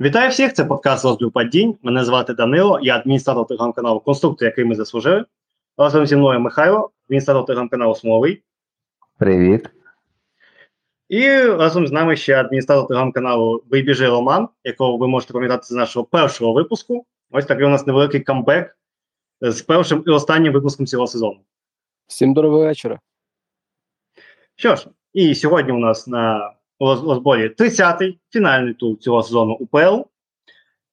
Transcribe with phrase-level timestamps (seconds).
[0.00, 0.52] Вітаю всіх!
[0.52, 1.78] Це подкаст «Розбив падінь».
[1.82, 5.24] Мене звати Данило, я адміністратор телеграм-каналу Конструктор, який ми заслужили.
[5.78, 8.42] Разом зі мною Михайло, адміністратор телеграм-каналу Смоловий.
[9.18, 9.70] Привіт.
[11.08, 16.06] І разом з нами ще адміністратор телеграм-каналу Вибіжи Роман, якого ви можете пам'ятати з нашого
[16.06, 17.06] першого випуску.
[17.30, 18.78] Ось такий у нас невеликий камбек
[19.40, 21.40] з першим і останнім випуском цього сезону.
[22.06, 23.00] Всім доброго вечора.
[24.56, 30.00] Що ж, і сьогодні у нас на розборі 30-й фінальний тур цього сезону УПЛ.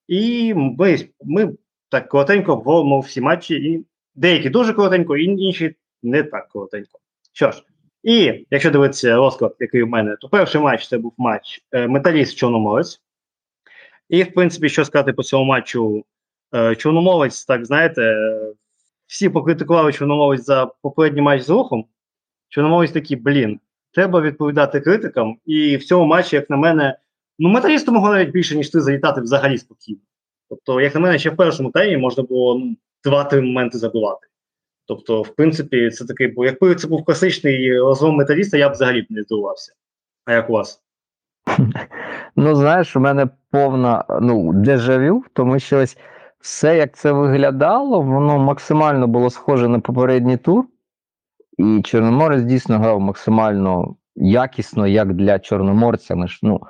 [0.07, 1.53] І ми ми
[1.89, 6.99] так коротенько обговоримо всі матчі, і деякі дуже коротенько, і інші не так коротенько.
[7.33, 7.63] Що ж,
[8.03, 12.37] і якщо дивитися розклад, який в мене, то перший матч це був матч е, Металіст
[12.37, 13.01] Чорноморець.
[14.09, 16.05] І, в принципі, що сказати по цьому матчу,
[16.55, 18.15] е, Чорноморець, так знаєте,
[19.07, 21.85] всі покритикували Чорноморець за попередній матч з рухом.
[22.49, 23.59] Чорноморець такий, блін,
[23.91, 25.37] треба відповідати критикам.
[25.45, 26.97] І в цьому матчі, як на мене,
[27.39, 29.99] ну металісту могло навіть більше, ніж ти залітати взагалі спокійно.
[30.49, 34.27] Тобто, як на мене, ще в першому таймі можна було ну, два-три моменти забивати.
[34.87, 39.01] Тобто, в принципі, це такий, бо якби це був класичний розгром металіста, я б взагалі
[39.01, 39.73] б не здивувався.
[40.25, 40.81] А як у вас?
[42.39, 45.97] Ну, знаєш, у мене повна ну, дежавю, тому що ось
[46.39, 50.65] все, як це виглядало, воно максимально було схоже на попередній тур.
[51.57, 56.15] І Чорноморець дійсно грав максимально якісно, як для чорноморця.
[56.43, 56.61] Ну,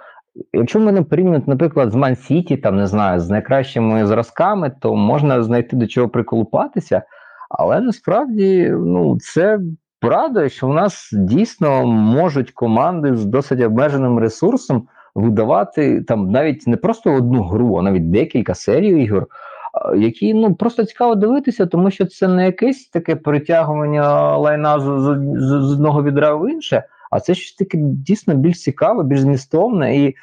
[0.53, 5.75] Якщо мене порівнювати, наприклад, з Ман-Сіті, там не знаю, з найкращими зразками, то можна знайти
[5.75, 7.03] до чого приколупатися.
[7.49, 9.59] Але насправді ну, це
[10.01, 16.77] радує, що в нас дійсно можуть команди з досить обмеженим ресурсом видавати там навіть не
[16.77, 19.27] просто одну гру, а навіть декілька серій ігор
[19.97, 25.07] які ну просто цікаво дивитися, тому що це не якесь таке перетягування лайна з, з,
[25.39, 29.97] з одного відра в інше, а це щось таке дійсно більш цікаве, більш змістовне.
[29.97, 30.15] І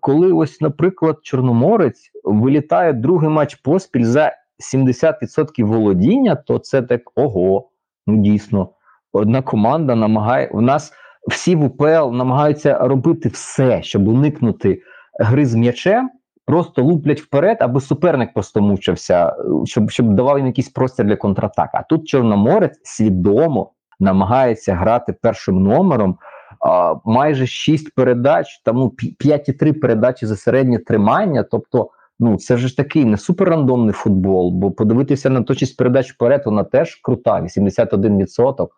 [0.00, 4.32] коли ось, наприклад, Чорноморець вилітає другий матч поспіль за
[4.74, 7.68] 70% володіння, то це так ого,
[8.06, 8.68] ну дійсно,
[9.12, 10.92] одна команда намагає у нас.
[11.28, 14.82] Всі в УПЛ намагаються робити все, щоб уникнути
[15.20, 16.10] гри з м'ячем,
[16.46, 21.70] просто луплять вперед, аби суперник просто мучився, щоб щоб давав їм якийсь простір для контратак.
[21.72, 26.18] А тут Чорноморець свідомо намагається грати першим номером.
[26.60, 28.92] А, майже 6 передач, там ну,
[29.24, 31.42] 5,3 передачі за середнє тримання.
[31.42, 31.90] Тобто,
[32.20, 36.94] ну це ж такий не суперрандомний футбол, бо подивитися на точність передач вперед, вона теж
[36.94, 38.68] крута, 81%.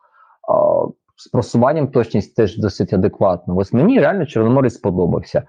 [0.49, 0.87] А,
[1.17, 3.57] з просуванням точність теж досить адекватно.
[3.57, 5.43] Ось мені реально Чорноморець сподобався.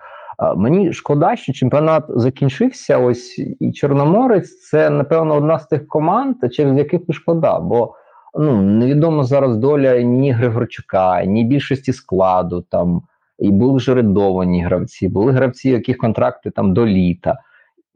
[0.56, 2.98] Мені шкода, що чемпіонат закінчився.
[2.98, 7.96] Ось і Чорноморець це, напевно, одна з тих команд, через яких і шкода, бо
[8.40, 13.02] ну невідомо зараз доля ні Григорчука, ні більшості складу там.
[13.40, 17.38] І були ж орендовані гравці, були гравці, яких контракти там до літа.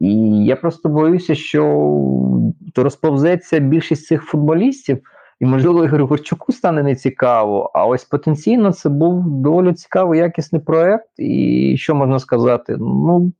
[0.00, 1.90] І я просто боюся, що
[2.76, 4.98] розповзеться більшість цих футболістів.
[5.44, 11.08] І, можливо, Ігорю Горчуку стане нецікаво, а ось потенційно це був доволі цікавий, якісний проект.
[11.18, 12.76] І що можна сказати?
[12.78, 13.32] Ну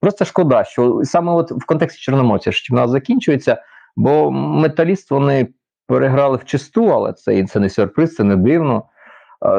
[0.00, 3.62] просто шкода, що саме от в контексті Чорноморця що чемпіонат закінчується,
[3.96, 5.48] бо металіст вони
[5.86, 8.84] переграли в чисту, але це це не сюрприз, це не дивно.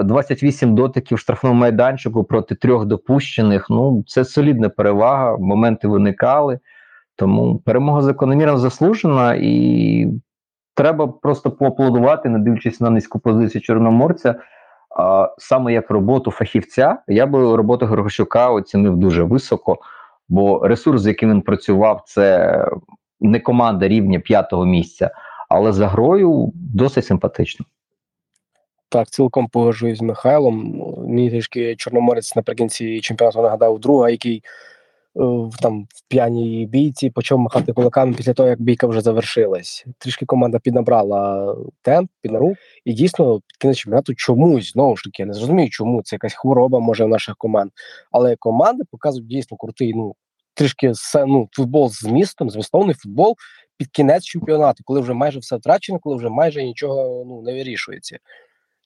[0.04, 3.70] 28 дотиків штрафному майданчику проти трьох допущених.
[3.70, 6.60] Ну, це солідна перевага, моменти виникали.
[7.16, 10.08] Тому перемога закономірно заслужена і
[10.78, 14.36] треба просто поаплодувати, не дивлячись на низьку позицію Чорноморця.
[15.00, 19.78] А саме як роботу фахівця, я би роботу Горгощука оцінив дуже високо,
[20.30, 22.66] бо ресурс, з яким він працював, це
[23.22, 25.12] не команда рівня п'ятого місця,
[25.50, 27.66] але за грою досить симпатично.
[28.90, 30.84] Так, цілком погоджуюсь з Михайлом.
[30.98, 34.44] Мені трішки Чорноморець наприкінці чемпіонату нагадав друга, який
[35.62, 39.86] там в п'яній бійці почав махати кулаками після того, як бійка вже завершилась.
[39.98, 42.54] Трішки команда піднабрала темп, піднару,
[42.86, 46.34] і дійсно під кінець чемпіонату чомусь знову ж таки я не зрозумію, чому це якась
[46.34, 47.72] хвороба може в наших команд.
[48.12, 49.94] Але команди показують дійсно крутий.
[49.94, 50.16] Ну
[50.54, 50.94] трішки
[51.28, 53.36] ну, футбол з змістом, змістовний футбол
[53.78, 58.18] під кінець чемпіонату, коли вже майже все втрачено, коли вже майже нічого ну не вирішується.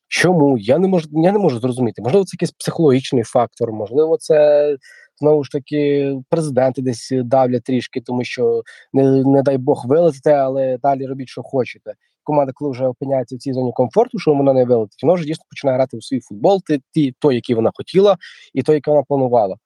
[0.08, 2.02] Чому я не можу я не можу зрозуміти?
[2.02, 4.78] Можливо, це якийсь психологічний фактор, можливо, це
[5.22, 8.64] знову ж таки президенти десь давлять трішки, тому що
[8.94, 11.94] не не дай Бог вилетите, але далі робіть, що хочете.
[12.24, 15.46] Команда, коли вже опиняється в цій зоні комфорту, що вона не вилетить, вона вже дійсно
[15.50, 16.62] починає грати у свій футбол,
[16.94, 18.18] ті, той, який вона хотіла,
[18.54, 19.58] і той, який вона планувала.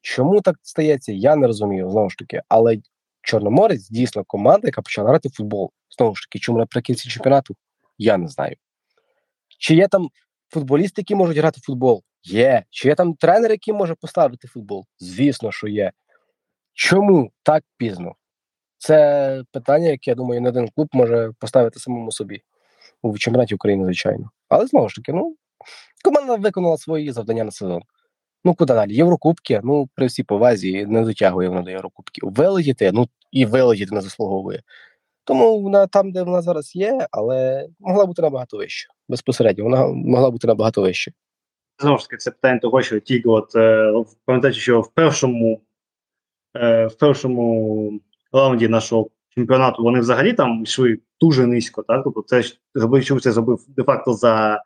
[0.00, 2.42] Чому так стається, я не розумію знову ж таки.
[2.48, 2.76] Але
[3.24, 5.70] Чорноморець дійсно команда, яка почала грати футбол.
[5.98, 7.56] Знову ж таки, чому наприкінці чемпіонату,
[7.98, 8.56] я не знаю.
[9.58, 10.08] Чи є там
[10.48, 12.02] футболісти, які можуть грати в футбол?
[12.24, 12.64] Є.
[12.70, 14.86] Чи є там тренер, який може поставити футбол?
[14.98, 15.92] Звісно, що є.
[16.72, 18.14] чому так пізно?
[18.78, 22.42] Це питання, яке я думаю, не один клуб може поставити самому собі
[23.02, 24.30] у чемпіонаті України, звичайно.
[24.48, 25.36] Але знову ж таки, ну
[26.04, 27.82] команда виконала свої завдання на сезон.
[28.44, 28.94] Ну, куди далі?
[28.94, 32.24] Єврокубки, ну, при всій повазі не дотягує вона до Єврокубків.
[32.26, 34.62] Вилетіти, ну і вилетіти не заслуговує.
[35.24, 38.88] Тому вона там, де вона зараз є, але могла бути набагато вище.
[39.08, 41.12] Безпосередньо, вона могла бути набагато вище.
[41.78, 45.60] Знову ж таки, це питання того, що тільки от е, що в першому
[46.56, 48.00] е, в першому
[48.32, 51.82] раунді нашого чемпіонату вони взагалі там йшли дуже низько.
[51.82, 52.04] Так?
[52.04, 52.42] Тобто це
[52.74, 54.64] зробив, це зробив де-факто за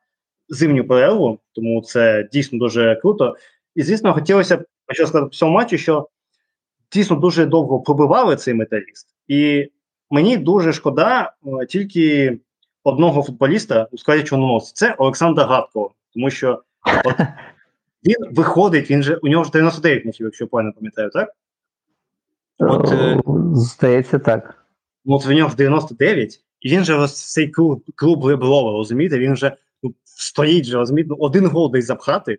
[0.49, 3.37] зимню перерву, тому це дійсно дуже круто.
[3.75, 6.09] І, звісно, хотілося б що сказати по цьому матчі, що
[6.93, 9.07] дійсно дуже довго пробивали цей металіст.
[9.29, 9.71] І
[10.11, 11.33] мені дуже шкода
[11.63, 12.39] е, тільки
[12.85, 14.73] одного футболіста у складі чорноносця.
[14.75, 16.63] Це Олександр Габко, тому що
[17.05, 17.17] от,
[18.05, 21.33] він виходить, він же у нього ж 99 м'ячів, якщо я правильно пам'ятаю, так?
[22.59, 23.21] От, е,
[23.55, 24.67] Здається, так.
[25.05, 29.19] Ну, от в нього ж 99, і він же ось цей клуб, клуб Леблова, розумієте,
[29.19, 32.39] він вже ну, стоїть, же, розумієте, ну, один гол десь запхати.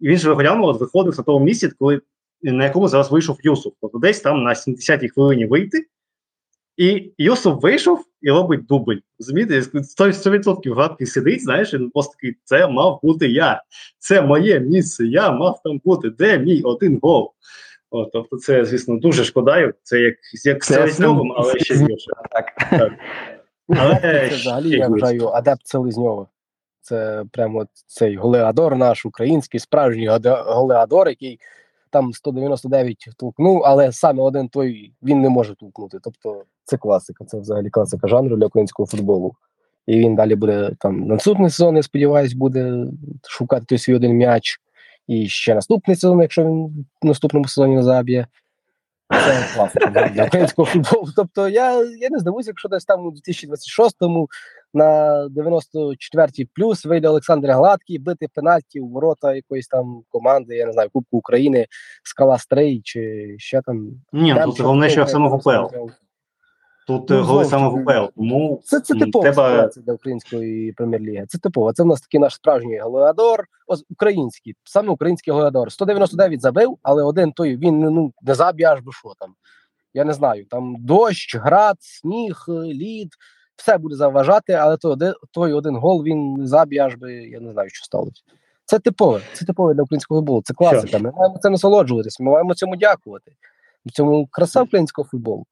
[0.00, 2.00] І він же виглянув, от виходив на тому місці, коли,
[2.42, 3.72] на якому зараз вийшов Юсуф.
[3.80, 5.86] Тобто десь там на 70-й хвилині вийти.
[6.76, 8.96] І Юсуф вийшов і робить дубль.
[9.18, 13.62] Розумієте, 100% гадки сидить, знаєш, він просто такий, це мав бути я.
[13.98, 16.10] Це моє місце, я мав там бути.
[16.10, 17.32] Де мій один гол?
[17.90, 19.74] О, тобто, це, звісно, дуже шкодаю.
[19.82, 22.10] Це як як Це Селезньовим, але ще гірше.
[22.30, 22.70] Так.
[22.70, 22.92] Так.
[23.68, 24.00] Але
[24.30, 26.26] Це взагалі я вважаю адепт Селезньова.
[26.80, 30.08] Це прямо цей голеадор наш український, справжній
[30.46, 31.38] голеадор, який
[31.94, 35.98] там 199 толкнув, але саме один той він не може толкнути.
[36.02, 39.34] Тобто це класика, це взагалі класика жанру для українського футболу.
[39.86, 42.86] І він далі буде там наступний сезон, я сподіваюся, буде
[43.28, 44.60] шукати той свій один м'яч.
[45.06, 48.26] І ще наступний сезон, якщо він в наступному сезоні не заб'є.
[49.10, 51.08] Це класика для українського футболу.
[51.16, 54.28] Тобто я, я не здивуюся, якщо десь там у 2026-му
[54.74, 60.72] на 94-й плюс вийде Олександр Гладкий бити пенальті у ворота якоїсь там команди, я не
[60.72, 61.66] знаю, Кубку України,
[62.02, 63.90] Скала Стрей чи ще там.
[64.12, 65.90] Ні, Там тут головне, що в як УПЛ.
[66.86, 67.74] Тут Ну, голи саме в.
[67.74, 68.12] УПЛ.
[68.16, 71.26] Тому Це, це типова треба ситуація для української прем'єр-ліги.
[71.28, 71.72] Це типова.
[71.72, 75.72] Це в нас такий наш справжній голеадор, ось український, саме український голеадор.
[75.72, 79.34] 199 забив, але один той він ну, не заб'є аж би що там.
[79.94, 80.46] Я не знаю.
[80.50, 83.08] Там дощ, град, сніг, е, лід,
[83.56, 87.52] все буде заважати, але той, один- той один гол він заб'є аж би, я не
[87.52, 88.22] знаю, що сталося.
[88.64, 90.42] Це типове, це типове для українського футболу.
[90.44, 90.98] Це класика.
[90.98, 93.32] Ми маємо це насолоджуватися, ми маємо цьому дякувати.
[93.86, 95.44] В цьому краса українського футболу.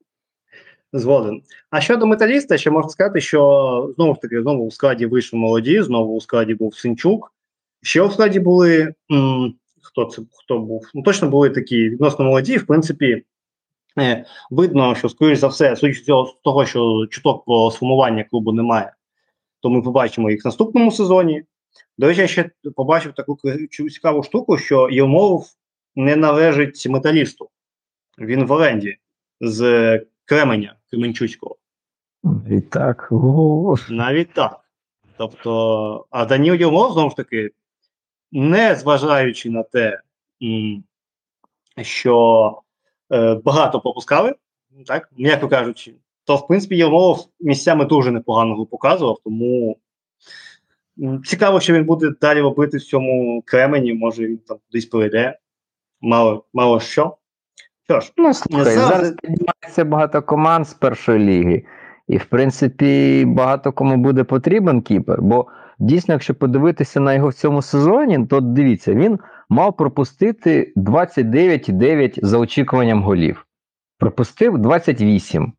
[0.92, 1.42] згоден.
[1.70, 5.82] А щодо металіста, ще можна сказати, що знову ж таки, знову у складі вийшли молоді,
[5.82, 7.32] знову у складі був Синчук.
[7.82, 10.90] Ще у складі були м, хто це хто був?
[10.94, 12.56] Ну точно були такі відносно молоді.
[12.56, 13.24] В принципі,
[14.50, 16.06] видно, що скоріш за все, судячи з
[16.44, 18.92] того, що чуток про сформування клубу немає,
[19.60, 21.42] то ми побачимо їх в наступному сезоні.
[21.98, 23.38] До речі, я ще побачив таку
[23.90, 25.46] цікаву штуку, що Єлмов
[25.96, 27.48] не належить металісту.
[28.18, 28.96] Він в оренді
[29.40, 31.56] з Кременя Кременчуцького.
[32.50, 33.08] І так.
[33.90, 34.60] Навіть так.
[35.16, 37.50] Тобто, а Даніл Єлмов, знову ж таки,
[38.32, 40.00] не зважаючи на те,
[41.82, 42.71] що е,
[43.44, 44.34] багато пропускали,
[44.86, 49.76] так, м'яко кажучи, то в принципі Єлмов місцями дуже непогано показував, тому
[51.24, 55.38] цікаво, що він буде далі робити в цьому кремені, може він там десь перейде.
[56.00, 57.16] Мало, мало що.
[57.88, 61.64] Що ж, Ну, слухай, зараз- зараз піднімається багато команд з першої ліги.
[62.08, 65.22] І, в принципі, багато кому буде потрібен кіпер.
[65.22, 65.46] Бо
[65.78, 69.18] дійсно, якщо подивитися на його в цьому сезоні, то дивіться, він
[69.52, 73.46] мав пропустити 29,9 за очікуванням голів.
[73.98, 75.52] Пропустив 28.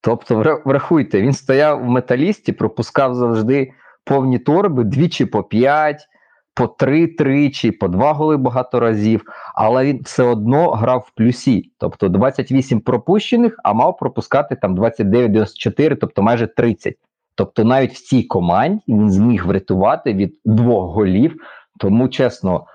[0.00, 3.72] Тобто, врахуйте, він стояв в металісті, пропускав завжди
[4.04, 6.08] повні торби, двічі по 5,
[6.54, 9.22] по 3 тричі, по 2 голи багато разів
[9.54, 11.72] але він все одно грав в плюсі.
[11.78, 16.94] Тобто 28 пропущених, а мав пропускати там 29-94, тобто майже 30.
[17.34, 21.36] Тобто навіть в цій команді він зміг врятувати від двох голів.
[21.78, 22.66] Тому чесно,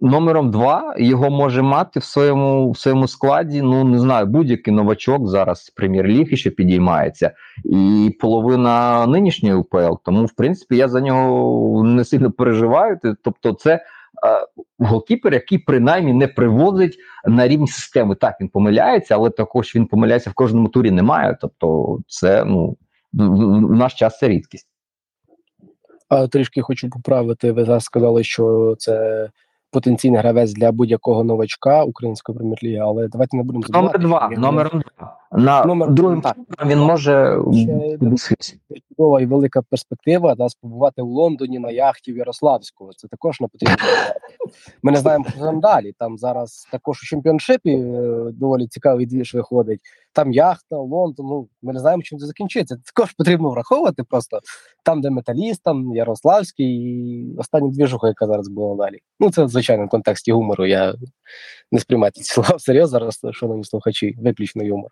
[0.00, 3.62] номером два його може мати в своєму в своєму складі.
[3.62, 7.32] Ну не знаю, будь-який новачок зараз прем'єр-ліги, що підіймається,
[7.64, 9.94] і половина нинішньої УПЛ.
[10.04, 13.00] Тому, в принципі, я за нього не сильно переживаю.
[13.24, 13.80] Тобто, це е,
[14.78, 18.14] голкіпер, який принаймні не приводить на рівні системи.
[18.14, 20.90] Так він помиляється, але також він помиляється в кожному турі.
[20.90, 21.38] Немає.
[21.40, 22.76] Тобто, це ну
[23.12, 24.66] в наш час це рідкість.
[26.08, 27.52] А трішки хочу поправити.
[27.52, 29.28] Ви зараз сказали, що це
[29.70, 34.30] потенційний гравець для будь-якого новачка української прем'єр-ліги, але давайте не будемо Номер два.
[34.36, 35.16] Номер два.
[35.32, 36.36] На Номер- другим так.
[36.66, 37.38] він може
[38.88, 42.90] чудова і велика перспектива да, побувати в Лондоні на яхті в Ярославську.
[42.96, 43.76] Це також не потрібно.
[44.82, 45.92] Ми не знаємо, що там далі.
[45.98, 49.80] Там зараз також у чемпіоншипі е, доволі цікавий двіж виходить.
[50.12, 51.26] Там яхта, Лондон.
[51.26, 52.76] Ну ми не знаємо, чим це закінчиться.
[52.76, 54.02] Це також потрібно враховувати.
[54.02, 54.40] Просто
[54.84, 58.98] там, де металіст, там Ярославський, і остання двіжуха, яка зараз була далі.
[59.20, 60.66] Ну це звичайно в контексті гумору.
[60.66, 60.94] Я
[61.72, 64.90] не сприймайте ці слова всерйоз зараз, шановні слухачі, виключно юмор.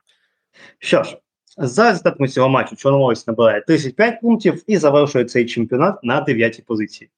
[0.78, 1.18] Що ж,
[1.58, 7.10] за результатами цього матчу Чорноморець набирає 35 пунктів і завершує цей чемпіонат на 9 позиції.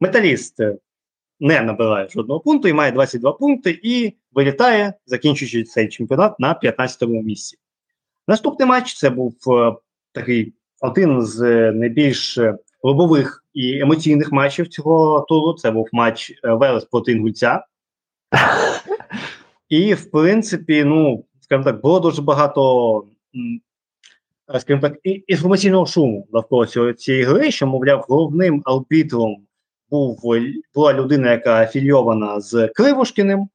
[0.00, 0.76] Металіст е,
[1.40, 7.22] не набирає жодного пункту і має 22 пункти і вилітає, закінчуючи цей чемпіонат на 15-му
[7.22, 7.58] місці.
[8.28, 9.74] Наступний матч це був е,
[10.12, 12.38] такий один з е, найбільш
[12.82, 15.54] лобових і емоційних матчів цього туру.
[15.54, 17.64] Це був матч Велес проти Інгульця.
[19.68, 23.04] І, в принципі, ну, скажімо так, було дуже багато,
[24.54, 29.36] е, скажімо так, інформаційного шуму навколо цього- цієї гри, що, мовляв, головним арбітром
[29.90, 30.20] був,
[30.74, 33.48] була людина, яка афільйована з Кривошкіним,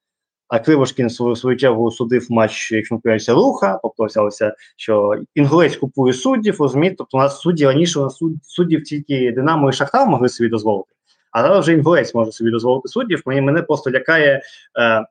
[0.47, 4.29] а Кривошкін свою, свою чергу судив матч, якщо не помиляюся, руха, тобто
[4.75, 9.31] що інгулець купує суддів, розумієте, тобто у нас судді раніше у нас суд- суддів тільки
[9.31, 10.89] Динамо і Шахтар могли собі дозволити,
[11.31, 13.21] а зараз вже інгулець може собі дозволити суддів.
[13.25, 14.41] Мені мене просто лякає
[14.79, 15.05] е,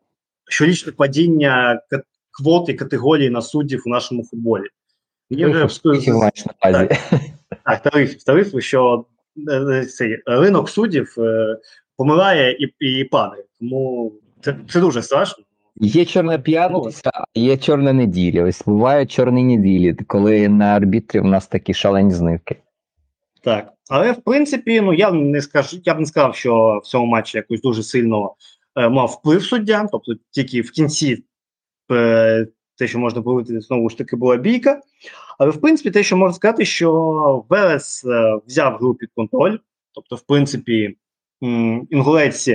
[0.48, 1.80] щорічне падіння
[2.30, 4.64] к- квот і категорії на суддів у нашому футболі.
[5.30, 5.64] Мені вже
[6.12, 6.44] увазі?
[7.64, 9.04] так, тарифів, тарифів, що
[9.48, 11.56] е, е, цей ринок суддів е,
[11.96, 13.44] помирає і, і падає.
[13.60, 15.44] Тому це, це дуже страшно.
[15.76, 18.44] Є чорна п'ятниця, є чорна неділя.
[18.44, 22.56] Ось бувають чорні неділі, коли на арбітрі в нас такі шалені знивки.
[23.42, 27.06] Так, але в принципі, ну я не скажу, я б не сказав, що в цьому
[27.06, 28.34] матчі якось дуже сильно
[28.76, 31.24] е, мав вплив суддя, тобто тільки в кінці
[32.80, 34.80] те, що можна говорити, знову ж таки була бійка.
[35.38, 39.58] Але в принципі, те, що можна сказати, що Велес е, взяв гру під контроль,
[39.94, 40.96] тобто, в принципі,
[41.90, 42.48] інгулець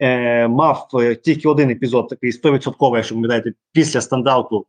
[0.00, 4.66] е, мав е, тільки один епізод, такий 100%, якщо пам'ятаєте, після стандарту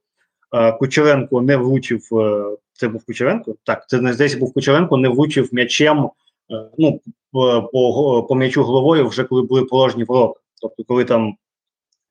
[0.54, 2.08] е, Кучеренко не влучив.
[2.12, 3.56] Е, це був Кучеренко?
[3.64, 6.10] Так, це не здається, був Кучеренко, не влучив м'ячем е,
[6.78, 7.02] ну,
[7.32, 10.40] по, по м'ячу головою, вже коли були положені ворота.
[10.62, 11.36] Тобто, коли там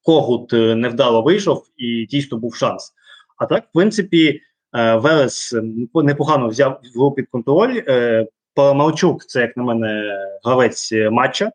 [0.08, 2.92] Когут е, невдало вийшов і дійсно був шанс.
[3.36, 4.40] А так, в принципі,
[4.74, 5.62] е, Велес е,
[5.94, 7.82] непогано взяв гру під контроль.
[7.88, 11.52] Е, Паламарчук, це, як на мене, гравець матча,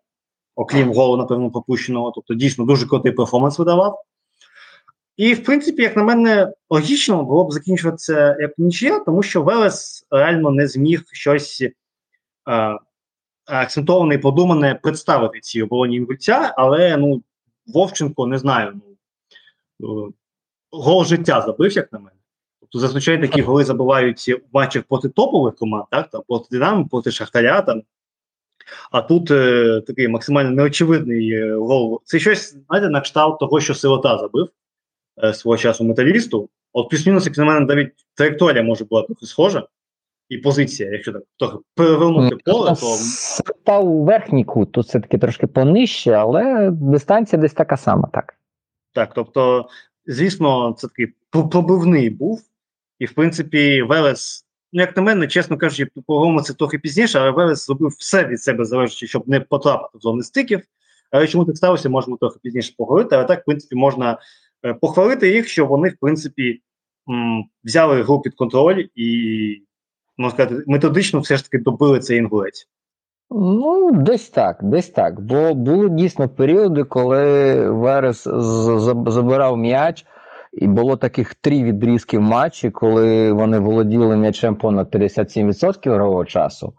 [0.55, 2.11] окрім голу, напевно, пропущеного.
[2.15, 4.01] Тобто, дійсно дуже крутий перформанс видавав.
[5.17, 10.05] І, в принципі, як на мене, логічно було б закінчуватися як нічия, тому що Велес
[10.11, 11.71] реально не зміг щось е,
[13.45, 17.23] акцентоване і подумане представити цій обороні інгульця, але ну,
[17.67, 18.81] Вовченко не знаю.
[19.79, 20.11] Ну, е,
[20.71, 22.17] гол життя забив, як на мене.
[22.59, 27.11] Тобто зазвичай такі голи забивають в матчах проти топових команд, так, там, проти Динамо, проти
[27.11, 27.61] Шахтаря.
[27.61, 27.83] Там.
[28.91, 32.01] А тут е, такий максимально неочевидний е, гол.
[32.05, 34.49] Це щось, знаєте, на кшталт того, що сирота забив
[35.23, 36.49] е, свого часу металісту.
[36.73, 39.67] От плюс-мінус, як на мене, навіть траєкторія може була трохи схожа,
[40.29, 42.95] і позиція, якщо так трохи перевернути поле, то
[43.63, 48.33] Та у верхній кут, тут все-таки трошки понижче, але дистанція десь така сама, так.
[48.93, 49.67] Так, тобто,
[50.05, 52.41] звісно, це такий пр- пробивний був,
[52.99, 57.31] і в принципі, Велес, ну як на мене, чесно кажучи, поговоримо це трохи пізніше, але
[57.31, 60.61] Велес зробив все від себе залежачи, щоб не потрапити в зони стиків.
[61.11, 63.15] Але чому так сталося, можемо трохи пізніше поговорити.
[63.15, 64.17] Але так, в принципі, можна
[64.65, 66.61] е, похвалити їх, що вони, в принципі,
[67.09, 69.07] м, взяли гру під контроль і,
[70.17, 72.67] можна сказати, методично все ж таки добили цей інгулець.
[73.31, 75.21] Ну, десь так, десь так.
[75.21, 78.23] Бо були дійсно періоди, коли Верес
[79.07, 80.05] забирав м'яч,
[80.53, 86.73] і було таких три відрізки в матчі, коли вони володіли м'ячем понад 57% ігрового часу.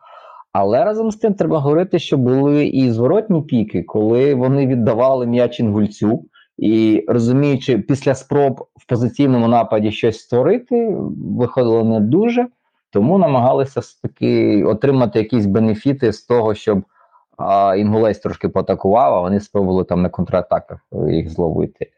[0.53, 5.61] Але разом з тим треба говорити, що були і зворотні піки, коли вони віддавали м'яч
[5.61, 6.25] інгульцю,
[6.59, 10.97] і розуміючи, після спроб в позиційному нападі щось створити,
[11.39, 12.47] виходило не дуже.
[12.95, 16.83] Тому намагалися таки отримати якісь бенефіти з того, щоб
[17.37, 21.91] а, інгулець трошки поатакував, а вони спробували там на контратаках їх зловити.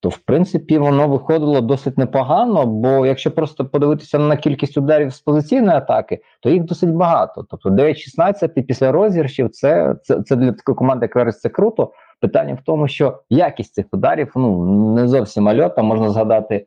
[0.00, 5.20] То, в принципі, воно виходило досить непогано, бо якщо просто подивитися на кількість ударів з
[5.20, 7.46] позиційної атаки, то їх досить багато.
[7.50, 11.92] Тобто 9-16 після розіграшів це, це, це для такої команди, як Верес, це круто.
[12.20, 15.82] Питання в тому, що якість цих ударів ну не зовсім альота.
[15.82, 16.66] Можна згадати е,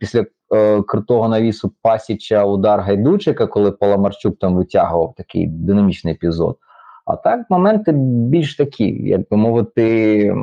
[0.00, 6.58] після е, крутого навісу Пасіча удар Гайдучика, коли Паламарчук там витягував такий динамічний епізод.
[7.04, 10.34] А так, моменти більш такі, як би мовити,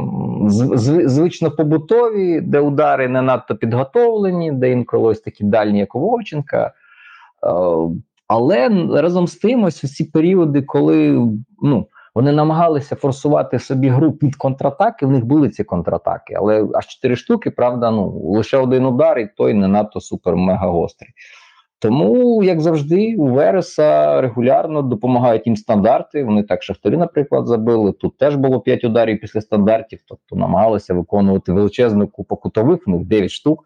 [1.06, 6.66] звично побутові, де удари не надто підготовлені, де інколи ось такі дальні, як у Вовченка.
[6.68, 6.72] Е,
[8.28, 11.28] але разом з тим, ось ці періоди, коли
[11.62, 16.88] ну, вони намагалися форсувати собі гру під контратаки, в них були ці контратаки, але аж
[16.88, 21.10] чотири штуки, правда, ну лише один удар, і той не надто супер-мега гострий.
[21.80, 26.24] Тому, як завжди, у Вереса регулярно допомагають їм стандарти.
[26.24, 27.92] Вони так шахтарі, наприклад, забили.
[27.92, 33.06] Тут теж було 5 ударів після стандартів, тобто намагалися виконувати величезну купу кутових, в них
[33.06, 33.64] 9 штук,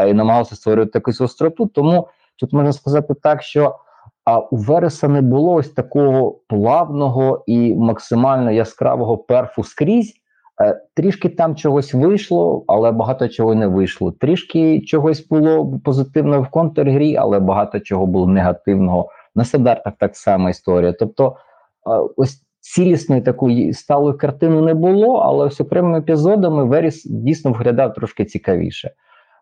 [0.00, 1.66] е, і намагалися створювати якусь остроту.
[1.66, 3.76] Тому тут можна сказати так, що
[4.24, 10.14] а у Вереса не було ось такого плавного і максимально яскравого перфу скрізь.
[10.62, 14.12] Е, трішки там чогось вийшло, але багато чого не вийшло.
[14.12, 19.08] Трішки чогось було позитивного в контргрі, але багато чого було негативного.
[19.34, 20.92] На стандартах так само історія.
[20.92, 27.52] Тобто, е, ось цілісної такої сталої картини не було, але з окремими епізодами Веріс дійсно
[27.52, 28.90] виглядав трошки цікавіше.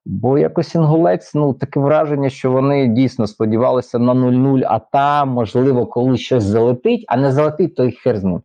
[0.07, 5.87] Бо якось інгулець, ну таке враження, що вони дійсно сподівалися на 0-0, а там, можливо,
[5.87, 8.43] коли щось залетить, а не залетить, то й хер з ним.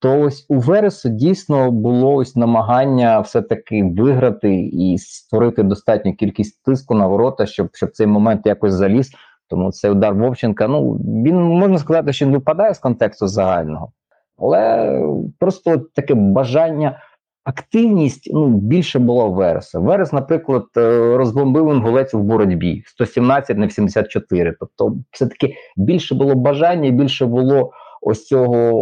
[0.00, 6.94] То ось у Вересу дійсно було ось намагання все-таки виграти і створити достатню кількість тиску
[6.94, 9.10] на ворота, щоб щоб цей момент якось заліз.
[9.48, 13.92] Тому цей удар Вовченка, ну він можна сказати, що він випадає з контексту загального,
[14.38, 14.92] але
[15.38, 17.00] просто таке бажання
[17.48, 19.78] активність ну, більше була у Вереса.
[19.78, 24.54] Верес, наприклад, е, розбомбив інгулець в боротьбі 117 на 74.
[24.60, 27.70] Тобто, все-таки більше було бажання, більше було
[28.02, 28.72] ось цього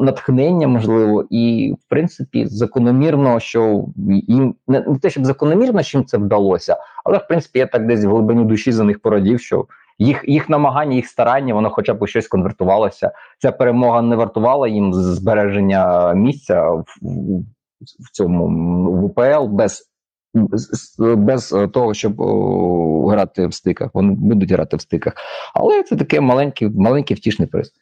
[0.00, 3.84] натхнення, можливо, і в принципі закономірно, що
[4.28, 8.10] їм не, те, щоб закономірно, їм це вдалося, але в принципі я так десь в
[8.10, 9.64] глибині душі за них порадів, що.
[9.98, 13.10] Їх їх намагання, їх старання, воно хоча б у щось конвертувалося.
[13.38, 17.44] Ця перемога не вартувала їм збереження місця в, в
[18.12, 18.46] цьому
[18.90, 19.90] в УПЛ без
[20.98, 23.90] без того, щоб о, грати в стиках.
[23.94, 25.14] Вони будуть грати в стиках.
[25.54, 27.72] Але це таке маленький маленький втішний приз.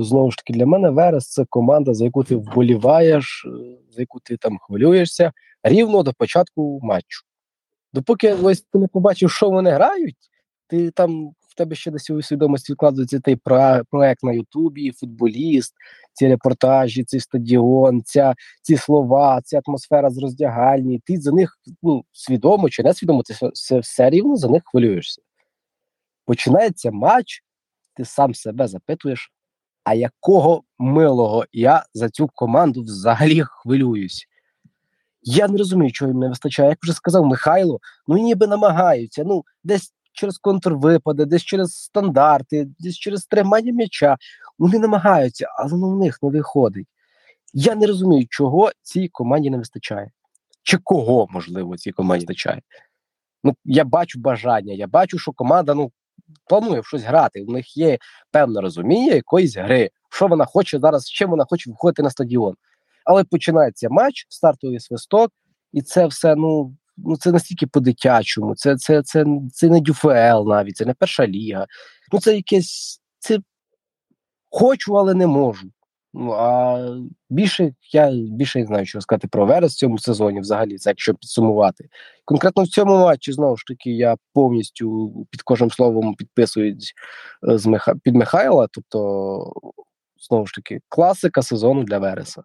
[0.00, 3.46] Знову ж таки, для мене Верес це команда, за яку ти вболіваєш,
[3.90, 7.22] за яку ти там хвилюєшся рівно до початку матчу.
[7.92, 10.16] Допоки ось ти не побачив, що вони грають,
[10.66, 13.36] ти там в тебе ще десь у свідомості вкладається цей
[13.90, 15.74] проект на Ютубі, футболіст,
[16.12, 21.00] ці репортажі, цей стадіон, ця, ці слова, ця атмосфера з роздягальні.
[21.04, 25.22] Ти за них ну, свідомо чи не свідомо, ти все, все рівно за них хвилюєшся.
[26.24, 27.42] Починається матч,
[27.94, 29.32] ти сам себе запитуєш,
[29.84, 34.28] а якого милого я за цю команду взагалі хвилююсь?
[35.22, 36.68] Я не розумію, чого їм не вистачає.
[36.68, 39.24] Як вже сказав Михайло, ну ніби намагаються.
[39.26, 44.16] Ну, десь через контрвипади, десь через стандарти, десь через тримання м'яча.
[44.58, 46.86] Вони намагаються, але воно в них не виходить.
[47.54, 50.10] Я не розумію, чого цій команді не вистачає.
[50.62, 52.62] Чи кого, можливо, цій команді вистачає.
[53.44, 55.92] Ну, Я бачу бажання, я бачу, що команда ну,
[56.48, 57.42] планує щось грати.
[57.42, 57.98] У них є
[58.30, 62.54] певне розуміння якоїсь гри, що вона хоче зараз, чим вона хоче виходити на стадіон.
[63.04, 65.30] Але починається матч, стартовий свисток,
[65.72, 70.76] і це все ну ну це настільки по-дитячому, це це, це, це не ДЮФЛ навіть,
[70.76, 71.66] це не перша ліга.
[72.12, 73.38] Ну це якесь це
[74.50, 75.70] хочу, але не можу.
[76.14, 76.78] Ну а
[77.30, 81.14] більше я більше не знаю, що сказати про Верес в цьому сезоні, взагалі, це якщо
[81.14, 81.88] підсумувати.
[82.24, 86.92] Конкретно в цьому матчі знову ж таки я повністю під кожним словом підписуюсь
[87.48, 87.94] е, з Миха...
[88.02, 88.68] під Михайла.
[88.72, 89.52] Тобто,
[90.28, 92.42] знову ж таки, класика сезону для Вереса.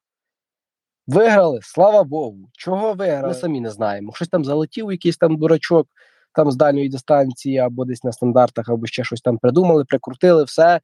[1.07, 2.49] Виграли, слава Богу.
[2.51, 3.27] Чого виграли?
[3.27, 4.11] Ми самі не знаємо.
[4.15, 5.87] Щось там залетів, якийсь там дурачок
[6.33, 10.81] там з дальньої дистанції, або десь на стандартах, або ще щось там придумали, прикрутили, все.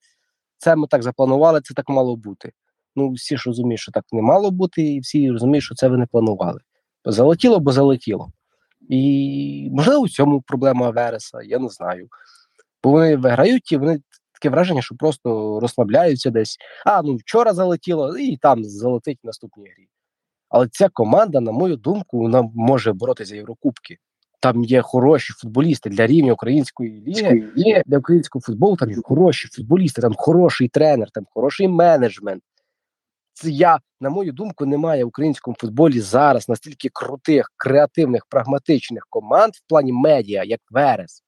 [0.58, 2.52] Це ми так запланували, це так мало бути.
[2.96, 5.98] Ну, всі ж розуміють, що так не мало бути, і всі розуміють, що це ви
[5.98, 6.60] не планували.
[7.06, 8.32] Залетіло, бо залетіло.
[8.90, 12.08] І можливо, у цьому проблема Вереса, я не знаю.
[12.84, 14.00] Бо вони виграють і вони
[14.34, 16.58] таке враження, що просто розслабляються десь.
[16.86, 19.88] А, ну вчора залетіло, і там залетить в наступній грі.
[20.54, 23.98] Але ця команда, на мою думку, вона може боротися за Єврокубки.
[24.40, 28.76] Там є хороші футболісти для рівня української ліги, є для українського футболу.
[28.76, 32.44] Там є хороші футболісти, там хороший тренер, там хороший менеджмент.
[33.34, 39.54] Це я, на мою думку, немає в українському футболі зараз настільки крутих, креативних, прагматичних команд
[39.54, 41.24] в плані медіа, як Верес.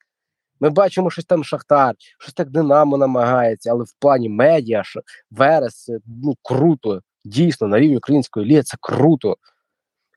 [0.59, 5.89] Ми бачимо, щось там Шахтар, щось так Динамо намагається, але в плані медіа що Верес
[6.05, 9.37] ну круто дійсно на рівні української ліги це круто.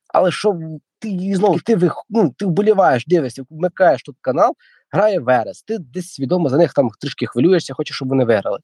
[0.08, 0.58] Але що
[0.98, 4.54] ти знову ти ну, ти вболіваєш, дивишся, вмикаєш тут канал,
[4.90, 5.62] грає Верес.
[5.62, 8.58] Ти десь свідомо за них там трішки хвилюєшся, хочеш, щоб вони виграли.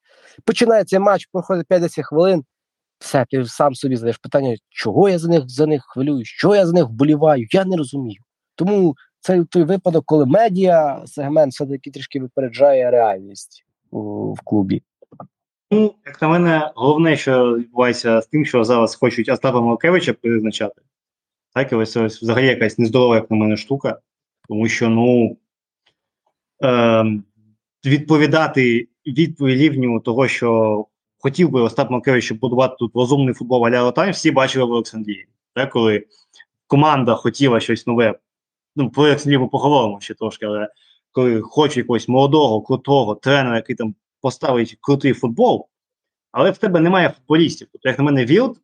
[0.45, 2.45] Починається матч, проходить 50 хвилин.
[2.99, 6.67] Все, ти сам собі задаєш питання, чого я за них за них хвилюю, що я
[6.67, 8.23] за них вболіваю, я не розумію.
[8.55, 14.83] Тому це той випадок, коли медіа сегмент все-таки трішки випереджає реальність у, в клубі.
[15.75, 20.83] Ну, як на мене, головне, що відбувається з тим, що зараз хочуть Остапа Малкевича призначати.
[21.55, 23.99] Так, і ось ось взагалі якась нездорова, як на мене, штука.
[24.49, 25.37] Тому що, ну
[26.65, 27.05] е,
[27.85, 30.87] відповідати відповідь рівню того, що
[31.19, 35.27] хотів би Остап Малкевич будувати тут розумний футбол а-ля Ротань, всі бачили в Олександрії.
[35.55, 36.07] Так, коли
[36.67, 38.19] команда хотіла щось нове,
[38.77, 40.69] ну, про Олександрію ми поговоримо ще трошки, але
[41.13, 45.69] коли хоче якогось молодого, крутого тренера, який там поставить крутий футбол,
[46.33, 47.69] але в тебе немає футболістів.
[47.73, 48.61] Тобто, як на мене, Вілд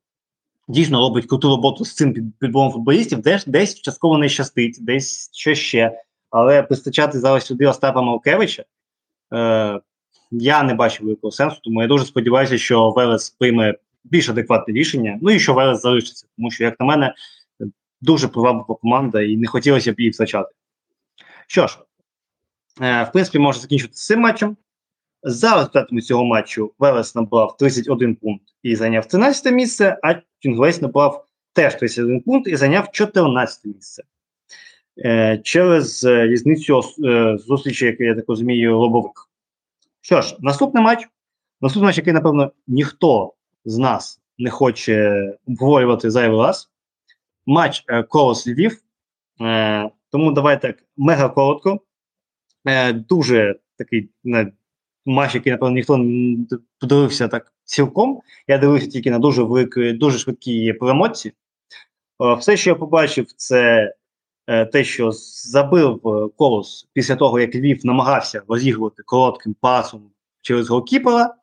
[0.69, 5.55] дійсно робить круту роботу з цим підбором футболістів, десь десь частково не щастить, десь що
[5.55, 6.03] ще.
[6.31, 8.65] Але постачати зараз сюди Остапа Малкевича
[9.35, 9.81] е,
[10.31, 15.19] я не бачу великого сенсу, тому я дуже сподіваюся, що Велес прийме більш адекватне рішення.
[15.23, 17.15] Ну і що Велес залишиться, тому що, як на мене,
[18.01, 20.55] дуже приваблива команда, і не хотілося б її втрачати.
[21.47, 21.79] Що ж,
[22.81, 24.57] е, в принципі, може закінчити з цим матчем.
[25.23, 31.27] За результатами цього матчу Велес набрав 31 пункт і зайняв 13 місце, а Чунгвейс набрав
[31.53, 34.03] теж 31 пункт і зайняв 14 місце.
[35.05, 39.13] Е, через е, різницю е, зустрічі, як я так розумію, лобових.
[40.01, 41.09] Що ж, наступний матч.
[41.61, 46.71] Наступний матч, який, напевно, ніхто з нас не хоче обговорювати зайвий раз.
[47.47, 48.83] Матч Колос Львів.
[50.11, 51.81] Тому давайте так мега коротко.
[52.95, 54.11] Дуже такий
[55.07, 56.47] матч, який, напевно, ніхто не
[56.79, 58.21] подивився так цілком.
[58.49, 61.35] Я дивився тільки на дуже великі, дуже швидкі промоції.
[62.23, 63.95] Е, все, що я побачив, це
[64.47, 65.11] е, те, що
[65.45, 70.11] забив е, колос після того, як Львів намагався розігрувати коротким пасом
[70.43, 71.35] через голкіпера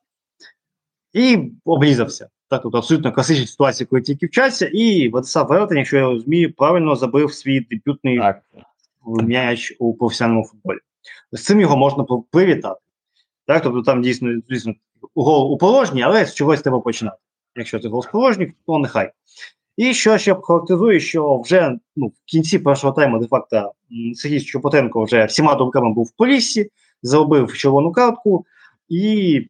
[1.13, 2.29] і обрізався.
[2.49, 6.95] Так, тобто абсолютно класична ситуація, коли тільки вчаться, і Владислав Велетень, якщо я розумію, правильно
[6.95, 8.21] забив свій дебютний
[9.05, 10.77] м'яч у професіональному футболі.
[11.31, 12.79] З цим його можна привітати.
[13.47, 14.73] Так, тобто там дійсно, звісно,
[15.15, 17.17] гол у положенні, але з чогось треба починати.
[17.55, 19.11] Якщо це гол з положення, то нехай.
[19.77, 23.71] І що ще характеризує, що вже ну, в кінці першого тайму, де-факто,
[24.15, 26.69] Сергій Чопотенко вже всіма думками був в поліссі,
[27.01, 28.45] заробив червону картку,
[28.89, 29.41] і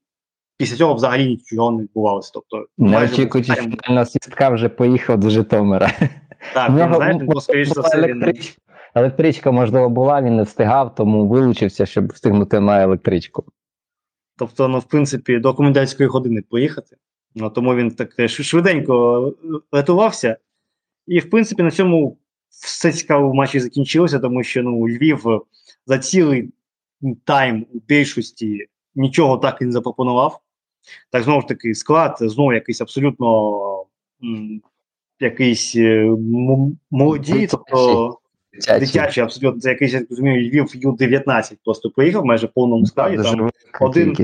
[0.57, 2.31] після цього взагалі нічого не відбувалося.
[2.33, 3.53] Тобто, Не майже очікуючи,
[4.05, 5.91] свістка вже поїхав до Житомира.
[6.53, 8.33] Так, він, нього знаєте, була скоріш за все, він...
[8.95, 13.45] Електричка, можливо, була, він не встигав, тому вилучився, щоб встигнути на електричку.
[14.37, 16.97] Тобто, ну, в принципі, до комендантської години поїхати.
[17.35, 19.33] Ну, тому він так е, швиденько
[19.71, 20.37] рятувався.
[21.07, 22.17] І, в принципі, на цьому
[22.49, 25.39] все цікаво в матчі закінчилося, тому що ну, Львів е,
[25.85, 26.49] за цілий
[27.23, 30.39] тайм у більшості нічого так і не запропонував.
[31.11, 33.85] Так, знову ж таки, склад, знову якийсь абсолютно
[34.23, 34.61] м,
[35.19, 38.17] якийсь е, м- молоді, тобто
[38.79, 43.17] дитячий, абсолютно це якийсь, я так розумію, Львів Ю-19 просто поїхав майже в повному складі.
[43.17, 44.15] Дуже Там один-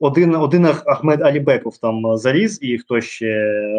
[0.00, 3.26] один, один Ахмед Алібеков там е, заліз, і хто ще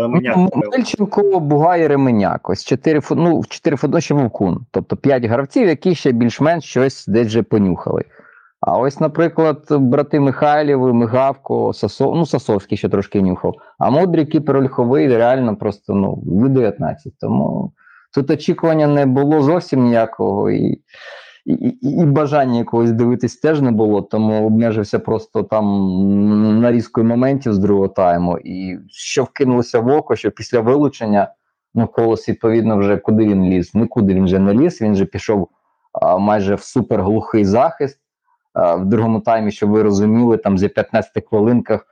[0.02, 0.38] Ременяк.
[0.38, 0.50] Ну.
[0.72, 2.50] Мельченко, Бугай Ременяк.
[2.50, 4.66] Ось чотири ну, чотири футболіші Вовкун.
[4.72, 8.04] Тобто п'ять гравців, які ще більш-менш щось десь вже понюхали.
[8.62, 13.56] А ось, наприклад, брати Михайлєви, Мигавко, Сасов, ну, Сасовський ще трошки нюхав.
[13.78, 17.14] А мудрий кіпер Ольховий реально просто ну, в 19.
[17.20, 17.72] Тому
[18.14, 20.52] тут очікування не було зовсім ніякого.
[20.52, 20.82] І,
[21.46, 27.60] і, і, бажання якогось дивитись теж не було, тому обмежився просто там нарізкою моментів з
[27.60, 28.38] другого тайму.
[28.38, 31.34] І що вкинулося в око, що після вилучення
[31.76, 33.76] ну, колос, відповідно, вже куди він ліз?
[33.76, 35.50] Нікуди він вже не ліз, він же пішов
[35.94, 38.00] а, майже в суперглухий захист.
[38.56, 41.88] В другому таймі, щоб ви розуміли, там за 15 хвилинках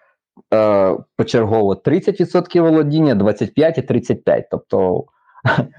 [0.54, 4.48] е, почергово 30% володіння, 25 і 35.
[4.52, 5.06] Тобто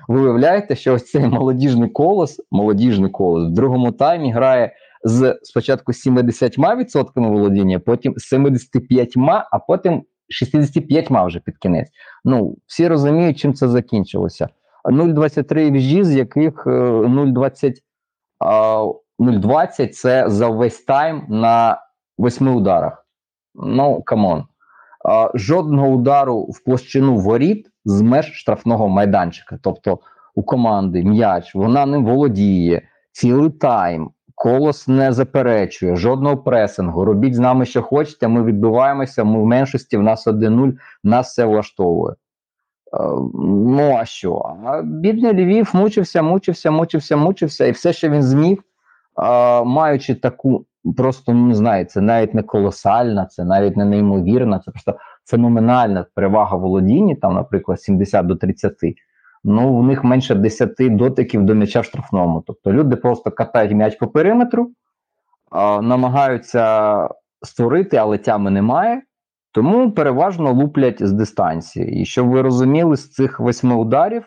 [0.08, 4.72] ви уявляєте, що ось цей молодіжний колос, молодіжний колос в другому таймі грає
[5.04, 11.88] з спочатку 70% володіння, потім 75%, а потім 65 вже під кінець.
[12.24, 14.48] Ну, всі розуміють, чим це закінчилося.
[14.84, 17.74] 0,23 віжі, з яких е, 0,20
[19.18, 21.78] 0,20 це за весь тайм на
[22.18, 23.06] 8 ударах.
[23.54, 24.44] Ну, come on.
[25.34, 29.58] Жодного удару в площину воріт з меж штрафного майданчика.
[29.62, 29.98] Тобто
[30.34, 34.10] у команди м'яч, вона не володіє, цілий тайм.
[34.34, 37.04] Колос не заперечує жодного пресингу.
[37.04, 38.28] Робіть з нами, що хочете.
[38.28, 39.24] Ми відбиваємося.
[39.24, 40.72] Ми в меншості, в нас 1-0,
[41.04, 42.12] нас все влаштовує.
[42.12, 42.16] Е,
[43.66, 44.56] Ну, а що?
[44.84, 48.58] Бідний Львів мучився, мучився, мучився, мучився, і все, що він зміг,
[49.64, 54.70] маючи таку просто ну, не знаю, це навіть не колосальна, це навіть не неймовірна, це
[54.70, 54.94] просто
[55.28, 58.74] феноменальна перевага володіння, там, наприклад, 70 до 30.
[59.44, 62.44] Ну, в них менше 10 дотиків до м'яча в штрафному.
[62.46, 64.70] Тобто люди просто катають м'яч по периметру,
[65.50, 67.08] а, намагаються
[67.42, 69.02] створити, але тями немає.
[69.52, 72.00] Тому переважно луплять з дистанції.
[72.00, 74.24] І щоб ви розуміли, з цих восьми ударів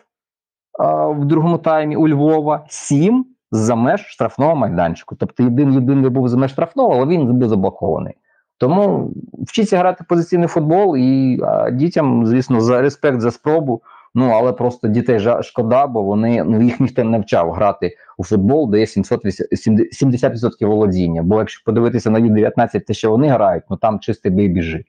[0.78, 5.16] а, в другому таймі у Львова сім за меж штрафного майданчику.
[5.16, 8.14] Тобто єдин єдиний був за меж штрафного, але він був заблокований.
[8.62, 13.82] Тому вчіться грати позиційний футбол і а, дітям, звісно, за респект за спробу.
[14.14, 18.70] Ну але просто дітей шкода, бо вони ну їх ніхто не вчав грати у футбол,
[18.70, 21.22] де є 700, 70% володіння.
[21.22, 24.84] Бо якщо подивитися на Ю-19, те, що вони грають, ну там чистий бий біжи.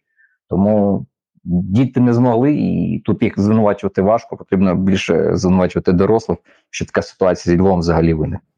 [0.49, 1.05] Тому
[1.43, 4.37] діти не змогли, і тут їх звинувачувати важко.
[4.37, 6.37] Потрібно більше звинувачувати дорослих,
[6.69, 8.52] що така ситуація зі Львовом взагалі виникла.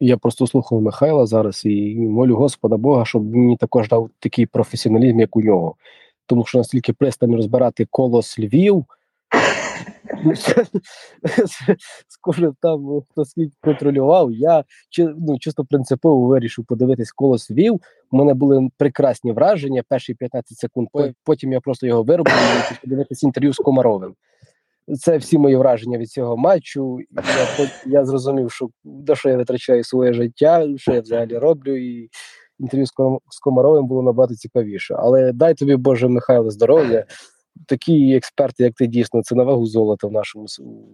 [0.00, 5.20] Я просто слухав Михайла зараз і молю Господа Бога, щоб мені також дав такий професіоналізм,
[5.20, 5.74] як у нього.
[6.26, 8.84] Тому що настільки пристально розбирати колос Львів,
[12.08, 14.64] Скоро там хто скільки контролював, я
[14.98, 17.80] ну, чисто принципово вирішив подивитись колос Львів.
[18.10, 20.88] У мене були прекрасні враження перші 15 секунд.
[21.24, 22.32] Потім я просто його вироблю
[22.72, 24.14] і подивитися інтерв'ю з Комаровим.
[24.94, 26.98] Це всі мої враження від цього матчу.
[27.10, 32.10] Я я зрозумів, що до що я витрачаю своє життя, що я взагалі роблю, і
[32.58, 32.86] інтерв'ю
[33.30, 34.94] з Комаровим було набагато цікавіше.
[34.98, 37.04] Але дай тобі, Боже, Михайло, здоров'я.
[37.66, 40.46] Такі експерти, як ти дійсно, це на вагу золота в нашому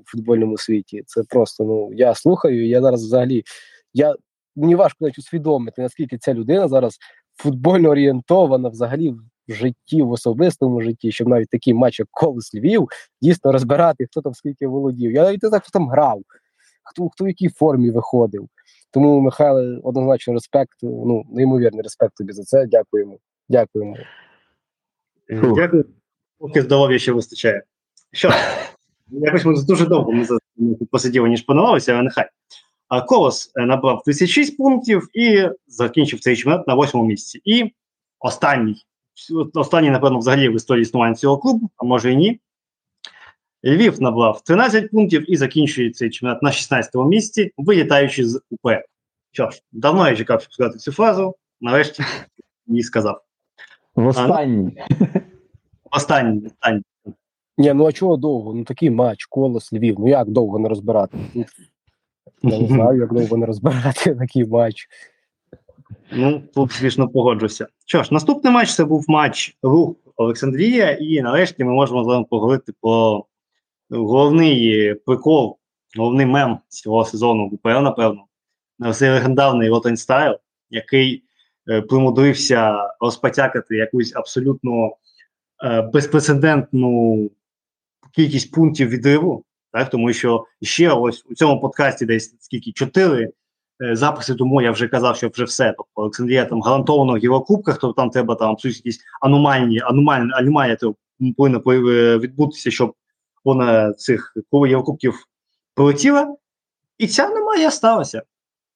[0.06, 1.02] футбольному світі.
[1.06, 2.68] Це просто ну я слухаю.
[2.68, 3.42] Я зараз взагалі
[3.94, 4.14] я
[4.56, 6.98] мені важко навіть усвідомити, наскільки ця людина зараз
[7.36, 9.14] футбольно орієнтована взагалі
[9.48, 12.88] в житті, в особистому житті, щоб навіть такий матч, як Колес Львів,
[13.22, 15.12] дійсно розбирати, хто там скільки володів.
[15.12, 16.20] Я навіть не знаю, хто там грав,
[16.82, 18.48] хто хто в якій формі виходив.
[18.90, 22.66] Тому, Михайло, однозначно респект, ну, неймовірний респект тобі за це.
[22.66, 23.18] Дякуємо.
[23.48, 23.96] Дякуємо.
[25.28, 25.84] Дякую.
[26.38, 27.62] Поки здоров'я ще вистачає.
[28.12, 28.30] Що?
[29.08, 30.12] Якось ми дуже довго
[30.56, 32.28] ми посиділи, ніж планувалося, але нехай.
[32.88, 37.40] А Колос е, набрав 36 пунктів і закінчив цей чемпіонат на восьмому місці.
[37.44, 37.74] І
[38.20, 38.84] останній
[39.54, 42.40] останній, напевно, взагалі в історії існування цього клубу, а може і ні.
[43.64, 48.68] Львів набрав 13 пунктів і закінчує цей чемпіонат на 16 му місці, вилітаючи з УП.
[49.32, 52.02] Що ж, давно я чекав, щоб сказати цю фразу, нарешті
[52.66, 53.22] її сказав.
[53.94, 54.82] В останній.
[55.90, 56.82] Останній, останній.
[57.58, 58.54] Ні, ну а чого довго?
[58.54, 59.96] Ну такий матч, колос Львів.
[59.98, 61.18] Ну як довго не розбирати?
[62.42, 64.88] Я не знаю, як довго не розбирати такий матч.
[66.12, 67.66] Ну, тут, звісно, погоджуся.
[67.86, 72.24] Що ж, наступний матч це був матч рух Олександрія, і нарешті ми можемо з вами
[72.30, 73.24] поговорити про
[73.90, 75.58] головний прикол,
[75.98, 78.24] головний мем цього сезону УПЛ, напевно.
[78.94, 80.36] Цей легендарний Ротань style,
[80.70, 81.24] який
[81.70, 84.96] е, примудрився розпотякати якусь абсолютно
[85.64, 87.30] е, безпрецедентну
[88.14, 89.44] кількість пунктів відриву.
[89.72, 93.32] Так, тому що ще ось у цьому подкасті десь скільки чотири
[93.92, 95.74] записи тому я вже казав, що вже все.
[95.76, 100.76] Тобто Олександрія там гарантовано в Єврокубках, тобто там треба там якісь аномальні, аномальні, аномалія
[101.36, 102.94] повинна е, відбутися, щоб
[103.44, 105.14] вона цих Єврокубків
[105.74, 106.36] полетіла.
[106.98, 108.22] І ця аномалія сталася.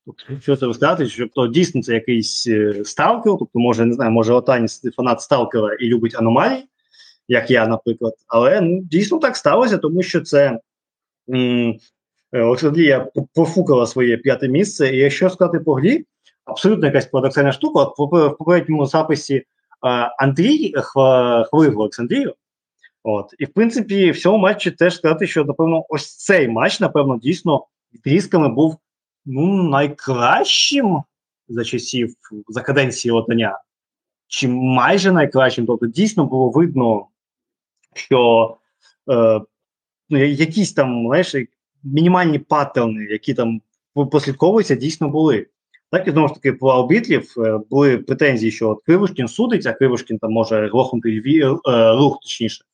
[0.06, 4.10] Тобто, що це сказати, що то дійсно це якийсь е, сталкер, тобто, може, не знаю,
[4.10, 6.68] може Отані фанат сталкера і любить аномалії,
[7.28, 8.14] як я, наприклад.
[8.26, 10.60] Але ну, дійсно так сталося, тому що це
[11.34, 11.78] Е,
[12.32, 14.96] Олександрія профукала своє п'яте місце.
[14.96, 16.04] І якщо сказати по грі,
[16.44, 17.80] абсолютно якась парадоксальна штука.
[17.80, 19.44] От в попередньому записі
[20.18, 22.34] Андрій хвалив Олександрію.
[23.02, 27.18] От, і в принципі, в цьому матчі теж сказати, що напевно, ось цей матч, напевно,
[27.18, 28.76] дійсно відрізками був
[29.26, 31.02] ну, найкращим
[31.48, 32.14] за часів
[32.48, 33.60] за каденції Лотаня,
[34.26, 35.66] чи майже найкращим.
[35.66, 37.06] Тобто, дійсно було видно,
[37.94, 38.56] що
[39.10, 39.40] е,
[40.10, 41.34] ну, якісь там знаєш,
[41.92, 43.60] мінімальні паттерни, які там
[43.94, 45.46] послідковуються, дійсно були.
[45.90, 50.18] Так і знову ж таки по арбітрів е, були претензії, що от судить, а Кривошкін
[50.18, 51.48] там може глохнути е,
[51.96, 52.64] рух, точніше,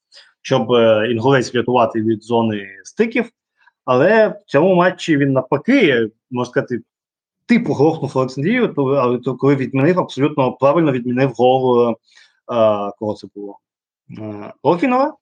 [0.43, 3.31] щоб е, інгулець врятувати від зони стиків.
[3.85, 6.81] Але в цьому матчі він навпаки, можна сказати,
[7.47, 11.95] типу глохнув Олександрію, але то коли відмінив, абсолютно правильно відмінив гол
[12.47, 13.59] а, кого це було?
[14.63, 15.15] Логінова?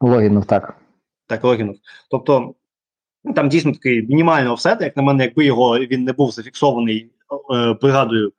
[0.00, 0.76] Логінов, так.
[1.26, 1.76] Так, Логінов.
[2.10, 2.54] Тобто
[3.34, 7.10] там дійсно такий мінімальний офсет, як на мене, якби його він не був зафіксований
[7.54, 8.32] е, бригадою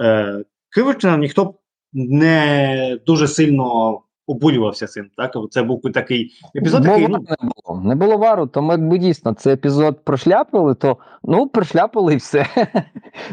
[0.00, 1.54] е, Кривичина, ніхто б
[1.92, 5.10] не дуже сильно обурювався цим.
[5.16, 6.82] Так, це був такий епізод.
[6.82, 7.80] Бо такий, ну, не було.
[7.84, 12.46] Не було вару, тому якби дійсно цей епізод прошляпили, то ну прошляпили і все.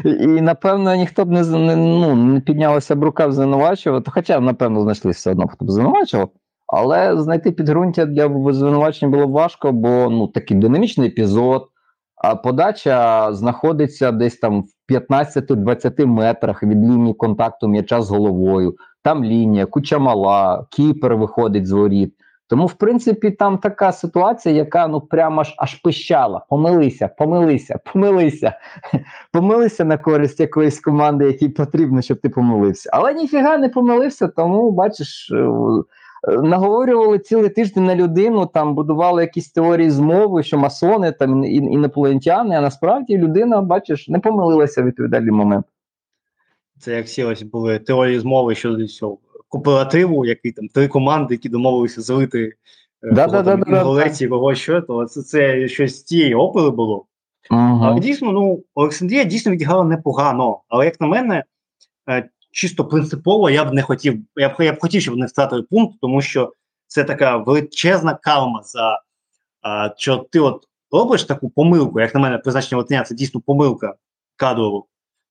[0.04, 4.10] І напевно ніхто б не ну, не піднялося б рука звинувачувати.
[4.10, 6.30] Хоча, напевно, знайшли все одно, хто б звинувачував.
[6.66, 11.68] Але знайти підґрунтя для звинувачення було важко, бо ну такий динамічний епізод,
[12.16, 18.76] а подача знаходиться десь там в 15-20 метрах від лінії контакту м'яча з головою.
[19.02, 22.14] Там лінія, куча мала, кіпер виходить з воріт.
[22.48, 26.44] Тому, в принципі, там така ситуація, яка ну прямо аж аж пищала.
[26.50, 28.54] Помилися, помилися, помилися,
[29.32, 32.90] помилися на користь якоїсь команди, якій потрібно, щоб ти помилився.
[32.92, 35.32] Але ніфіга не помилився, тому бачиш.
[36.26, 42.60] Наговорювали цілий тиждень на людину, там будували якісь теорії змови, що масони там інопланетяни, а
[42.60, 45.66] насправді людина, бачиш, не помилилася в відповідальний момент.
[46.78, 52.02] Це як всі були теорії змови щодо цього кооперативу, який там три команди, які домовилися
[52.02, 52.52] злити
[53.02, 53.42] е, да, да,
[54.28, 57.06] кого що, то це, це щось з тієї опери було.
[57.50, 57.80] Угу.
[57.82, 60.60] Але дійсно, ну, Олександрія дійсно відіграла непогано.
[60.68, 61.44] Але як на мене,
[62.08, 65.62] е, чисто принципово я б не хотів, я б я б хотів, щоб вони втратили
[65.62, 66.52] пункт, тому що
[66.86, 69.02] це така величезна калма за
[69.62, 73.94] а, що ти от робиш таку помилку, як на мене, призначення Латиня це дійсно помилка
[74.36, 74.86] кадрову,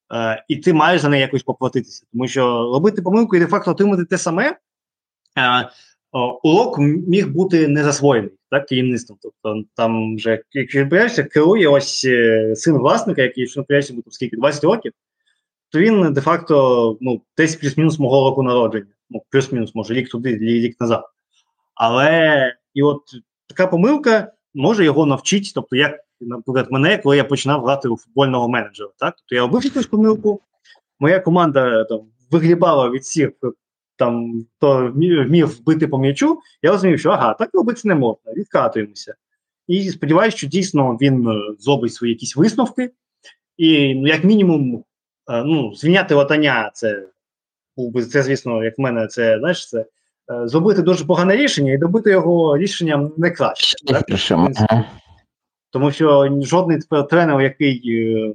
[0.09, 2.05] а, і ти маєш за неї якось поплатитися.
[2.11, 2.41] Тому що
[2.73, 4.57] робити помилку і де-факто отримати те саме.
[5.35, 5.63] А,
[6.43, 9.19] Урок міг бути не засвоєний так, керівництвом.
[9.21, 14.91] Тобто там вже, відбуваєшся, керує ось е, син власника, який якщо наприклад, скільки 20 років,
[15.69, 18.86] то він де-факто ну, десь плюс-мінус мого року народження.
[19.10, 21.04] Ну, плюс-мінус, може, рік туди, рік назад.
[21.75, 23.01] Але і от
[23.47, 25.51] така помилка може його навчити.
[25.56, 28.89] Тобто, як, наприклад, мене, коли я починав грати у футбольного менеджера.
[28.97, 29.15] Так?
[29.17, 30.41] Тобто я робив якусь помилку,
[30.99, 32.01] моя команда там
[32.32, 33.30] виглібала від всіх,
[33.97, 39.15] там, хто вмів вбити по м'ячу, я розумів, що ага, так робити не можна, відкатуємося.
[39.67, 42.91] І сподіваюся, що дійсно він е, зробить свої якісь висновки.
[43.58, 44.84] І, ну, як мінімум,
[45.27, 47.03] ну, звільняти латання, це
[47.77, 51.73] був би це, звісно, як в мене, це знаєш, це е, зробити дуже погане рішення
[51.73, 53.75] і добити його рішенням не краще.
[53.85, 54.05] Так?
[55.71, 58.33] Тому що жодний тренер, який е,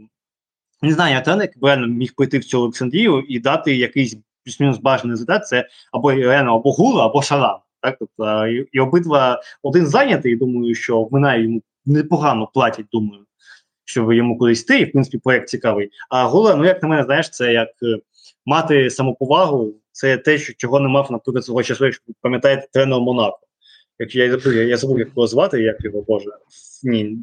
[0.83, 4.79] не знаю, я тренер, який реально міг прийти в цю Олександрію і дати якийсь плюс-мінус
[4.79, 7.59] бажаний результат, це або реально або Гула, або Шаран.
[7.83, 7.97] Так?
[7.99, 13.25] Тобто, і, і обидва один зайнятий, думаю, що в мене йому непогано платять, думаю
[13.91, 15.91] щоб йому кудись йти, і в принципі проєкт цікавий.
[16.11, 17.99] А гола, ну як на мене, знаєш, це як е,
[18.47, 23.41] мати самоповагу, це те, що чого не мав, наприклад, свого часу, якщо пам'ятаєте тренер Монако.
[23.99, 26.31] Як я забув, я, я забув, як його звати, як його Боже.
[26.83, 27.19] Ні,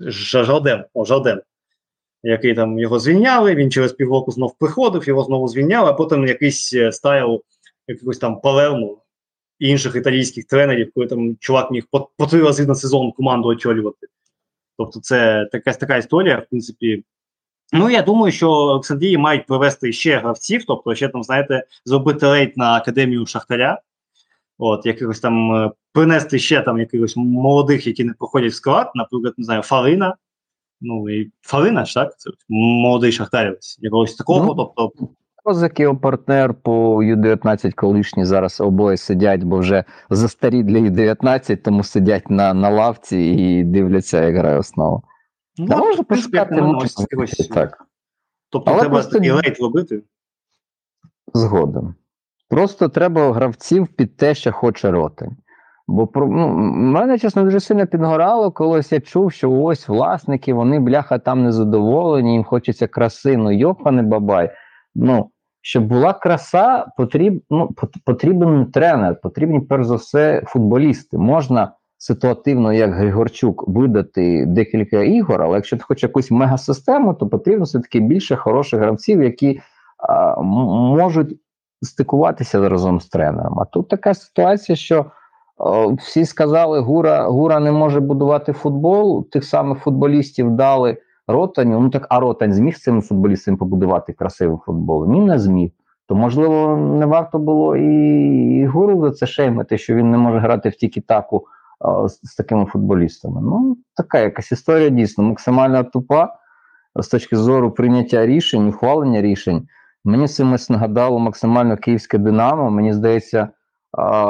[0.00, 1.40] Жарден, о, Жарден.
[2.22, 6.74] Який там його звільняли, він через півроку знов приходив, його знову звільняли, а потім якийсь
[6.74, 7.42] е, стайл
[7.88, 8.98] якогось там Палермо
[9.58, 14.06] інших італійських тренерів, коли там чувак міг по, по три рази на сезон команду очолювати.
[14.78, 17.04] Тобто, це така така історія, в принципі.
[17.72, 22.56] Ну, я думаю, що Олександрії мають привести ще гравців, тобто, ще там, знаєте, зробити рейд
[22.56, 23.80] на академію Шахтаря,
[24.58, 29.34] от, якихось там е, принести ще там якихось молодих, які не проходять в склад, наприклад,
[29.36, 30.16] не знаю, Фарина.
[30.80, 34.46] Ну і Фарина ж так, це молодий шахтарівець, якогось такого.
[34.46, 35.08] Ну, тобто,
[35.48, 41.84] Козак його партнер по U-19 колишні зараз обоє сидять, бо вже застарі для U-19, тому
[41.84, 45.02] сидять на на лавці і дивляться, як грає основа.
[45.58, 46.54] Ну, Та можна пошукати
[47.54, 47.84] так.
[48.50, 49.12] Тобто Але треба просто...
[49.12, 50.02] такий рейд робити.
[51.34, 51.94] Згодом.
[52.48, 55.30] Просто треба гравців під те, що хоче Ротань.
[55.86, 61.18] Бо ну, мене, чесно, дуже сильно підгорало, колись я чув, що ось власники, вони, бляха,
[61.18, 64.50] там незадоволені, їм хочеться краси, ну йопане бабай.
[64.94, 65.30] Ну,
[65.62, 67.70] щоб була краса, потріб, ну,
[68.04, 71.18] потрібен тренер, потрібні перш за все футболісти.
[71.18, 77.64] Можна ситуативно, як Григорчук, видати декілька ігор, але якщо ти хочеш якусь мегасистему, то потрібно
[77.64, 79.60] все-таки більше хороших гравців, які
[79.98, 81.40] а, можуть
[81.82, 83.60] стикуватися разом з тренером.
[83.60, 85.06] А тут така ситуація, що
[85.98, 90.96] всі сказали, Гура, Гура не може будувати футбол, тих самих футболістів дали.
[91.28, 95.08] Ротаню, ну так а Ротань зміг цим футболістом побудувати красивий футбол?
[95.08, 95.70] Ні, не зміг.
[96.06, 100.38] То, можливо, не варто було і, і гуру за це шеймити, що він не може
[100.38, 101.46] грати в тікі-таку
[102.06, 103.40] з, з такими футболістами.
[103.42, 106.34] Ну, така якась історія дійсно максимально тупа
[106.96, 109.68] з точки зору прийняття рішень, ухвалення рішень.
[110.04, 112.70] Мені цимось нагадало максимально київське Динамо.
[112.70, 113.48] Мені здається,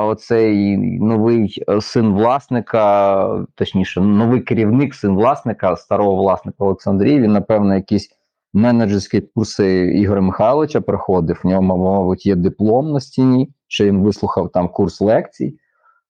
[0.04, 7.74] оцей новий е, син власника, точніше, новий керівник, син власника, старого власника Олександрії, він, напевно,
[7.74, 8.10] якийсь
[8.52, 11.40] менеджерські курси Ігоря Михайловича проходив.
[11.44, 15.58] В ньому, мабуть, є диплом на стіні, що він вислухав там курс лекцій.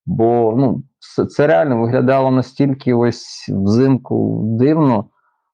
[0.07, 0.83] Бо ну,
[1.27, 5.05] це реально виглядало настільки ось взимку дивно.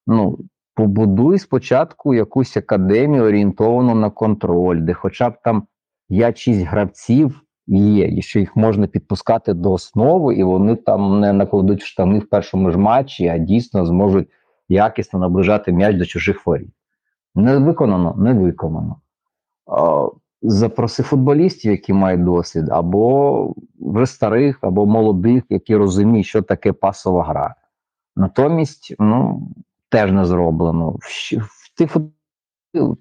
[0.07, 0.38] Ну,
[0.74, 5.66] побудуй спочатку якусь академію орієнтовану на контроль, де хоча б там
[6.11, 11.82] 5-6 гравців є, і що їх можна підпускати до основи, і вони там не накладуть
[11.82, 14.28] штани в першому ж матчі, а дійсно зможуть
[14.68, 16.70] якісно наближати м'яч до чужих воріт.
[17.34, 18.96] Не виконано, не виконано.
[20.42, 27.24] Запроси футболістів, які мають досвід, або вже старих, або молодих, які розуміють, що таке пасова
[27.24, 27.54] гра.
[28.16, 29.48] Натомість, ну,
[29.88, 30.90] теж не зроблено.
[30.90, 31.96] В, в тих,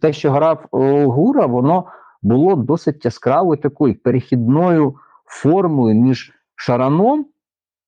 [0.02, 0.66] Те, що грав
[1.06, 1.86] Гура, воно
[2.24, 4.96] було досить яскравою такою перехідною
[5.26, 7.26] формою між шараном,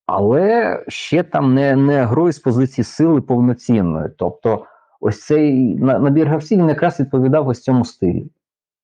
[0.06, 4.10] але ще там не не грою з позиції сили повноцінної.
[4.18, 4.64] Тобто,
[5.00, 8.30] ось цей набір гравців якраз відповідав ось цьому стилі.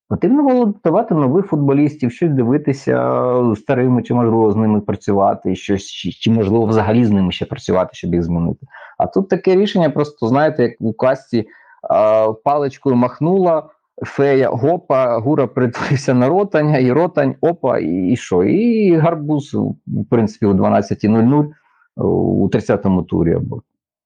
[0.09, 6.31] Потрібно було давати нових футболістів, щось дивитися старими, чи можливо з ними працювати, щось, чи,
[6.31, 8.67] можливо взагалі з ними ще працювати, щоб їх змінити.
[8.97, 11.47] А тут таке рішення, просто знаєте, як у касті
[12.43, 13.69] паличкою махнула,
[14.05, 18.43] фея гопа, гура притворився на ротання, і ротань, опа, і, і що?
[18.43, 19.53] І гарбуз,
[19.87, 21.49] в принципі, у 12.00
[21.95, 23.37] у 30-му турі.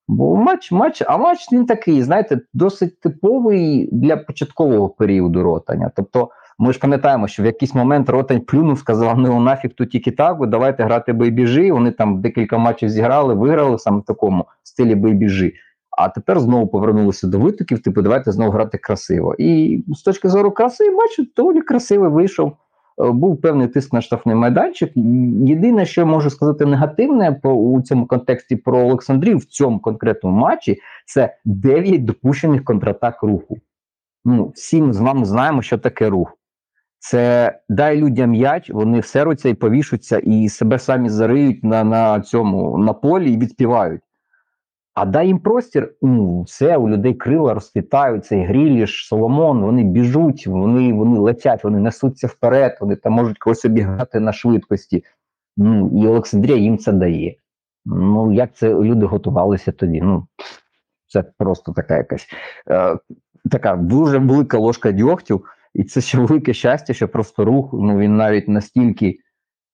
[0.07, 5.91] Бо матч, матч, а матч він такий, знаєте, досить типовий для початкового періоду ротання.
[5.95, 6.29] Тобто,
[6.59, 10.47] ми ж пам'ятаємо, що в якийсь момент ротань плюнув, сказав, ну нафіг тут тільки так,
[10.47, 11.71] давайте грати бейбіжі.
[11.71, 15.53] Вони там декілька матчів зіграли, виграли саме в такому стилі бейбіжі.
[15.97, 19.35] А тепер знову повернулися до витоків, типу, давайте знову грати красиво.
[19.37, 22.57] І з точки зору краси, бачу, доволі красивий вийшов.
[23.01, 24.91] Е, був певний тиск на штрафний майданчик.
[25.45, 30.37] Єдине, що я можу сказати негативне по у цьому контексті про Олександрів в цьому конкретному
[30.37, 33.57] матчі, це 9 допущених контратак руху.
[34.25, 36.33] Ну, Всі ми з вами знаємо, що таке рух.
[36.99, 42.77] Це дай людям м'яч, вони всеруться і повішуться, і себе самі зариють на на цьому
[42.77, 44.01] на полі і відпівають.
[44.97, 50.47] А дай їм простір, ну, все, у людей крила розквітають, цей Гріліш, Соломон, вони біжуть,
[50.47, 55.03] вони вони летять, вони несуться вперед, вони там можуть когось обігати на швидкості.
[55.57, 57.35] Ну, І Олександрія їм це дає.
[57.85, 60.01] Ну, як це люди готувалися тоді?
[60.01, 60.27] Ну,
[61.07, 62.27] Це просто така якась
[62.69, 62.97] е,
[63.51, 65.43] така дуже велика ложка дьогтю,
[65.73, 69.19] і це ще велике щастя, що просто рух, ну він навіть настільки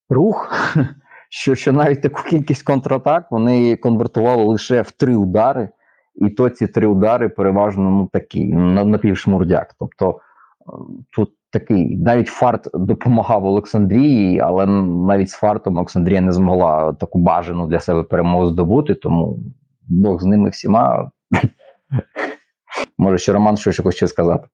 [0.09, 0.53] рух
[1.35, 5.69] що що навіть таку кількість контратак вони конвертували лише в три удари,
[6.15, 9.75] і то ці три удари переважно ну такі напівшмурдяк.
[9.79, 10.71] Тобто е,
[11.11, 17.67] тут такий навіть фарт допомагав Олександрії, але навіть з фартом Олександрія не змогла таку бажану
[17.67, 19.39] для себе перемогу здобути, тому
[19.81, 21.11] Бог з ними всіма.
[22.97, 24.47] Може, ще Роман щось хоче сказати.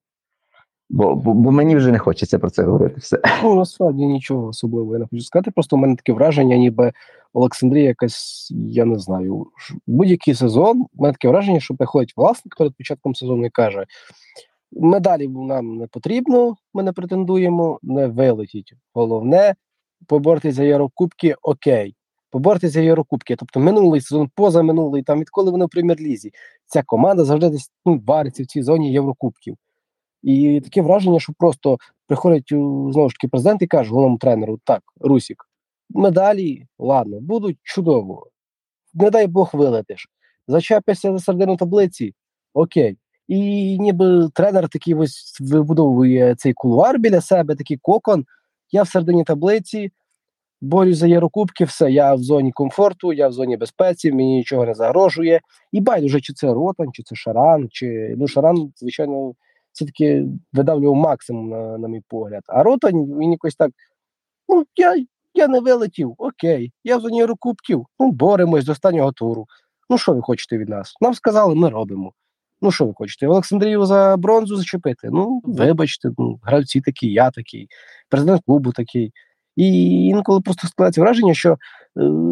[0.89, 2.95] Бо, бо бо, мені вже не хочеться про це говорити.
[2.99, 3.21] все.
[3.43, 5.51] Ну, насправді нічого особливого я не хочу сказати.
[5.51, 6.93] Просто у мене таке враження, ніби
[7.33, 9.47] Олександрія якась, я не знаю,
[9.87, 13.85] будь-який сезон, у мене таке враження, що приходить власник перед початком сезону і каже:
[14.71, 18.73] медалі нам не потрібно, ми не претендуємо, не вилетіть.
[18.93, 19.55] Головне,
[20.07, 21.95] поборти за Єврокубки, окей.
[22.31, 23.35] Поборти за Єврокубки.
[23.35, 26.31] Тобто минулий сезон, позаминулий, там відколи вони в прем'єр-лізі,
[26.65, 29.57] ця команда завжди десь ну, вариться в цій зоні Єврокубків.
[30.23, 34.81] І таке враження, що просто приходить знову ж таки президент і каже головному тренеру: так,
[34.99, 35.49] Русік,
[35.89, 38.27] медалі, ладно, будуть чудово.
[38.93, 40.07] Не дай Бог вилетиш.
[40.47, 42.13] Зачепишся за середину таблиці,
[42.53, 42.97] окей.
[43.27, 48.25] І ніби тренер такий ось вибудовує цей кулуар біля себе, такий кокон.
[48.71, 49.91] Я в середині таблиці,
[50.61, 54.73] борюсь за Єврокубки, все, я в зоні комфорту, я в зоні безпеці, мені нічого не
[54.73, 55.41] загрожує.
[55.71, 59.33] І байдуже, чи це Ротан, чи це Шаран, чи ну Шаран, звичайно
[59.71, 62.43] все-таки видавлював максимум, на на мій погляд.
[62.47, 63.71] А Ротань він якось так.
[64.47, 69.45] Ну, я я не вилетів, окей, я в зоні Єврокубків, ну, боремось до останнього туру.
[69.89, 70.93] Ну, що ви хочете від нас?
[71.01, 72.13] Нам сказали, ми робимо.
[72.61, 73.27] Ну, що ви хочете?
[73.27, 75.09] Олександрію за бронзу зачепити?
[75.11, 77.67] Ну, вибачте, ну, гравці такі, я такий,
[78.09, 79.11] президент клубу такий.
[79.55, 81.57] І інколи просто складається враження, що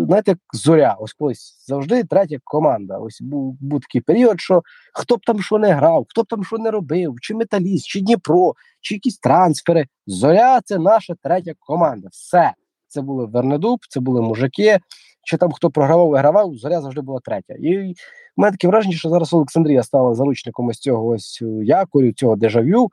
[0.05, 2.97] знаєте, як зоря, ось колись завжди третя команда.
[2.97, 4.63] Ось був був такий період, що
[4.93, 8.01] хто б там що не грав, хто б там що не робив, чи Металіст, чи
[8.01, 9.88] Дніпро, чи якісь трансфери.
[10.07, 12.07] Зоря це наша третя команда.
[12.11, 12.53] Все.
[12.88, 14.80] Це були Вернедуб, це були мужики.
[15.24, 17.53] Чи там хто програвав, вигравав, зоря завжди була третя.
[17.53, 17.95] І в
[18.38, 22.89] мене таке враження, що зараз Олександрія стала заручником ось цього ось якорю, цього дежавю.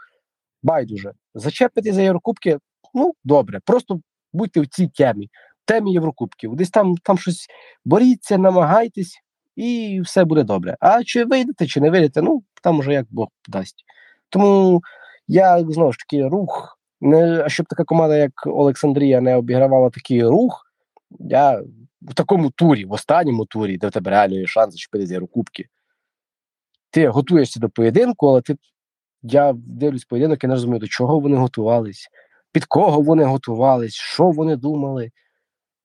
[0.63, 1.13] Байдуже.
[1.35, 2.59] Зачепити за Єврокубки,
[2.95, 4.01] ну добре, просто
[4.33, 5.29] будьте в цій темі
[5.65, 6.57] темі Єврокубків.
[6.57, 7.47] Десь там там щось
[7.85, 9.19] боріться, намагайтесь,
[9.57, 10.77] і все буде добре.
[10.81, 13.85] А чи вийдете, чи не вийдете, ну там уже як Бог дасть.
[14.29, 14.83] Тому
[15.29, 16.79] я знову ж таки рух.
[17.01, 20.73] Не, щоб така команда, як Олександрія, не обігравала такий рух,
[21.21, 21.63] я
[22.03, 25.65] в такому турі, в останньому турі, де в тебе реально є шанс зачепити Єврокубки,
[26.91, 28.57] ти готуєшся до поєдинку, але ти
[29.23, 32.09] я дивлюсь поєдинок і не розумію, до чого вони готувались,
[32.53, 35.11] під кого вони готувались, що вони думали.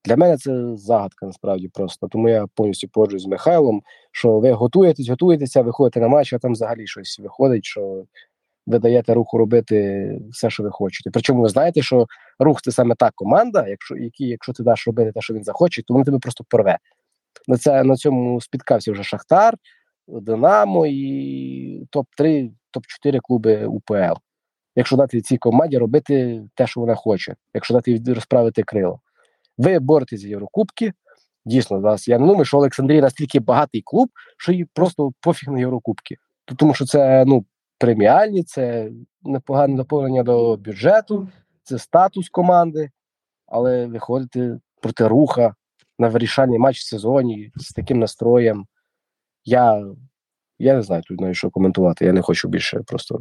[0.10, 2.08] Для мене це загадка насправді просто.
[2.08, 3.82] Тому я повністю погоджуюсь з Михайлом,
[4.12, 8.04] що ви готуєтесь, готуєтеся, виходите на матч, а там взагалі щось виходить, що
[8.68, 11.10] ви даєте руху робити все, що ви хочете.
[11.10, 12.08] Причому ви знаєте, що
[12.40, 15.84] рух це саме та команда, якщо які, якщо ти даш робити те, що він захоче,
[15.84, 16.78] то він тебе просто порве.
[17.48, 19.56] На це на цьому спіткався вже Шахтар,
[20.08, 24.14] Динамо і топ-3, топ-4 клуби УПЛ.
[24.76, 29.00] Якщо дати цій команді робити те, що вона хоче, якщо дати розправити крило.
[29.60, 30.94] Ви боретесь за Єврокубки.
[31.46, 35.60] Дійсно, вас я не думаю, що Олександрія настільки багатий клуб, що їй просто пофіг на
[35.60, 36.16] Єврокубки.
[36.58, 37.46] Тому що це ну,
[37.78, 38.92] преміальні, це
[39.24, 41.30] непогане доповнення до бюджету,
[41.64, 42.92] це статус команди,
[43.48, 45.56] але виходити проти руха
[46.00, 48.66] на вирішальний матч в сезоні з таким настроєм.
[49.46, 49.86] Я
[50.60, 52.06] я не знаю тут навіть що коментувати.
[52.06, 53.20] Я не хочу більше просто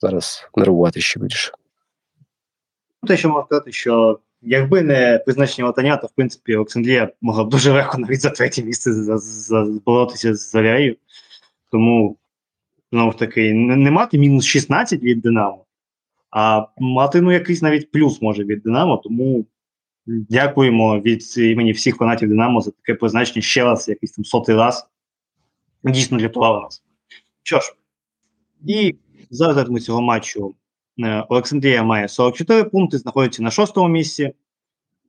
[0.00, 1.52] зараз нервувати ще більше.
[3.06, 7.48] Те, що можна сказати, що якби не призначення Латаня, то в принципі Олександрія могла б
[7.48, 8.90] дуже легко навіть за третє місце
[9.86, 10.96] боротися з Заряю.
[11.70, 12.16] Тому,
[12.92, 15.64] знову ж таки, не, не мати мінус 16 від Динамо,
[16.30, 18.96] а мати ну, якийсь навіть плюс може від Динамо.
[18.96, 19.46] Тому
[20.06, 24.86] дякуємо від імені всіх фанатів Динамо за таке призначення ще раз, якийсь там сотий раз.
[25.84, 26.82] Дійсно рятували нас.
[27.42, 27.74] Що ж,
[28.66, 28.94] і
[29.30, 30.54] зараз ми цього матчу
[31.28, 34.32] Олександрія має 44 пункти, знаходиться на шостому місці,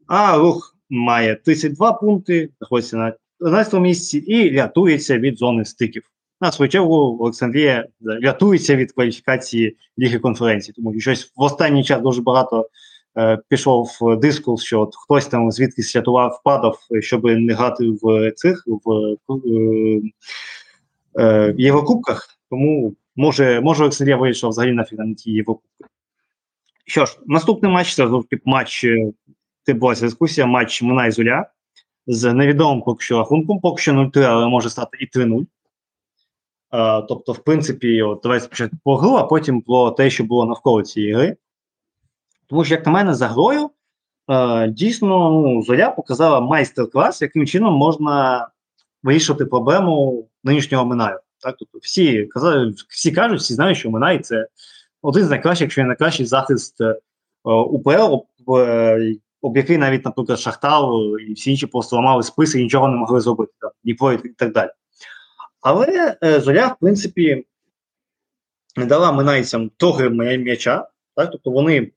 [0.07, 6.03] а рух має 32 пункти, знаходиться на 11 місці і рятується від зони стиків.
[6.41, 7.87] На свою чергу Олександрія
[8.21, 12.69] рятується від кваліфікації Ліги конференції, тому що щось в останній час дуже багато
[13.17, 13.89] е, пішов
[14.21, 20.01] дискурс, що от хтось там звідкись рятував, впадав, щоб не грати в цих в е,
[21.19, 22.27] е, Єврокубках.
[22.49, 25.85] Тому Може, може Олександрія вийшов взагалі на на ті Єврокубки.
[26.85, 28.07] Що ж, наступний матч це
[28.45, 29.11] матч, е,
[29.63, 31.45] ти була дискусія, матч Мина і Зуля
[32.07, 35.45] з невідомим поки що рахунком, поки що 0-3, але може стати і 3-0.
[36.69, 40.45] А, тобто, в принципі, от, давай спочатку про гру, а потім про те, що було
[40.45, 41.37] навколо цієї гри.
[42.47, 43.69] Тому що, як на мене, за грою
[44.27, 48.47] а, дійсно ну, Зоря показала майстер-клас, яким чином можна
[49.03, 51.19] вирішувати проблему нинішнього Минаю.
[51.43, 52.29] Так, тобто всі
[52.89, 54.47] всі кажуть, всі знають, що Минай це
[55.01, 56.95] один з найкращих, якщо не найкращий захист е,
[57.43, 58.15] УПЛ,
[58.57, 60.83] е, об який навіть, наприклад, Шахтар
[61.29, 64.53] і всі інші просто ламали списи і нічого не могли зробити, там, Дніпро і так
[64.53, 64.69] далі.
[65.61, 67.45] Але е, Зоря, в принципі,
[68.77, 71.91] дала минайцям трохи м'яча, так, тобто вони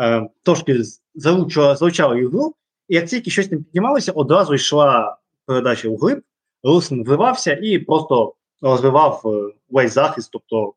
[0.00, 0.82] е, трошки
[1.14, 2.54] залучали ігру,
[2.88, 6.22] і як тільки щось не піднімалося, одразу йшла передача у глиб,
[6.62, 10.30] Русин вливався і просто розвивав е, весь захист.
[10.32, 10.74] Тобто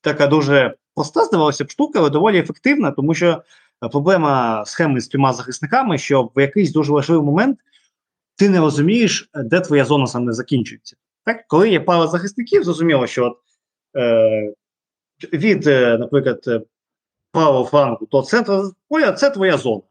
[0.00, 3.42] така дуже проста, здавалося б, штука, але доволі ефективна, тому що
[3.84, 7.58] е, проблема схеми з трьома захисниками, що в якийсь дуже важливий момент
[8.36, 10.96] ти не розумієш, де твоя зона саме закінчується.
[11.24, 13.38] Так, Коли є пара захисників, зрозуміло, що от,
[13.96, 14.54] е,
[15.32, 16.66] від, е, наприклад,
[17.32, 19.82] правого флангу до центру поля це твоя зона.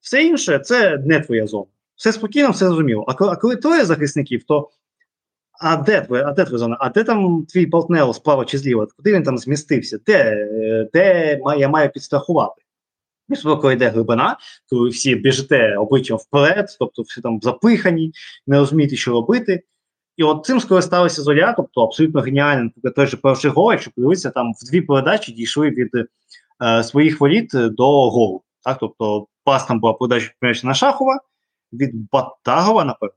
[0.00, 1.66] Все інше це не твоя зона.
[1.96, 3.04] Все спокійно, все зрозуміло.
[3.08, 4.70] А коли, а коли троє захисників, то
[5.60, 6.76] а де твоя, а де твоя зона?
[6.80, 8.86] А де там твій партнер справа чи зліва?
[8.96, 9.98] Куди він там змістився?
[10.06, 10.48] Де
[10.92, 12.62] де я маю підстрахувати?
[13.44, 14.36] коли йде глибина,
[14.70, 18.12] коли всі біжите обличчям вперед, тобто всі там запихані,
[18.46, 19.62] не розумієте, що робити.
[20.16, 24.30] І от цим скористалися зоря, тобто абсолютно геніально, наприклад, той же перший гол, якщо подивитися,
[24.30, 25.90] там в дві передачі дійшли від
[26.62, 28.42] е, своїх воріт до голу.
[28.64, 31.20] Так, тобто пас там була передача на Шахова
[31.72, 33.14] від Батагова, напевно.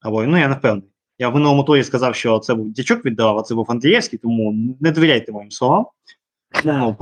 [0.00, 0.91] Або ну я не певний.
[1.22, 4.54] Я в минулому турі сказав, що це був дячок віддавав, а це був Андрієвський, тому
[4.80, 5.86] не довіряйте моїм словам.
[6.64, 6.96] Ну,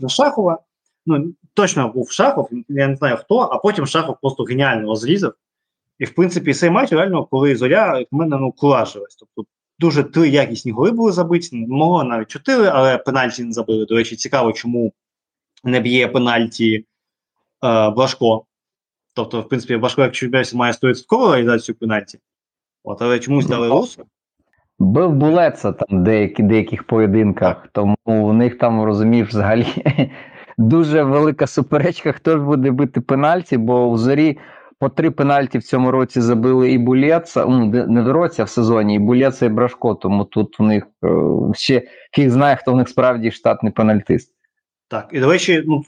[0.00, 0.58] на Шахова.
[1.06, 5.32] Ну, точно був Шахов, я не знаю хто, а потім Шахов просто геніально розрізав.
[5.98, 9.16] І, в принципі, цей матч реально, коли зоря, як в мене ну, куражилась.
[9.16, 13.86] Тобто дуже три якісні голи були забиті, могло навіть чотири, але пенальті не забили.
[13.86, 14.92] До речі, цікаво, чому
[15.64, 16.86] не б'є пенальті
[17.64, 18.44] е, Блашко.
[19.14, 22.18] Тобто, в принципі, Блашко, якщо має 100% реалізацію пенальті.
[22.84, 24.04] От, але чомусь дали русу.
[24.78, 29.66] Бив булеца там деякі, деяких поєдинках, тому в них там розумів взагалі
[30.58, 34.38] дуже велика суперечка, хто ж буде бити пенальті, бо у зорі
[34.82, 38.48] по три пенальті в цьому році забили і Булєца, ну, не в році, а в
[38.48, 39.94] сезоні, і Булєца, і Брашко.
[39.94, 41.08] Тому тут у них е,
[41.54, 44.32] ще фіг знає, хто в них справді штатний пенальтист.
[44.88, 45.82] Так, і до речі, ну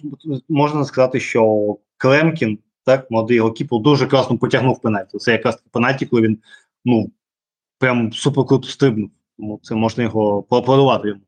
[0.49, 5.19] можна сказати, що Клемкін, так, молодий голкіпер, дуже класно потягнув пенальті.
[5.19, 6.39] Це якраз пенальті, коли він
[6.85, 7.13] ну,
[7.79, 9.11] прям супер круто стрибнув.
[9.39, 11.21] Тому це можна його поаплодувати йому.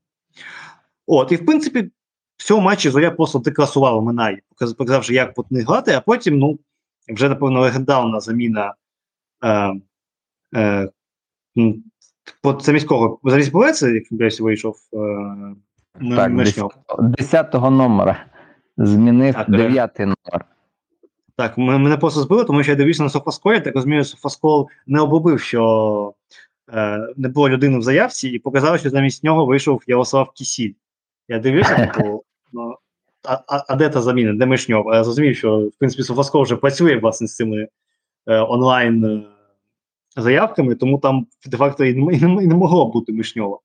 [1.06, 1.90] От, і в принципі,
[2.36, 4.40] в цьому матчі Зоря просто декласувала Минай,
[4.78, 6.58] показавши, як по них грати, а потім, ну,
[7.08, 8.74] вже, напевно, легендарна заміна
[9.44, 9.72] е,
[10.56, 10.90] е,
[12.42, 16.72] по замість Булеца, як він вийшов е, так, Мишньов.
[16.88, 18.26] 10-го номера.
[18.76, 20.44] Змінив так, 9 номер.
[21.36, 25.40] Так, мене просто збило, тому що я дивився на Софасколі, так розумію, Софаскол не обробив,
[25.40, 26.14] що
[26.72, 30.72] е, не було людини в заявці, і показав, що замість нього вийшов Ярослав Кісіль.
[31.28, 32.76] Я дивився, типу, ну,
[33.24, 34.88] а, а, а де та заміна, де Мишньов?
[34.88, 37.68] А я зрозумів, що в принципі Софаскол вже працює власне з цими
[38.26, 39.22] е, онлайн е,
[40.16, 43.58] заявками, тому там де-факто і не, і не могло бути Мишньова.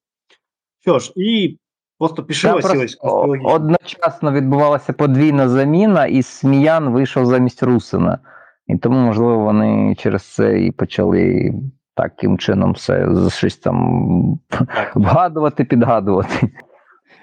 [0.81, 1.57] Що ж, і
[2.01, 2.97] просто пішли сілись.
[3.43, 8.19] Одночасно відбувалася подвійна заміна, і Сміян вийшов замість Русина.
[8.67, 11.53] І тому, можливо, вони через це і почали
[11.95, 14.95] таким чином все щось там так.
[14.95, 16.51] вгадувати, підгадувати.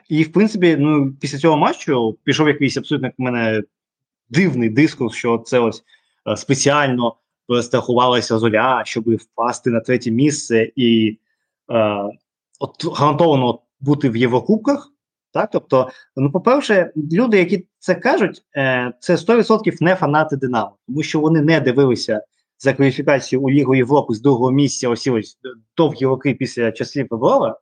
[0.08, 3.62] І, в принципі, ну, після цього матчу пішов якийсь абсолютно як мене
[4.30, 5.84] дивний дискурс, що це ось
[6.30, 7.16] е, спеціально
[7.48, 11.18] перестрахувалася зоря, щоб впасти на третє місце і
[11.70, 12.02] е,
[12.60, 14.92] от гарантовано бути в Єврокубках.
[15.32, 21.02] Так, тобто, ну, по-перше, люди, які це кажуть, е, це 100% не фанати Динамо, тому
[21.02, 22.22] що вони не дивилися
[22.58, 25.38] за кваліфікацію у Лігу Європи з другого місця, ось
[25.76, 27.60] довгі роки після часів Феврова.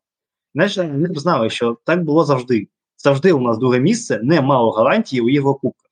[0.55, 2.69] Знаєш, вони б знали, що так було завжди.
[2.97, 5.91] Завжди у нас друге місце не мало гарантії у Єврокубках.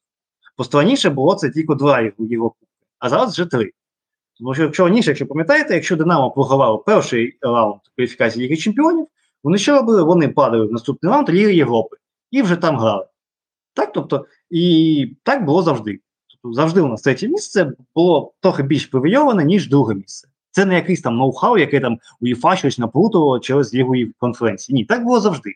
[0.57, 2.68] Просто раніше було це тільки два у Єврокубках,
[2.99, 3.70] а зараз вже три.
[4.39, 9.07] Тому що, якщо раніше, якщо пам'ятаєте, якщо Динамо програвало перший раунд кваліфікації Ліги Чемпіонів,
[9.45, 10.03] вони що робили?
[10.03, 11.97] Вони падали в наступний раунд Ліги Європи
[12.30, 13.07] і вже там грали.
[13.74, 16.01] Так, тобто, і так було завжди.
[16.28, 20.28] Тобто, завжди у нас третє місце було трохи більш привільоване, ніж друге місце.
[20.51, 24.76] Це не якийсь там ноу-хау, яке там УЄФА щось наплутувало через лігові конференції.
[24.76, 25.51] Ні, так було завжди.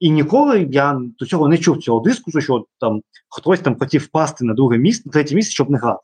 [0.00, 4.44] І ніколи я до цього не чув цього дискусу, що там хтось там хотів впасти
[4.44, 6.02] на друге місце, на третє місце, щоб не грати.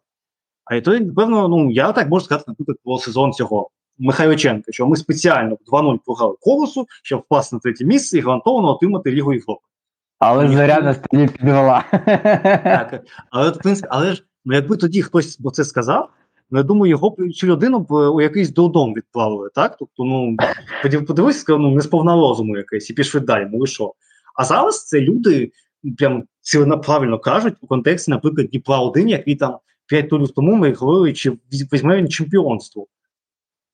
[0.64, 4.96] А то, напевно, ну я так можу сказати, наприклад, про сезон цього Михайличенка, що ми
[4.96, 9.62] спеціально 2-0 програли колосу, щоб впасти на третє місце і гарантовано отримати Лігу Європи.
[10.18, 11.84] Але заря на тоді підвела.
[12.64, 16.10] Так, але в принципі, але ж ну, якби тоді хтось це сказав,
[16.50, 19.76] Ну, я думаю, його цю людину б у якийсь додом відправили, так?
[19.78, 20.36] Тобто, ну
[21.06, 23.48] подивись, ну не сповна розуму якесь і пішли далі.
[23.52, 23.94] Ну ви що?
[24.34, 25.52] А зараз це люди
[25.98, 31.12] прям ціленаправильно кажуть у контексті, наприклад, Дніпра 1 який там 5 турів тому ми говорили,
[31.12, 31.32] чи
[31.72, 32.86] візьме він чемпіонство.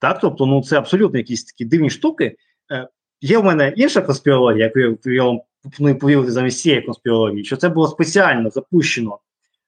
[0.03, 2.37] Так, тобто, ну це абсолютно якісь такі дивні штуки.
[2.73, 2.89] Е,
[3.21, 7.69] Є в мене інша конспірологія, яку я вам пропоную повірити замість цієї конспірології, що це
[7.69, 9.19] було спеціально запущено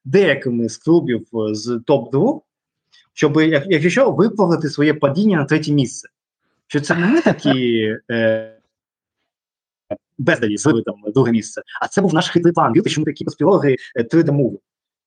[0.04, 2.40] деякими з клубів е, з топ-2
[3.12, 6.08] щоб, якщо що, виправдати своє падіння на третє місце.
[6.66, 8.56] Що це не ми такі е,
[10.18, 12.72] бездарі звели там друге місце, а це був наш хитрий план.
[12.72, 14.58] Вірте, що ми такі конспірологи 3D мови.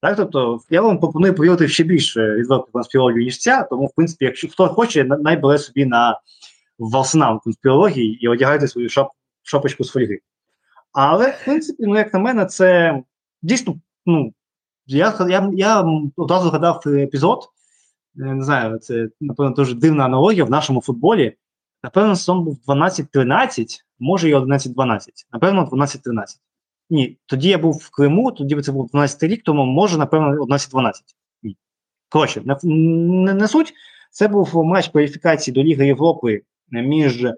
[0.01, 4.25] Так, тобто я вам пропоную повірити ще більше відверту конспірологію, ніж ця, тому, в принципі,
[4.25, 6.19] якщо хто хоче, найбере собі на
[6.79, 9.11] валсинам конспірології і одягайте свою шап,
[9.43, 10.19] шапочку з фольги.
[10.91, 12.99] Але, в принципі, ну, як на мене, це
[13.41, 13.75] дійсно,
[14.05, 14.33] ну,
[14.85, 15.85] я я, я
[16.15, 17.49] одразу згадав епізод,
[18.15, 21.35] не знаю, це напевно дуже дивна аналогія в нашому футболі.
[21.83, 25.07] Напевно, сон був 12-13, може і 11-12.
[25.33, 26.23] Напевно, 12-13.
[26.89, 30.91] Ні, тоді я був в Криму, тоді це був 12 рік, тому може, напевно, 11-12.
[31.43, 31.57] Ні.
[32.09, 33.73] Коротше, не, не, не суть.
[34.11, 37.35] Це був матч кваліфікації до Ліги Європи між е,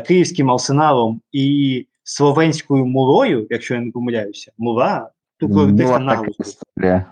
[0.00, 4.52] Київським арсеналом і Словенською Мурою, якщо я не помиляюся.
[4.58, 6.26] Мура, тут була така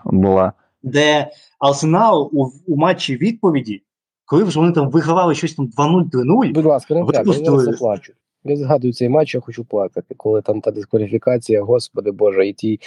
[0.05, 3.83] була де Арсенал у, у матчі відповіді,
[4.25, 6.53] коли вже вони там вигравали щось там 2-0-3-0.
[6.53, 8.13] Будь ласка, не треба, я заплачу.
[8.43, 12.79] Я згадую цей матч, я хочу плакати, коли там та дискваліфікація, господи Боже, і ті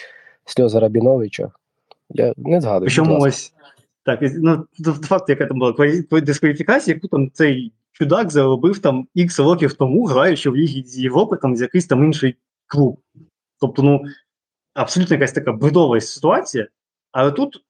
[0.44, 1.50] сльози Рабіновича.
[2.10, 2.90] Я не згадую.
[2.90, 3.54] Чому ось
[4.02, 4.66] так, ну
[5.02, 5.74] факт, яка там була
[6.10, 11.36] дискваліфікація, яку там цей чудак заробив там ікс років тому, граючи в Лігі з Європи,
[11.36, 12.36] там з якийсь там інший
[12.66, 12.98] клуб.
[13.60, 14.04] Тобто, ну
[14.74, 16.68] абсолютно якась така бредова ситуація.
[17.12, 17.63] Але тут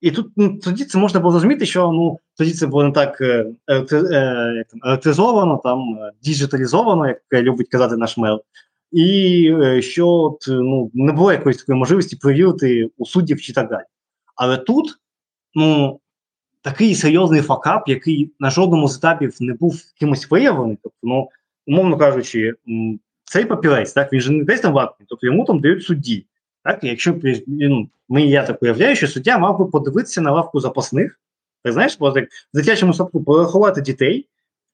[0.00, 3.20] і тут ну, тоді це можна було зрозуміти, що ну тоді це було не так
[3.20, 8.42] е, е, е електризовано, там е, діджиталізовано, як любить казати наш мел,
[8.92, 13.70] і е, що от, ну, не було якоїсь такої можливості перевірити у суддів чи так
[13.70, 13.84] далі.
[14.36, 14.98] Але тут,
[15.54, 16.00] ну
[16.62, 20.78] такий серйозний факап, який на жодному з етапів не був кимось виявлений.
[20.82, 21.28] Тобто, ну,
[21.66, 22.54] умовно кажучи,
[23.24, 26.26] цей папірець, так, він же не десь там ватний, тобто йому там дають судді.
[26.68, 27.14] Так, Якщо
[27.46, 31.20] ну, ми, я так уявляю, що суддя мав би подивитися на лавку запасних,
[31.64, 34.28] так знаєш, от як в дитячому садку порахувати дітей,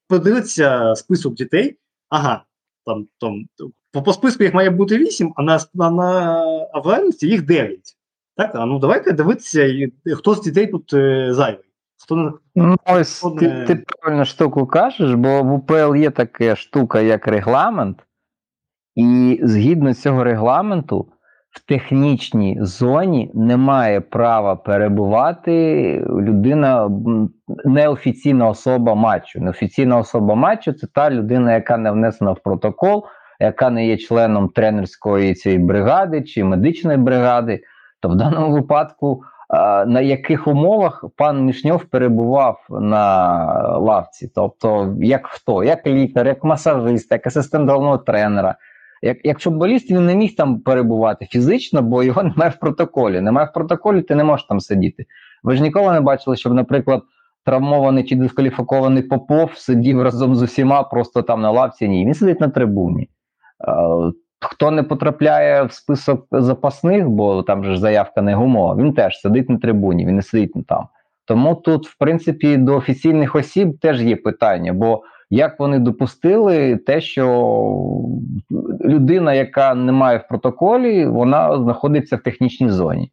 [0.09, 1.77] подивитися список дітей,
[2.09, 2.45] ага,
[2.87, 3.47] там там
[3.93, 6.41] по, по списку їх має бути 8, а на на, на
[6.73, 7.81] а в реальності їх 9.
[8.37, 11.65] Так, а ну давайте дивитися, хто з дітей тут е, зайвий.
[12.03, 13.67] Хто не, ну, ось хто ти, не...
[13.67, 18.07] ти правильно штуку кажеш, бо в УПЛ є така штука, як регламент,
[18.95, 21.09] і згідно цього регламенту,
[21.55, 25.55] в технічній зоні не має права перебувати
[26.09, 26.91] людина,
[27.65, 29.41] неофіційна особа матчу.
[29.41, 33.05] Неофіційна особа матчу це та людина, яка не внесена в протокол,
[33.41, 37.61] яка не є членом тренерської цієї бригади чи медичної бригади.
[38.01, 39.23] То в даному випадку,
[39.87, 43.45] на яких умовах пан Мішньов перебував на
[43.79, 44.33] лавці?
[44.35, 48.55] Тобто, як хто, як лікар, як масажист, як асистент головного тренера.
[49.05, 53.21] Як як футболіст він не міг там перебувати фізично, бо його немає в протоколі.
[53.21, 55.07] Немає в протоколі, ти не можеш там сидіти.
[55.43, 57.03] Ви ж ніколи не бачили, щоб, наприклад,
[57.45, 61.89] травмований чи дискваліфікований Попов сидів разом з усіма просто там на лавці.
[61.89, 63.09] Ні, він сидить на трибуні.
[64.41, 69.51] Хто не потрапляє в список запасних, бо там же заявка не гумова, він теж сидить
[69.51, 70.87] на трибуні, він не сидить там.
[71.25, 74.73] Тому тут, в принципі, до офіційних осіб теж є питання.
[74.73, 77.27] бо як вони допустили те, що
[78.85, 83.13] людина, яка не має в протоколі, вона знаходиться в технічній зоні,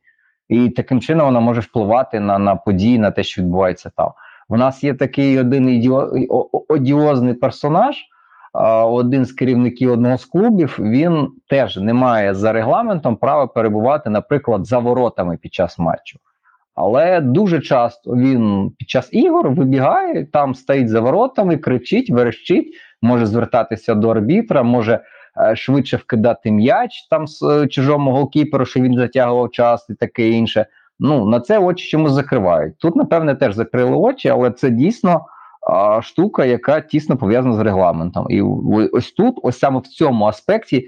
[0.49, 4.11] і таким чином вона може впливати на на події, на те, що відбувається там.
[4.49, 6.11] У нас є такий один ідіо...
[6.69, 7.95] одіозний персонаж,
[8.83, 10.77] один з керівників одного з клубів.
[10.79, 16.19] Він теж не має за регламентом права перебувати, наприклад, за воротами під час матчу.
[16.81, 23.25] Але дуже часто він під час ігор вибігає, там стоїть за воротами, кричить, верещить, може
[23.25, 24.99] звертатися до арбітра, може
[25.41, 30.29] е, швидше вкидати м'яч там з е, чужому голкіперу, що він затягував час і таке
[30.29, 30.65] інше.
[30.99, 32.77] Ну на це очі чомусь закривають.
[32.77, 35.25] Тут, напевне, теж закрили очі, але це дійсно
[35.71, 38.27] а, штука, яка тісно пов'язана з регламентом.
[38.29, 38.41] І
[38.93, 40.87] ось тут, ось саме в цьому аспекті,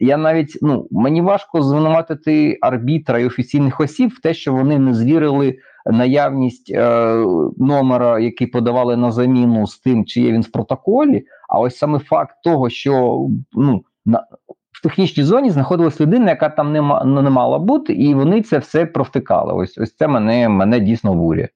[0.00, 4.94] Я навіть ну мені важко звинуватити арбітра і офіційних осіб в те, що вони не
[4.94, 7.14] звірили наявність е,
[7.56, 11.24] номера, який подавали на заміну з тим, чи є він в протоколі.
[11.48, 14.26] А ось саме факт того, що ну на
[14.72, 16.80] в технічній зоні знаходилась людина, яка там не,
[17.22, 19.54] не мала бути, і вони це все провтикали.
[19.54, 21.48] Ось ось це мене мене дійсно бурює.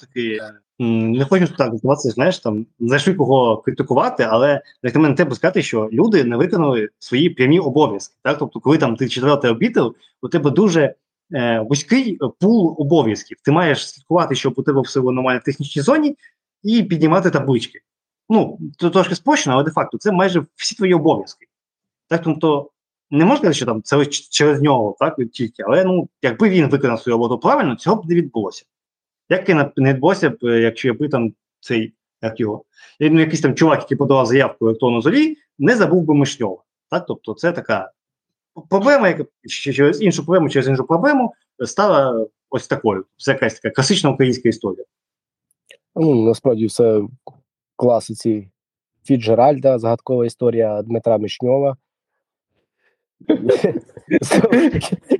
[0.00, 0.40] Таки
[0.78, 5.62] не хочу так здаватися, знаєш, там знайшли кого критикувати, але як на мене треба сказати,
[5.62, 8.14] що люди не виконали свої прямі обов'язки.
[8.22, 10.94] Так, тобто, коли там ти четвертий обітел, у тебе дуже
[11.32, 13.36] е, вузький пул обов'язків.
[13.42, 16.16] Ти маєш слідкувати, щоб у тебе все було нормально в технічній зоні,
[16.62, 17.80] і піднімати таблички.
[18.28, 21.46] Ну, це трошки спочно, але де-факто це майже всі твої обов'язки.
[22.08, 22.70] Так, тобто
[23.10, 27.00] не можна сказати, що там це через нього, так тільки, але ну, якби він виконав
[27.00, 28.64] свою роботу правильно, цього б не відбулося.
[29.28, 32.64] Як не відбулося б, е, якщо якби там цей як його,
[33.00, 36.62] ну, якийсь там чувак, який подавав заявку електронну зорі, не забув би Мишньова.
[36.90, 37.06] Так?
[37.06, 37.90] Тобто це така
[38.70, 43.04] проблема, яка через іншу проблему, через іншу проблему стала ось такою.
[43.16, 44.84] Це якась така класична українська історія.
[45.96, 47.02] Ну, Насправді все
[47.76, 48.48] класиці
[49.04, 51.76] Фіджеральда, загадкова історія Дмитра Мишньова.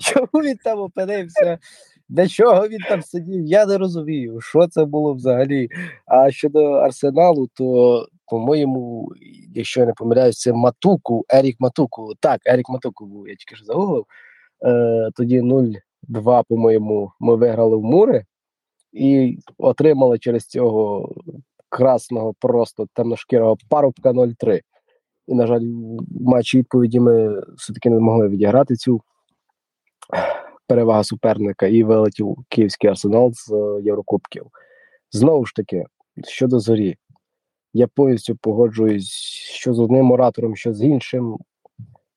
[0.01, 1.59] Чому він там опинився?
[2.09, 3.45] Для чого він там сидів?
[3.45, 5.69] Я не розумію, що це було взагалі.
[6.07, 9.13] А щодо арсеналу, то, по-моєму,
[9.55, 12.13] якщо я не помиляюсь, це Матуку, Ерік Матуку.
[12.21, 14.05] Так, Ерік Матуку був, я тільки що загуглив.
[14.67, 18.25] Е, Тоді 0-2, по-моєму, ми виграли в Мури
[18.93, 21.15] і отримали через цього
[21.69, 24.61] красного, просто темношкірого парубка 0-3.
[25.27, 29.01] І, на жаль, в матчі відповіді ми все-таки не могли відіграти цю
[30.69, 34.47] перевага суперника і вилетів київський арсенал з е, Єврокубків.
[35.11, 35.85] Знову ж таки,
[36.25, 36.97] щодо зорі,
[37.73, 39.11] я повністю погоджуюсь,
[39.53, 41.39] що з одним оратором, що з іншим.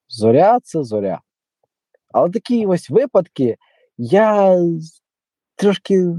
[0.07, 1.21] Зоря це зоря.
[2.13, 3.57] Але такі ось випадки,
[3.97, 4.57] я
[5.55, 6.15] трошки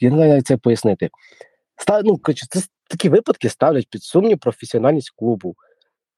[0.00, 1.10] я не знаю, як це пояснити.
[1.76, 2.60] Став, ну, це
[2.90, 5.54] Такі випадки ставлять під сумнів професіональність клубу.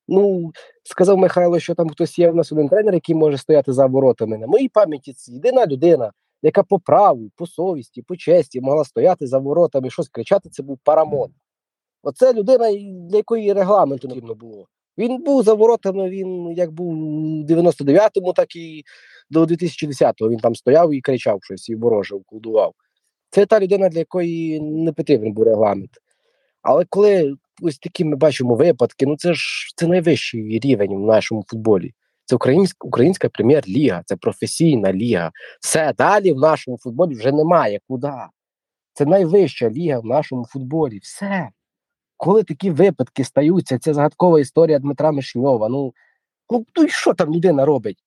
[0.09, 0.53] Ну,
[0.85, 4.39] сказав Михайло, що там хтось є в нас один тренер, який може стояти за воротами.
[4.39, 9.27] На моїй пам'яті це єдина людина, яка по праву, по совісті, по честі могла стояти
[9.27, 11.31] за воротами, щось кричати, це був Парамон.
[12.03, 12.73] Оце людина,
[13.11, 14.67] для якої регламенту потрібно було.
[14.99, 18.85] Він був за воротами, він як був у 99-му, так і
[19.31, 22.75] до 2010-го він там стояв і кричав щось, і ворожив, колдував.
[23.31, 25.91] Це та людина, для якої не потрібен був регламент.
[26.63, 31.45] Але коли ось такі ми бачимо випадки, ну це ж це найвищий рівень в нашому
[31.49, 31.95] футболі.
[32.25, 35.31] Це українська українська прем'єр-ліга, це професійна ліга.
[35.61, 38.13] Все далі в нашому футболі вже немає куди.
[38.93, 40.99] Це найвища ліга в нашому футболі.
[40.99, 41.49] Все.
[42.17, 45.69] Коли такі випадки стаються, це загадкова історія Дмитра Мишньова.
[45.69, 45.95] Ну,
[46.51, 48.05] ну, ну і що там людина робить?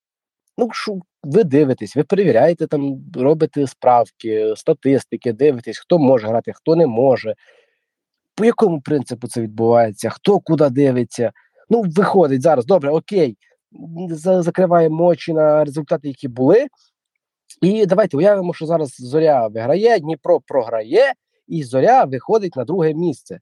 [0.58, 6.76] Ну, що ви дивитесь, ви перевіряєте там, робите справки, статистики, дивитесь, хто може грати, хто
[6.76, 7.36] не може.
[8.36, 11.32] По якому принципу це відбувається, хто куди дивиться.
[11.70, 13.38] Ну, виходить зараз, добре, окей,
[14.40, 16.68] закриваємо очі на результати, які були.
[17.62, 21.14] І давайте уявимо, що зараз Зоря виграє, Дніпро програє,
[21.48, 23.40] і Зоря виходить на друге місце.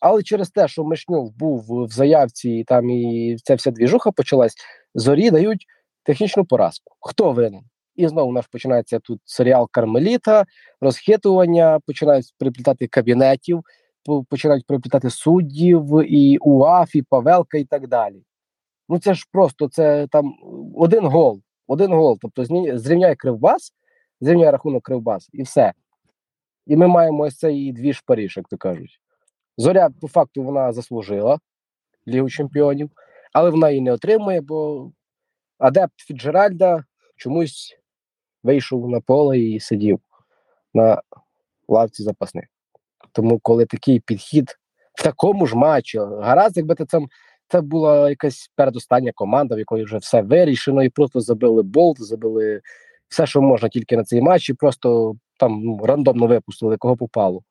[0.00, 4.54] Але через те, що Мишньов був в заявці, і там і ця вся двіжуха почалась,
[4.94, 5.66] зорі дають
[6.02, 6.94] технічну поразку.
[7.00, 7.62] Хто винен?
[7.96, 10.44] І знову у нас починається тут серіал Кармеліта,
[10.80, 13.62] розхитування, починають приплітати кабінетів,
[14.28, 18.22] починають приплітати суддів, і УАФ, і Павелка, і так далі.
[18.88, 20.34] Ну це ж просто це там
[20.74, 21.40] один гол.
[21.66, 22.18] Один гол.
[22.20, 22.44] Тобто
[22.78, 23.72] зрівняє Кривбас,
[24.20, 25.72] зрівняє рахунок Кривбас, і все.
[26.66, 29.00] І ми маємо ось цей дві Паріж, як то кажуть.
[29.56, 31.38] Зоря, по факту, вона заслужила
[32.08, 32.90] Лігу Чемпіонів,
[33.32, 34.90] але вона її не отримує, бо
[35.58, 36.84] адепт Фіджеральда
[37.16, 37.78] чомусь
[38.42, 40.00] вийшов на поле і сидів
[40.74, 41.02] на
[41.68, 42.44] лавці запасних.
[43.12, 44.56] Тому, коли такий підхід
[44.94, 47.00] в такому ж матчі, гаразд, якби це,
[47.48, 52.60] це була якась передостання команда, в якої вже все вирішено, і просто забили болт, забили
[53.08, 57.42] все, що можна тільки на цей матч, і просто там ну, рандомно випустили, кого попало.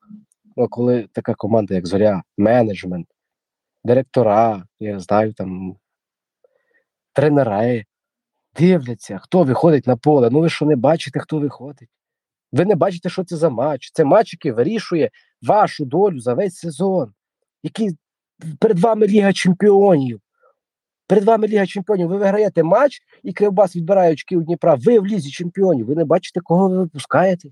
[0.56, 3.08] Ну, коли така команда, як Зоря, менеджмент,
[3.84, 5.76] директора, я знаю, там
[7.14, 7.86] тренери,
[8.60, 10.30] дивляться, хто виходить на поле.
[10.30, 11.90] Ну ви що не бачите, хто виходить?
[12.52, 13.92] Ви не бачите, що це за матч.
[13.94, 15.10] Це матч, який вирішує
[15.42, 17.14] вашу долю за весь сезон,
[17.64, 17.98] який
[18.60, 20.22] перед вами Ліга Чемпіонів.
[21.08, 22.08] Перед вами Ліга Чемпіонів.
[22.08, 24.76] Ви виграєте матч, і Кривбас відбирає очки у Дніпра.
[24.76, 25.86] Ви в лізі чемпіонів.
[25.86, 27.50] Ви не бачите, кого ви випускаєте.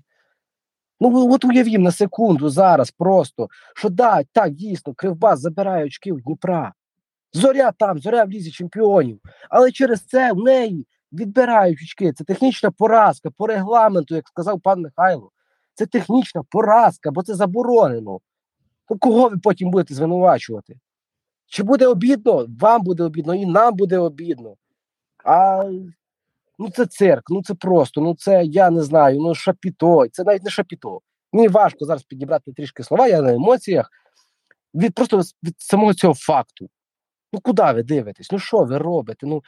[1.00, 6.20] Ну, от уявім на секунду зараз просто, що да, так, дійсно, Кривбас забирає очки у
[6.20, 6.72] Дніпра.
[7.32, 9.20] Зоря там, зоря в лізі чемпіонів.
[9.50, 12.12] Але через це в неї відбирають очки.
[12.12, 15.30] Це технічна поразка по регламенту, як сказав пан Михайло.
[15.78, 18.20] Це технічна поразка, бо це заборонено.
[18.90, 20.78] Ну, Кого ви потім будете звинувачувати?
[21.46, 22.46] Чи буде обідно?
[22.60, 24.54] Вам буде обідно, і нам буде обідно.
[25.24, 25.64] А
[26.58, 30.44] ну це цирк, ну це просто, ну це я не знаю, ну шапіто, це навіть
[30.44, 31.00] не шапіто.
[31.32, 33.90] Мені важко зараз підібрати трішки слова, я на емоціях.
[34.74, 36.68] Від просто від самого цього факту.
[37.32, 38.32] Ну куди ви дивитесь?
[38.32, 39.26] Ну що ви робите?
[39.26, 39.42] Ну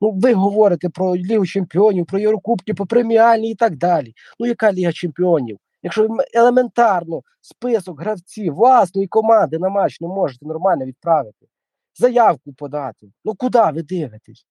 [0.00, 4.14] ну ви говорите про Лігу Чемпіонів, про Єврокубки, про преміальні і так далі.
[4.38, 5.58] Ну, яка Ліга Чемпіонів?
[5.82, 11.46] Якщо ви елементарно список гравців власної команди на матч не можете нормально відправити,
[11.94, 14.46] заявку подати, ну куди ви дивитесь?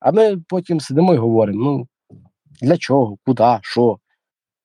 [0.00, 1.88] А ми потім сидимо і говоримо: ну
[2.60, 3.98] для чого, куди, що?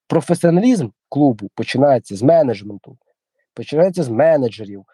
[0.07, 2.97] Професіоналізм клубу починається з менеджменту,
[3.53, 4.85] починається з менеджерів,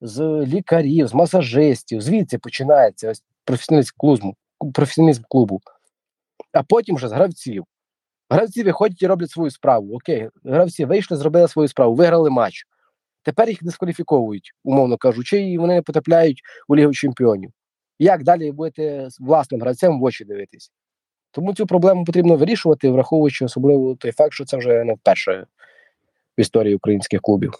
[0.00, 2.00] з лікарів, з масажистів.
[2.00, 4.36] Звідси починається ось професіоналізм клубу,
[4.74, 5.60] професіоналізм клубу,
[6.52, 7.64] а потім вже з гравців.
[8.30, 9.96] Гравці виходять і роблять свою справу.
[9.96, 12.64] Окей, гравці вийшли, зробили свою справу, виграли матч.
[13.22, 17.50] Тепер їх дискваліфіковують, умовно кажучи, і вони не потрапляють у Лігу Чемпіонів.
[17.98, 20.72] Як далі будете власним гравцем в очі дивитись?
[21.30, 25.46] Тому цю проблему потрібно вирішувати, враховуючи особливо той факт, що це вже не вперше
[26.38, 27.52] в історії українських клубів.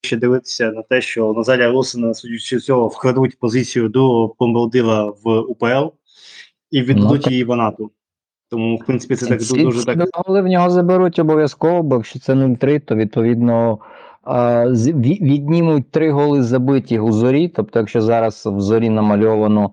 [0.00, 5.92] Ще дивитися на те, що Назарія Русина, судячи цього, вкрадуть позицію до Помбалдила в УПЛ
[6.70, 7.90] і віддадуть ну, її Ванату.
[8.50, 10.08] Тому, в принципі, це так Ці дуже так.
[10.14, 13.78] Голи в нього заберуть обов'язково, бо якщо це 0-3, то відповідно
[15.20, 17.48] віднімуть три голи забиті у зорі.
[17.48, 19.70] Тобто, якщо зараз в зорі намальовано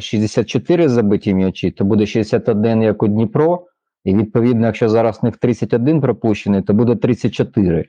[0.00, 3.66] 64 забиті м'ячі, то буде 61 як у Дніпро.
[4.04, 7.88] І відповідно, якщо зараз у них 31 пропущений, то буде 34.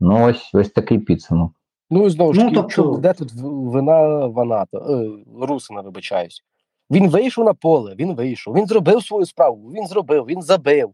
[0.00, 1.52] Ну, ось ось такий підсумок.
[1.90, 2.98] Ну і знову ж таки, ну, тобто...
[3.00, 3.32] де тут
[3.72, 5.10] вина Ваната, е,
[5.40, 6.44] Русина, вибачаюсь.
[6.90, 10.90] Він вийшов на поле, він вийшов, він зробив свою справу, він зробив, він забив,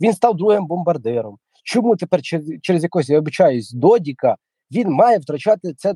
[0.00, 1.38] він став другим бомбардиром.
[1.64, 2.20] Чому тепер
[2.62, 4.36] через якось, я обичаюсь, Додіка
[4.70, 5.94] він має втрачати це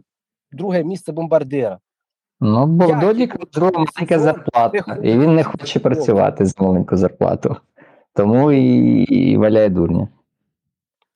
[0.52, 1.78] друге місце бомбардира?
[2.40, 7.56] Ну, бо в Додіка друга маленька зарплата, і він не хоче працювати з маленькою зарплатою.
[8.14, 10.08] Тому і, і валяє дурня.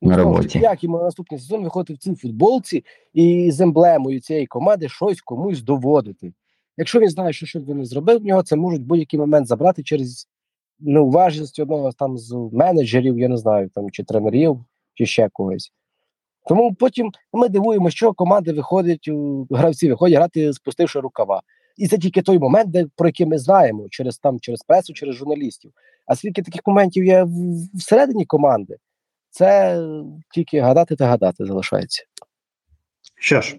[0.03, 0.59] На роботі.
[0.59, 5.63] Як йому наступний сезон виходити в цій футболці і з емблемою цієї команди щось комусь
[5.63, 6.33] доводити.
[6.77, 10.29] Якщо він знає, що що він зробив, в нього це можуть будь-який момент забрати через
[10.79, 14.65] неуважність одного там з менеджерів, я не знаю, там чи тренерів,
[14.95, 15.73] чи ще когось.
[16.49, 19.11] Тому потім ми дивуємо, що команди виходять,
[19.51, 21.43] гравці виходять грати, спустивши рукава.
[21.77, 25.15] І це тільки той момент, де, про який ми знаємо через там, через пресу, через
[25.15, 25.73] журналістів.
[26.07, 27.27] А скільки таких моментів є
[27.75, 28.77] всередині команди,
[29.31, 29.81] це
[30.35, 32.05] тільки гадати та гадати залишається.
[33.21, 33.59] Що ж,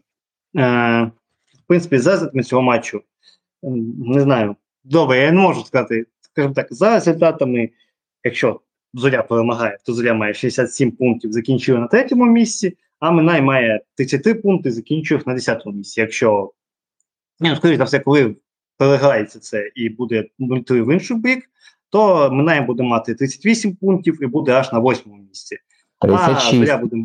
[0.57, 1.11] е,
[1.67, 3.01] принципі, за результатами цього матчу,
[3.97, 7.69] не знаю, добре, я не можу сказати, скажімо так, за результатами,
[8.23, 8.61] якщо
[8.93, 14.33] Зоря перемагає, то Зоря має 67 пунктів, закінчує на третьому місці, а Минай має 33
[14.33, 16.01] пункти, закінчує на 10-му місці.
[16.01, 16.51] Якщо,
[17.39, 18.35] ну, скоріше за все, коли
[18.77, 21.49] переграється це і буде 0-3 в інший бік,
[21.89, 25.57] то Минай буде мати 38 пунктів і буде аж на 8-му місці.
[26.01, 26.71] 36.
[26.71, 27.03] А, буде...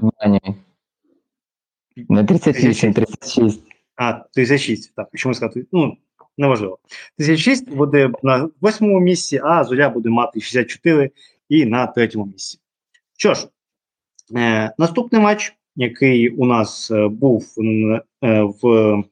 [2.09, 3.72] Не 38, 36.
[3.97, 5.97] А, 36, так, що ми сказати, ну,
[6.39, 6.79] неважливо.
[7.19, 11.11] 36 буде на 8-му місці, а Зоря буде мати 64
[11.49, 12.59] і на третьому місці.
[13.19, 13.49] Що ж,
[14.37, 19.03] е, наступний матч, який у нас е, був е, в.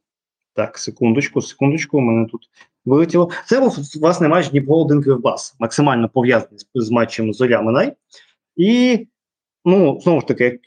[0.54, 2.50] Так, секундочку, секундочку, у мене тут
[2.84, 3.30] вилетіло.
[3.46, 7.92] Це був власне матч Дніпро 1 Кривбас, максимально пов'язаний з, з матчем Зоря Минай.
[8.56, 9.06] І,
[9.64, 10.60] ну, знову ж таки,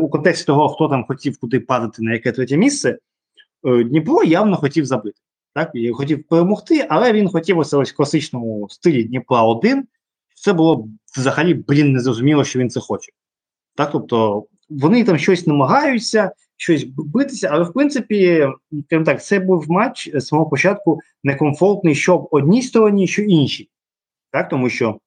[0.00, 2.98] у контексті того, хто там хотів куди падати на яке третє місце,
[3.62, 5.20] Дніпро явно хотів забити.
[5.54, 9.86] Так, і хотів перемогти, але він хотів ось ось класичному стилі Дніпра 1
[10.34, 13.12] це було взагалі, блін, незрозуміло, що він це хоче.
[13.74, 18.48] Так, тобто вони там щось намагаються, щось битися, але в принципі,
[18.88, 23.68] так, це був матч з самого початку некомфортний, що в одній стороні, що іншій.
[24.30, 25.00] Так, тому що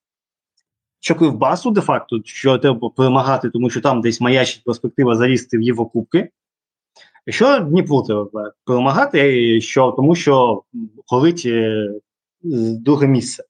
[0.99, 6.29] що Кривбасу, де-факто, що треба перемагати, тому що там десь маячить перспектива залізти в Єврокубки.
[7.29, 10.63] Що Дніпру треба перемагати, що, тому що
[11.07, 11.89] горить е,
[12.79, 13.43] друге місце.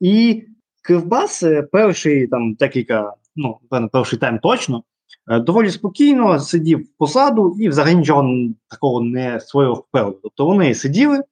[0.00, 0.42] І
[0.82, 3.58] Кривбас е, перший там декілька, ну
[3.92, 4.82] перший тайм точно,
[5.30, 10.14] е, доволі спокійно сидів посаду і взагалі нічого такого не свого вперед.
[10.22, 11.22] Тобто вони сиділи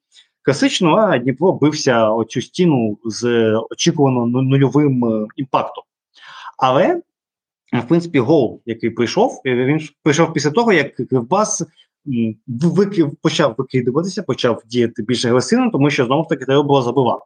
[0.42, 5.84] класично, а Дніпро бився оцю стіну з очікувано нульовим е, імпактом.
[6.58, 7.02] Але,
[7.72, 11.62] в принципі, гол, який прийшов, він прийшов після того, як Кривбас
[12.46, 17.24] викив, почав викидуватися, почав діяти більш агресивно, тому що знову ж таки треба було забивати.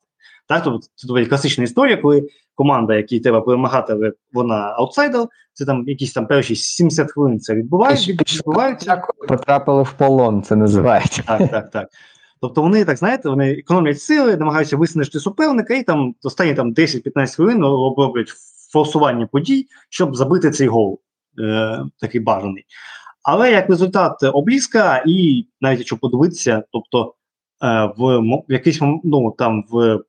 [0.48, 5.64] Так, тобто це доволі класична історія, коли команда, якій треба перемагати, але вона аутсайдер, це
[5.64, 8.12] там якісь там перші 70 хвилин це відбувається.
[8.12, 9.02] відбуваються.
[9.28, 11.22] Потрапили в полон, це називається.
[11.26, 11.88] Так, так, так.
[12.40, 17.36] Тобто вони так знаєте, вони економлять сили, намагаються виснажити суперника, і там останні там 10-15
[17.36, 18.28] хвилин роблять
[18.72, 21.00] форсування подій, щоб забити цей гол,
[21.38, 22.64] е, такий бажаний.
[23.22, 27.14] Але як результат облізка, і навіть якщо подивитися, тобто
[27.62, 28.18] е, в,
[28.48, 30.00] в якийсь ну, там в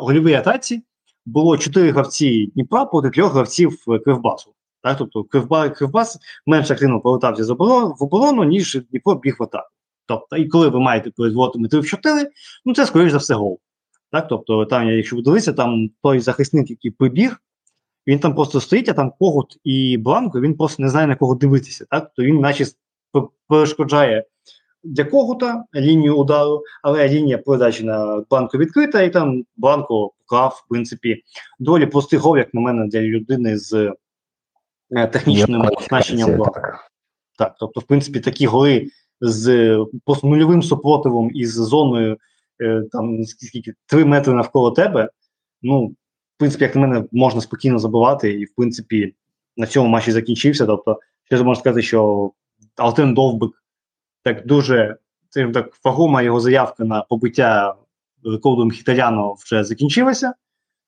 [0.00, 0.82] гольовій атаці
[1.26, 4.54] було чотири гравці Дніпра проти трьох гравців Кривбасу.
[4.82, 4.98] Так?
[4.98, 9.68] Тобто Кривба, Кривбас менш активно повертався з в оборону, ніж Дніпро біг в атаку.
[10.06, 12.30] Тобто, і коли ви маєте перед воротами 3 в 4,
[12.64, 13.58] ну це, скоріш за все, гол.
[14.12, 14.28] Так?
[14.28, 17.40] Тобто, там, якщо ви дивитися, там той захисник, який прибіг,
[18.06, 21.34] він там просто стоїть, а там когут і бланко, він просто не знає на кого
[21.34, 21.86] дивитися.
[21.90, 22.10] Так?
[22.16, 22.64] То він, наче,
[23.48, 24.24] перешкоджає
[24.84, 30.68] для когута лінію удару, але лінія передачі на банку відкрита, і там банко поклав, в
[30.68, 31.22] принципі,
[31.58, 33.94] доволі простий гол, як на мене, для людини з
[34.90, 36.38] е, технічним оснащенням.
[36.38, 36.90] Так.
[37.38, 38.88] так, тобто, в принципі, такі голи
[39.20, 42.16] з просто нульовим супротивом і з зоною
[42.62, 45.10] е, там скільки 3 метри навколо тебе.
[45.62, 45.94] Ну,
[46.36, 49.14] в принципі, як на мене, можна спокійно забивати, і в принципі
[49.56, 50.66] на цьому матчі закінчився.
[50.66, 52.32] Тобто, ще можна сказати, що
[52.76, 53.62] Алтен Довбик
[54.22, 54.96] так дуже
[55.54, 57.74] так, фагума його заявка на побиття
[58.24, 60.34] рекордом Хітаряно вже закінчилася.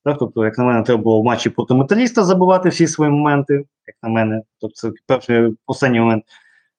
[0.04, 3.54] Так, Тобто, як на мене, треба було в матчі проти металіста забивати всі свої моменти,
[3.86, 6.24] як на мене, тобто це перший останній момент.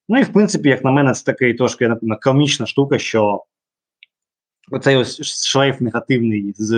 [0.09, 3.43] Ну і в принципі, як на мене, це такий трошки напевно, комічна штука, що
[4.71, 6.73] оцей ось шлейф негативний з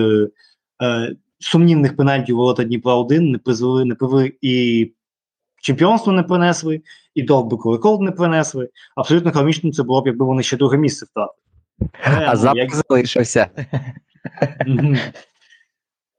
[0.84, 4.92] е, сумнівних пенальтів ворота Дніпра 1 не призвели, не привели і
[5.62, 6.82] чемпіонство не принесли,
[7.16, 8.70] і довбику рекорд не принесли.
[8.96, 11.40] Абсолютно комічно це було б, якби вони ще друге місце втратили.
[12.28, 12.76] А запах як...
[12.76, 13.50] залишився.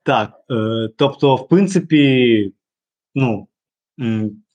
[0.03, 0.33] Так.
[0.51, 2.53] Е, тобто, в принципі,
[3.15, 3.49] ну,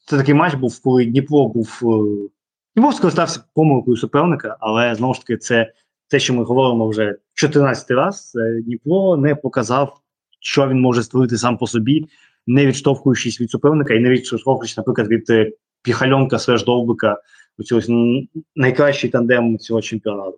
[0.06, 1.80] це такий матч був, коли Дніпро був.
[1.84, 2.30] Е,
[2.76, 5.74] Дніпро скористався помилкою суперника, але знову ж таки, це
[6.08, 8.38] те, що ми говоримо вже 14 раз.
[8.64, 10.02] Дніпро не показав,
[10.46, 12.08] що він може створити сам по собі
[12.48, 15.52] не відштовхуючись від суперника і не відштовхуючись, наприклад, від е,
[15.84, 17.18] Піхальонка Свеж Довбика,
[17.66, 17.82] цього
[18.56, 20.38] найкращий тандем цього чемпіонату.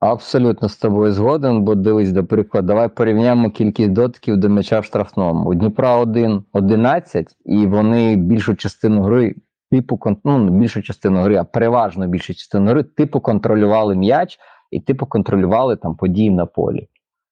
[0.00, 4.84] Абсолютно з тобою згоден, бо дивись, до прикладу, давай порівняємо кількість дотиків до м'яча в
[4.84, 5.50] штрафному.
[5.50, 9.34] У Дніпра 1 11, і вони більшу частину гри,
[9.70, 14.38] типу ну, більшу частину гри, а переважно більшу частину гри, типу контролювали м'яч
[14.70, 16.88] і типу контролювали там події на полі.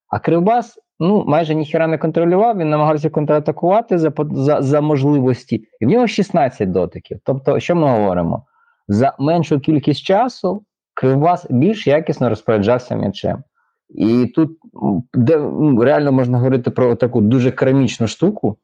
[0.08, 5.86] А Кривбас ну, майже ніхіра не контролював, він намагався контратакувати за за, за можливості, і
[5.86, 7.18] в нього 16 дотиків.
[7.24, 8.46] Тобто, що ми говоримо?
[8.88, 10.64] За меншу кількість часу
[10.94, 13.42] Кривбас більш якісно розпоряджався м'ячем.
[13.88, 14.58] І тут
[15.14, 18.56] де ну, реально можна говорити про таку дуже керамічну штуку,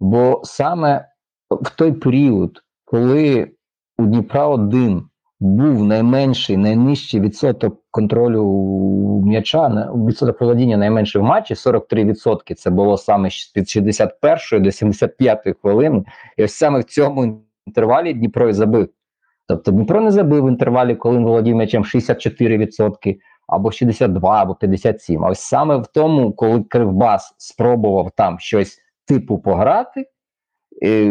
[0.00, 1.08] бо саме
[1.50, 3.50] в той період, коли
[3.98, 5.02] у Дніпра 1
[5.42, 8.44] був найменший, найнижчий відсоток контролю
[9.24, 12.54] м'яча, відсоток володіння найменший в матчі 43%.
[12.54, 16.04] Це було саме з 61 до 75 хвилини.
[16.36, 18.88] І ось саме в цьому інтервалі Дніпро і забив.
[19.48, 23.16] Тобто Дніпро не забив в інтервалі, коли він володів м'ячем 64%,
[23.46, 25.24] або 62, або 57.
[25.24, 30.06] А ось саме в тому, коли Кривбас спробував там щось типу пограти,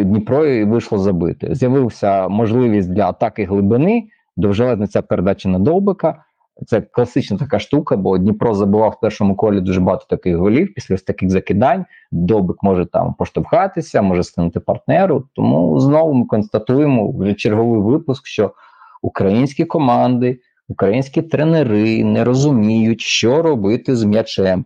[0.03, 1.55] Дніпро вийшло забити.
[1.55, 4.07] З'явився можливість для атаки глибини,
[4.37, 6.23] довжелезна ця передача на Довбика.
[6.67, 10.95] Це класична така штука, бо Дніпро забував в першому колі дуже багато таких голів після
[10.95, 11.85] ось таких закидань.
[12.11, 15.23] Довбик може там поштовхатися, може станути партнеру.
[15.35, 18.53] Тому знову ми констатуємо вже черговий випуск, що
[19.01, 24.65] українські команди, українські тренери не розуміють, що робити з м'ячем,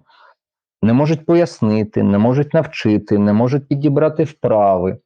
[0.81, 4.97] не можуть пояснити, не можуть навчити, не можуть підібрати вправи.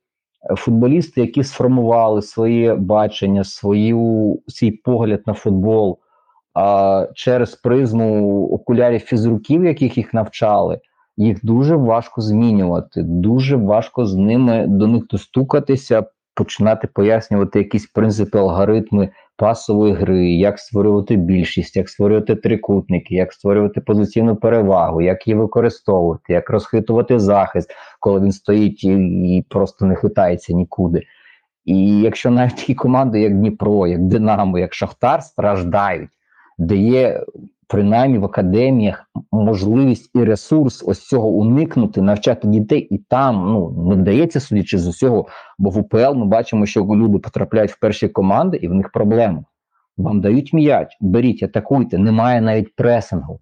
[0.56, 6.00] Футболісти, які сформували своє бачення, свою свій погляд на футбол
[6.54, 10.80] а, через призму окулярів фізруків, яких їх навчали,
[11.18, 18.40] їх дуже важко змінювати, дуже важко з ними до них достукатися, починати пояснювати якісь принципи,
[18.40, 19.10] алгоритми
[19.40, 26.34] пасової гри, як створювати більшість, як створювати трикутники, як створювати позиційну перевагу, як її використовувати,
[26.34, 28.94] як розхитувати захист, коли він стоїть і,
[29.38, 31.04] і просто не хитається нікуди.
[31.66, 36.10] І якщо навіть такі команди, як Дніпро, як Динамо, як Шахтар, страждають
[36.60, 37.24] де є
[37.70, 43.96] принаймні в академіях можливість і ресурс ось цього уникнути, навчати дітей, і там ну не
[43.96, 48.58] вдається, судячи з усього, бо в УПЛ ми бачимо, що люди потрапляють в перші команди,
[48.58, 49.44] і в них проблеми.
[49.98, 53.40] Вам дають м'яч, беріть, атакуйте, немає навіть пресингу.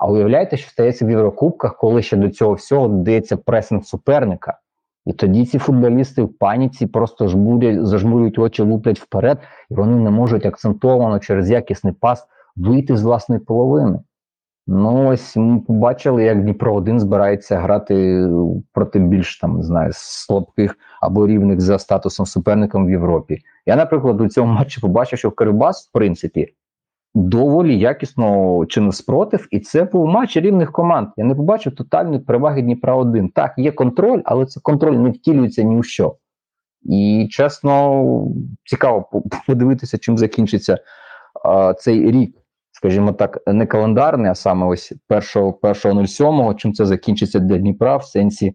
[0.00, 4.58] А уявляєте, що стається в Єврокубках, коли ще до цього всього додається пресинг суперника.
[5.06, 9.38] І тоді ці футболісти в паніці просто жмурять, зажмурюють очі, луплять вперед,
[9.70, 14.00] і вони не можуть акцентовано через якісний пас вийти з власної половини.
[14.66, 18.28] Ну, ось ми побачили, як Дніпро 1 збирається грати
[18.72, 23.38] проти більш там не знаю, слабких або рівних за статусом суперником в Європі.
[23.66, 26.54] Я, наприклад, у цьому матчі побачив, що Кирибас, в принципі,
[27.14, 31.08] доволі якісно чинив спротив, і це був матч рівних команд.
[31.16, 35.62] Я не побачив тотальної переваги Дніпра 1 Так, є контроль, але це контроль не втілюється
[35.62, 36.16] ні у що.
[36.82, 38.04] І чесно,
[38.64, 40.78] цікаво подивитися, чим закінчиться
[41.44, 42.41] а, цей рік
[42.82, 48.54] скажімо так, не календарний, а саме ось 1.07, чим це закінчиться для Дніпра в сенсі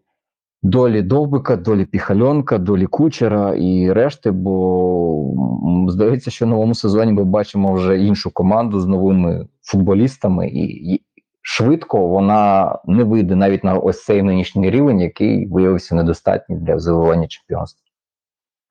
[0.61, 4.31] долі Довбика, долі Піхальонка, долі Кучера і решти.
[4.31, 11.01] Бо здається, що в новому сезоні ми бачимо вже іншу команду з новими футболістами, і
[11.41, 17.27] швидко вона не вийде навіть на ось цей нинішній рівень, який виявився недостатній для завоювання
[17.27, 17.85] чемпіонства.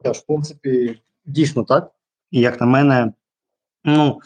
[0.02, 1.90] Теж, в принципі, дійсно так.
[2.30, 3.12] І як на мене,
[3.84, 4.20] ну.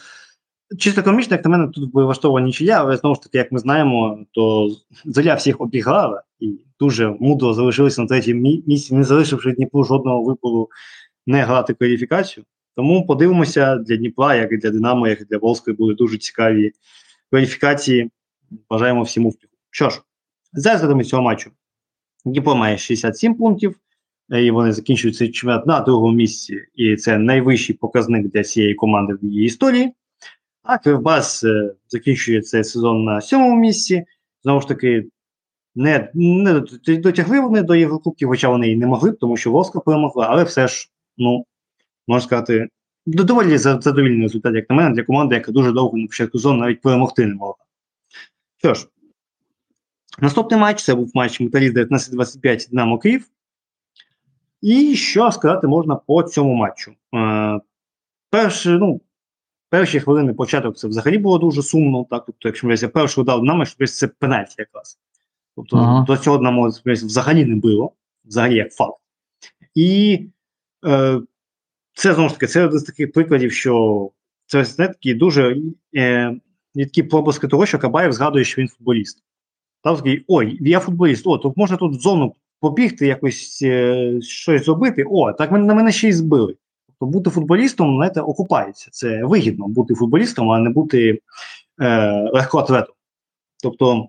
[0.79, 4.19] Чисто комічно, як на мене, тут влаштована нічия, але знову ж таки, як ми знаємо,
[4.33, 4.71] то
[5.05, 10.69] Зоря всіх обіграла і дуже мудро залишилися на третьому місці, не залишивши Дніпру жодного випалу
[11.27, 12.45] не грати кваліфікацію.
[12.77, 16.73] Тому подивимося для Дніпра, як і для Динамо, як і для Волської, були дуже цікаві
[17.31, 18.11] кваліфікації.
[18.71, 19.53] Бажаємо всім успіху.
[19.71, 20.01] Що ж,
[20.53, 21.51] за результатами цього матчу
[22.25, 23.77] Дніпро має 67 пунктів,
[24.29, 26.61] і вони закінчують цей чемпіонат на другому місці.
[26.75, 29.93] І це найвищий показник для цієї команди в її історії.
[30.63, 34.05] А Кривбас е, закінчує цей сезон на сьомому місці.
[34.43, 35.07] Знову ж таки,
[35.75, 40.27] не не дотягли вони до Єврокубків, хоча вони і не могли тому що Воска перемогла,
[40.31, 41.47] але все ж, ну,
[42.09, 42.69] можна сказати,
[43.07, 46.81] доволі задовільний результат, як на мене, для команди, яка дуже довго на початку сезону навіть
[46.81, 47.55] перемогти не могла.
[48.57, 48.87] Що ж,
[50.19, 53.27] наступний матч це був матч Металіст 19-25 Динамо Київ.
[54.61, 56.93] І що сказати можна по цьому матчу?
[57.15, 57.61] Е,
[58.31, 59.01] Перше, ну,
[59.71, 62.07] Перші хвилини початок це взагалі було дуже сумно.
[62.11, 64.99] Так, тобто, якщо ми перший удар нами, що це пенальті якраз.
[65.57, 66.05] Тобто ага.
[66.05, 66.59] до цього нам
[67.07, 67.93] взагалі не було,
[68.25, 68.99] взагалі як факт.
[69.75, 70.21] І
[70.87, 71.21] е,
[71.95, 74.11] це знову ж таки це один з таких прикладів, що
[74.47, 75.57] це не такі дуже
[75.97, 76.37] е,
[76.75, 77.03] є такі
[77.49, 79.25] того, що Кабаєв згадує, що він футболіст.
[79.83, 84.65] Там такий, ой, я футболіст, о, то можна тут в зону побігти, якось е, щось
[84.65, 85.05] зробити.
[85.11, 86.57] О, так на мене ще й збили.
[87.01, 88.89] Тобто бути футболістом, знаєте, окупається.
[88.93, 91.21] Це вигідно бути футболістом, а не бути
[91.81, 92.95] е, легкоатлетом.
[93.63, 94.09] Тобто,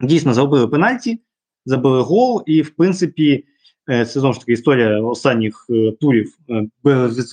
[0.00, 1.20] дійсно, забили пенальті,
[1.64, 3.44] забили гол, і, в принципі,
[3.90, 6.38] е, це знову ж таки історія останніх е, турів.
[6.50, 6.66] Е,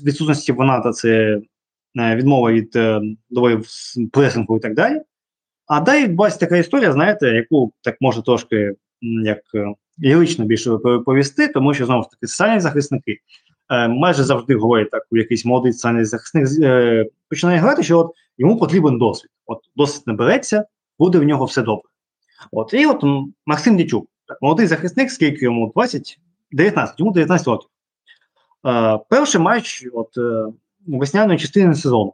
[0.05, 1.41] відсутності Воната це
[1.99, 3.59] е, відмова від е, доволі
[4.11, 5.01] пресингу і так далі.
[5.67, 9.73] А далі відбувається така історія, знаєте, яку так може трошки як е,
[10.03, 13.17] лірично більше повісти, тому що знову ж таки соціальні захисники е,
[13.71, 18.57] майже завжди говорять так, у якийсь молодий соціальний захисник е, починає грати, що от йому
[18.57, 19.31] потрібен досвід.
[19.45, 20.65] От досвід не береться,
[20.99, 21.89] буде в нього все добре.
[22.51, 23.03] От і от
[23.45, 24.07] Максим Дячук,
[24.41, 26.19] молодий захисник, скільки йому 20,
[26.51, 27.69] 19, йому 19 років.
[28.67, 30.45] Е, перший матч от, е,
[30.87, 32.13] весняної частини сезону.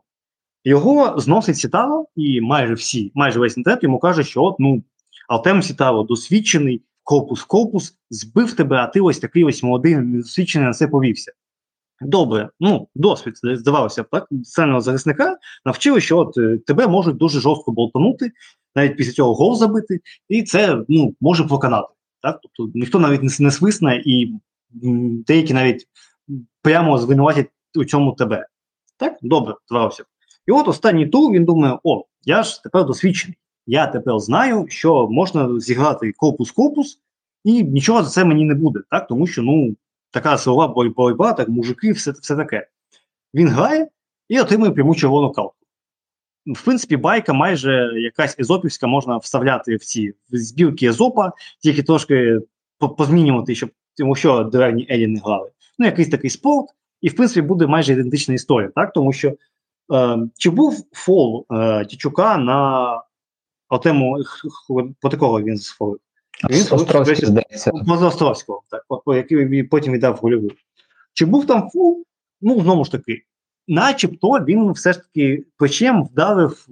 [0.63, 4.83] Його зносить Сітало, і майже всі, майже весь інтернет йому каже, що от, ну,
[5.27, 10.73] Алтем Сітало досвідчений, корпус корпус, збив тебе, а ти ось такий ось молодий, недосвідчений на
[10.73, 11.31] це повівся.
[12.01, 17.71] Добре, ну, досвід, здавалося так, сильного захисника навчили, що от е, тебе можуть дуже жорстко
[17.71, 18.31] болтанути,
[18.75, 19.99] навіть після цього гол забити,
[20.29, 21.87] і це ну, може проканати.
[22.21, 22.39] Так?
[22.43, 24.33] Тобто ніхто навіть не, не свисне, і
[25.27, 25.87] деякі навіть
[26.61, 28.47] прямо звинуватять у цьому тебе.
[28.97, 30.03] Так, добре, здавалося.
[30.47, 33.37] І от останній тур він думає: о, я ж тепер досвідчений.
[33.67, 36.99] Я тепер знаю, що можна зіграти корпус-корпус,
[37.43, 39.07] і нічого за це мені не буде, так?
[39.07, 39.75] Тому що ну,
[40.17, 42.67] така силова боротьба, так, мужики, все все таке.
[43.33, 43.87] Він грає
[44.29, 45.55] і отримує пряму червону картку.
[46.45, 52.39] В принципі, байка майже якась езопівська можна вставляти в ці збірки езопа, тільки трошки
[52.97, 55.51] позмінювати, щоб тому що древні Елі не грали.
[55.79, 56.67] Ну, якийсь такий спорт,
[57.01, 58.93] і в принципі буде майже ідентична історія, так?
[58.93, 59.33] Тому що
[59.93, 63.01] е, чи був фол е, Тічука на
[63.67, 64.17] Артему,
[65.01, 65.99] по такого він сфолив?
[66.49, 67.71] Він Островський, здається.
[67.87, 70.49] Поза Островського, так, який потім віддав гольову.
[71.13, 72.03] Чи був там фол?
[72.41, 73.23] Ну, знову ж таки,
[73.67, 76.67] начебто він все ж таки плечем вдарив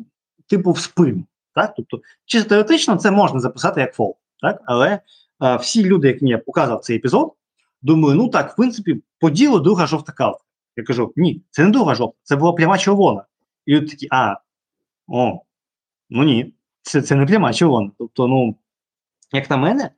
[0.48, 1.24] типу в спину.
[1.56, 1.74] Так?
[1.76, 4.16] Тобто, чисто теоретично це можна записати як фол.
[4.42, 4.62] Так?
[4.66, 5.00] Але
[5.40, 7.34] а, всі люди, яким я показав цей епізод,
[7.82, 10.44] думаю, ну так, в принципі, по ділу друга жовта картка.
[10.76, 13.26] Я кажу: ні, це не друга жовта, це була пряма червона.
[13.66, 14.36] І люди такі, а,
[15.08, 15.40] о,
[16.10, 17.92] ну ні, це це не пряма червона.
[17.98, 18.56] Тобто, ну,
[19.36, 19.90] як на мене,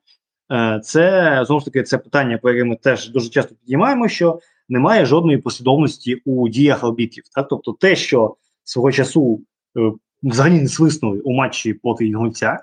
[0.83, 4.39] це знову ж таки це питання, по яке ми теж дуже часто підіймаємо, що
[4.69, 7.23] немає жодної послідовності у діях арбітрів.
[7.35, 7.47] Так?
[7.49, 9.41] Тобто, те, що свого часу
[9.77, 9.91] е,
[10.23, 12.59] взагалі не свиснули у матчі проти Інгульця,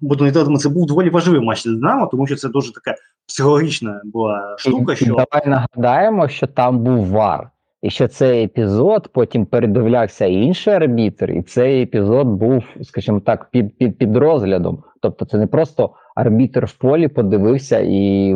[0.00, 2.94] бо це був доволі важливий матч для Динамо, тому що це дуже така
[3.26, 4.96] психологічна була штука.
[4.96, 7.50] Що Давай нагадаємо, що там був вар.
[7.82, 13.78] І що цей епізод потім передивлявся інший арбітр, і цей епізод був, скажімо так, під
[13.78, 14.82] під, під розглядом.
[15.00, 18.34] Тобто, це не просто арбітр в полі подивився і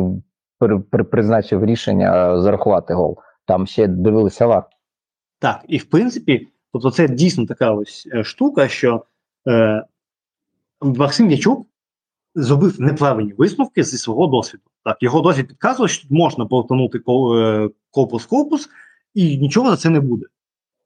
[0.59, 3.17] при, при, призначив рішення зарахувати гол.
[3.45, 4.63] Там ще дивилися вар.
[5.39, 9.05] Так, і в принципі, тобто, це дійсно така ось штука, що
[9.47, 9.83] е,
[10.81, 11.67] Максим Ячук
[12.35, 14.63] зробив неправильні висновки зі свого досвіду.
[14.83, 16.99] Так, його досвід підказує, що можна повтонути
[17.91, 18.69] корпус-корпус,
[19.13, 20.25] і нічого за це не буде.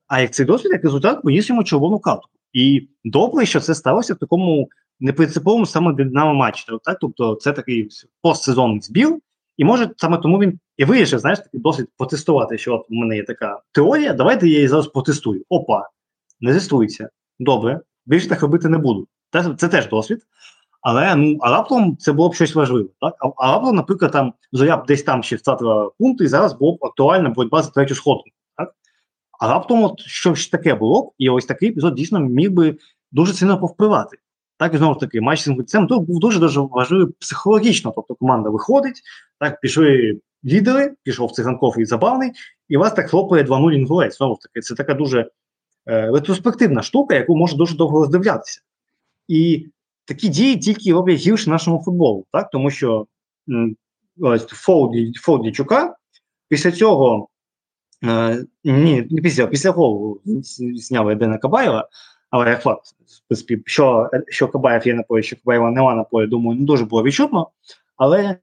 [0.07, 2.29] А як цей досвід, як результат, поніс йому червону картку.
[2.53, 4.69] І добре, що це сталося в такому
[4.99, 6.65] непринциповому саме Динамо матчі.
[6.83, 6.97] Так?
[7.01, 7.89] Тобто це такий
[8.21, 9.17] постсезонний збір,
[9.57, 13.15] і може саме тому він і вирішив, знаєш, такий досвід потестувати, що от у мене
[13.15, 15.45] є така теорія, давайте я її зараз потестую.
[15.49, 15.89] Опа,
[16.39, 17.09] не тестується.
[17.39, 19.07] Добре, більше так робити не буду.
[19.57, 20.21] Це теж досвід.
[20.85, 22.89] Але ну, а раптом це було б щось важливе.
[23.01, 23.15] Так?
[23.19, 26.75] А, а раптом, наприклад, там Зоря б десь там ще втратила пункти, і зараз було
[26.75, 28.29] б актуальна боротьба за третю сходку.
[28.57, 28.75] Так?
[29.39, 32.77] А раптом от щось таке було б, і ось такий епізод дійсно міг би
[33.11, 34.17] дуже сильно повпливати.
[34.57, 37.93] Так, і знову ж таки, матч з Інгульцем то був дуже дуже важливий психологічно.
[37.95, 39.01] Тобто команда виходить,
[39.39, 42.31] так, пішли лідери, пішов циганков і забавний,
[42.69, 44.17] і вас так хлопає 2-0 інгулець.
[44.17, 45.29] Знову ж таки, це така дуже
[45.87, 48.61] е, ретроспективна штука, яку можна дуже довго роздивлятися.
[49.27, 49.67] І
[50.05, 52.49] такі дії тільки роблять гірше нашому футболу, так?
[52.49, 53.07] тому що
[54.21, 55.53] ось Фолді, Фолді
[56.49, 57.27] після цього
[58.03, 60.21] е, ні, не після після голу
[60.75, 61.89] зняв Едена Кабаєва,
[62.29, 62.81] але як факт,
[63.65, 67.03] що що Кабаєв є на полі, що Кабаєва нема на полі, думаю, не дуже було
[67.03, 67.49] відчутно.
[67.97, 68.37] Але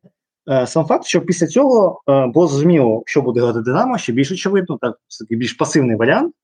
[0.50, 4.32] е, сам факт, що після цього е, було зрозуміло, що буде грати Динамо, ще більш
[4.32, 4.98] очевидно, так,
[5.30, 6.34] більш пасивний варіант.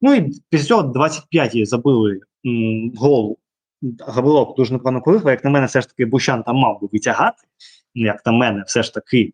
[0.00, 3.38] Ну і після цього 25-ті забили м, гол
[3.98, 7.42] Гаврилов дуже непогано повів, як на мене, все ж таки Бущан там мав би витягати.
[7.94, 9.32] Як на мене, все ж таки,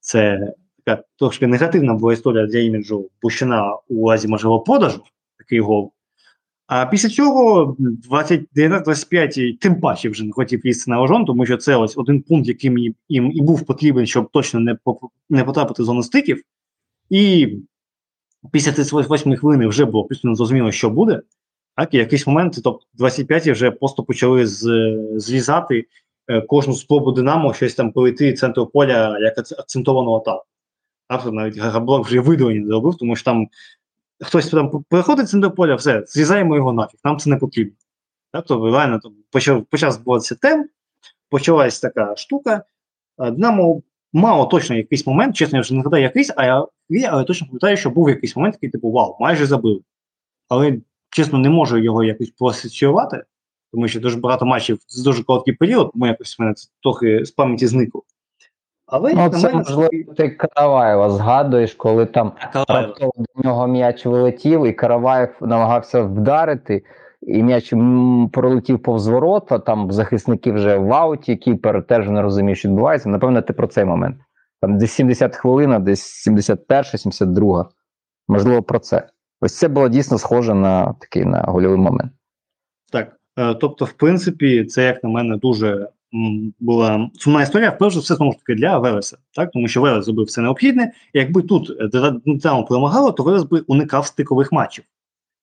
[0.00, 0.52] це
[0.84, 5.02] така трошки негативна була історія для іміджу Бущана у разі можливо продажу
[5.38, 5.92] такий гол.
[6.66, 7.76] А після цього
[8.56, 12.48] 19-25 тим паче вже не хотів їсти на ожон, тому що це ось один пункт,
[12.48, 14.78] який їм і був потрібен, щоб точно не
[15.30, 16.42] не потрапити в зону стиків.
[17.10, 17.48] І
[18.52, 21.20] після 38 хвилини вже було зрозуміло, що буде.
[21.76, 24.62] Так, і якийсь момент, тобто 25 вже просто почали з,
[25.16, 25.86] злізати
[26.28, 30.44] е, кожну спробу Динамо, щось там перейти центру поля як акцентовану атаку.
[31.08, 33.48] Автор навіть Габрок вже видалення зробив, тому що там
[34.20, 37.74] хтось там переходить центр поля, все, зрізаємо його нафіг, нам це не потрібно.
[38.32, 40.68] Тобто, реально почав почав збуватися тем,
[41.30, 42.64] почалась така штука.
[43.18, 43.82] Динамо
[44.12, 46.66] мало точно якийсь момент, чесно, я вже не згадаю якийсь, а я,
[47.10, 49.82] але точно пам'ятаю, що був якийсь момент, який типу вау, майже забив.
[50.48, 50.78] Але
[51.14, 53.24] чесно, не можу його якось проасоціювати,
[53.72, 57.24] тому що дуже багато матчів з дуже короткий період, тому якось в мене це трохи
[57.24, 58.02] з пам'яті зникло.
[58.86, 59.58] Але ну, це мене...
[59.58, 62.32] можливо, ти Караваєва згадуєш, коли там
[62.68, 66.84] раптово до нього м'яч вилетів, і Караваєв намагався вдарити,
[67.22, 67.74] і м'яч
[68.32, 73.08] пролетів повз ворота, там захисники вже в ауті, кіпер теж не розуміє, що відбувається.
[73.08, 74.16] Напевно, ти про цей момент.
[74.60, 77.68] Там десь 70 хвилин, десь 71, 72.
[78.28, 79.08] Можливо, про це.
[79.44, 82.12] Ось це було дійсно схоже на такий на гольовий момент.
[82.92, 83.16] Так.
[83.38, 85.88] Е, тобто, в принципі, це, як на мене, дуже
[86.60, 90.26] була сумна історія, вперше все знову ж таки для Вереса, так тому що Верес зробив
[90.26, 90.92] все необхідне.
[91.12, 91.90] і Якби тут
[92.26, 94.84] Динамо перемагало, то Верес би уникав стикових матчів,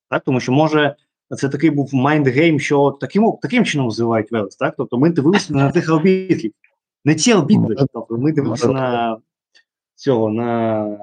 [0.10, 0.96] так тому що може
[1.30, 4.56] це такий був mind game, що таким таким чином розбивають Верес.
[4.56, 6.52] Так, тобто ми дивилися на тих арбітрів,
[7.06, 9.18] не ті арбітри, тобто ми дивилися на
[9.96, 10.98] цього на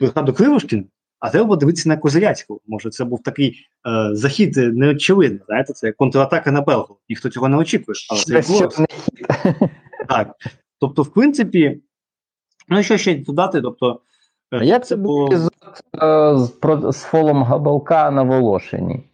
[0.00, 0.84] бригаду Кривошкіна,
[1.20, 2.60] а треба дивитися на Козиряцького.
[2.66, 5.40] Може, це був такий е, захід неочевидний.
[5.46, 6.98] Знаєте, це контратака на Белгу.
[7.08, 7.96] Ніхто цього не очікує.
[8.10, 8.86] Але це відбулося.
[10.08, 10.34] Так.
[10.80, 11.82] Тобто, в принципі,
[12.68, 13.60] ну що ще додати?
[13.60, 14.00] Тобто,
[14.52, 15.52] е, як це був епізод
[16.02, 16.52] е, з,
[16.98, 19.04] з фолом Габалка на Волошині?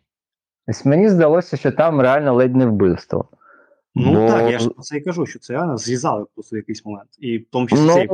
[0.67, 3.29] Ось Мені здалося, що там реально ледь не вбивство.
[3.97, 4.29] Ну Бо...
[4.29, 7.09] так, я ж про це і кажу, що це реально зрізали просто в якийсь момент.
[7.19, 8.09] І в тому числі ну, цей.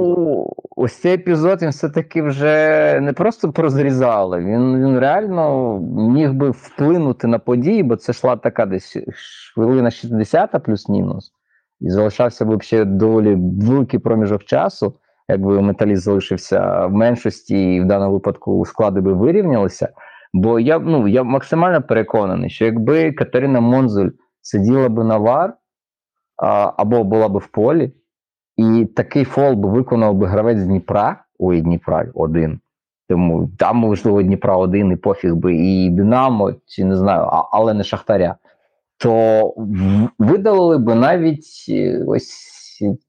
[0.77, 5.79] Ось цей епізод він все-таки вже не просто прозрізали, він він реально
[6.13, 8.97] міг би вплинути на події, бо це йшла така десь
[9.55, 11.33] хвилина 60 плюс-мінус.
[11.81, 14.95] І залишався б ще доволі великий проміжок часу,
[15.29, 19.89] якби металіст залишився в меншості, і в даному випадку склади би вирівнялися.
[20.33, 24.09] Бо я ну, я максимально переконаний, що якби Катерина Монзуль
[24.43, 25.55] сиділа би на вар
[26.77, 27.93] або була би в полі,
[28.57, 32.61] і такий фол би виконав би гравець Дніпра, ой, Дніпра один.
[33.09, 37.75] Тому там, можливо, Дніпра один і пофіг би, і Динамо, чи не знаю, а, але
[37.75, 38.37] не Шахтаря.
[38.99, 39.55] То
[40.19, 42.61] видалили би навіть е, ось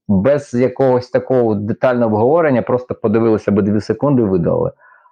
[0.07, 4.71] без якогось такого детального обговорення, просто подивилися би дві секунди, видалили.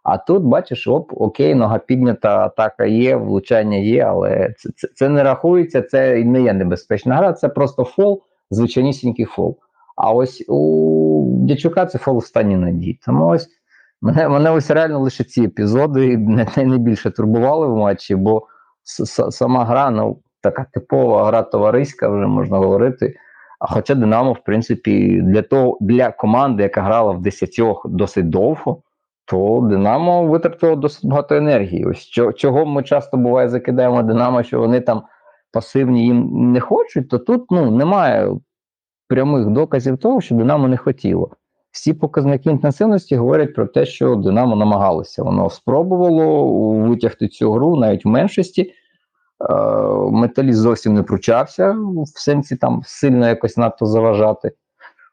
[0.09, 5.09] А тут, бачиш, оп, окей, нога піднята, атака є, влучання є, але це це, це
[5.09, 8.21] не рахується, це не є небезпечна гра, це просто фол,
[8.51, 9.57] звичайнісінький фол.
[9.95, 12.99] А ось у Дячука це фол в стані надії.
[13.05, 13.49] Тому ось
[14.01, 16.17] мене мене ось реально лише ці епізоди
[16.57, 18.47] найбільше турбували в матчі, бо
[19.31, 23.15] сама гра, ну, така типова гра товариська, вже можна говорити.
[23.59, 28.81] А хоча Динамо, в принципі, для того для команди, яка грала в десятьох досить довго
[29.29, 31.85] то Динамо витратило досить багато енергії.
[31.85, 35.03] Ось чого ми часто буває закидаємо Динамо, що вони там
[35.51, 38.31] пасивні їм не хочуть, то тут ну, немає
[39.07, 41.31] прямих доказів того, що Динамо не хотіло.
[41.71, 45.23] Всі показники інтенсивності говорять про те, що Динамо намагалося.
[45.23, 48.61] Воно спробувало витягти цю гру навіть в меншості.
[48.61, 49.53] Е,
[50.11, 51.71] металіст зовсім не пручався
[52.15, 54.51] в сенсі там сильно якось надто заважати.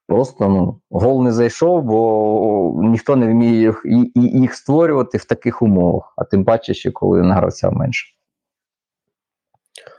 [0.07, 3.83] Просто ну, гол не зайшов, бо ніхто не вміє їх
[4.15, 8.07] їх створювати в таких умовах, а тим паче, ще коли на гравця менше.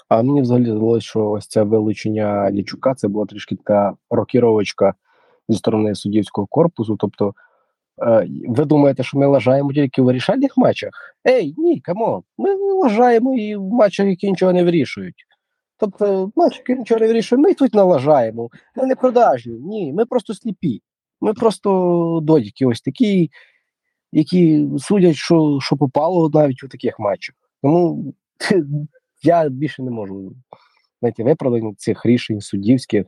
[0.09, 4.93] А мені взагалі здалося, що ось це вилучення Лічука це була трішки така рокіровочка
[5.49, 6.95] зі сторони суддівського корпусу.
[6.99, 7.33] Тобто,
[8.07, 11.15] е, ви думаєте, що ми лажаємо тільки в вирішальних матчах?
[11.27, 15.26] Ей, ні, come on, ми лажаємо і в матчах, які нічого не вирішують.
[15.79, 16.31] Тобто,
[16.69, 18.49] нічого не вирішує, ми тут налажаємо.
[18.75, 19.53] Ми не продажні.
[19.53, 20.81] Ні, ми просто сліпі.
[21.21, 23.31] Ми просто додіки ось такі,
[24.11, 27.35] які судять, що що попало навіть у таких матчах.
[27.63, 28.13] Тому
[29.23, 30.33] я більше не можу
[31.01, 33.05] знайти виправдання цих рішень суддівських.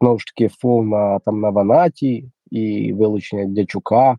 [0.00, 4.18] Знову ж таки, фол на там на Ванаті і вилучення Дячука.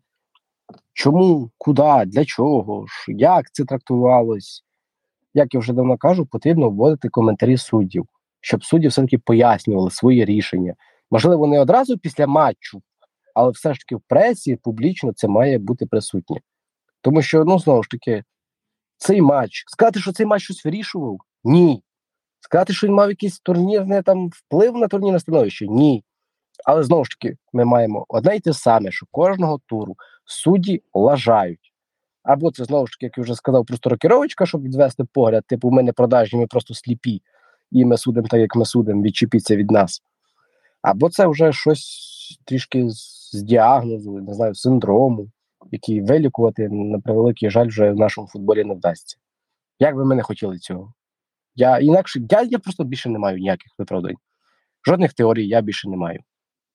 [0.93, 4.63] Чому, куди, для чого, як це трактувалось?
[5.33, 8.05] Як я вже давно кажу, потрібно вводити коментарі суддів,
[8.41, 10.75] щоб судді все-таки пояснювали свої рішення.
[11.11, 12.81] Можливо, не одразу після матчу,
[13.33, 16.41] але все ж таки в пресі публічно це має бути присутнє.
[17.01, 18.23] Тому що, ну, знову ж таки,
[18.97, 19.63] цей матч.
[19.67, 21.17] Сказати, що цей матч щось вирішував?
[21.43, 21.83] Ні.
[22.39, 25.67] Сказати, що він мав якийсь турнірний там вплив на турнірне становище?
[25.67, 26.03] Ні.
[26.65, 29.95] Але знову ж таки, ми маємо одне й те саме, що кожного туру
[30.25, 31.72] судді лажають.
[32.23, 35.71] Або це знову ж таки, як я вже сказав, просто рокіровочка, щоб відвести погляд, типу,
[35.71, 37.21] ми не продажні, ми просто сліпі,
[37.71, 40.01] і ми судимо так, як ми судимо, відчепіться від нас.
[40.81, 45.27] Або це вже щось трішки з діагнозу, не знаю, синдрому,
[45.71, 49.17] який вилікувати, на превеликий жаль, вже в нашому футболі не вдасться.
[49.79, 50.93] Як би ми не хотіли цього?
[51.55, 54.15] Я інакше я, я просто більше не маю ніяких виправдань.
[54.87, 56.19] Жодних теорій я більше не маю.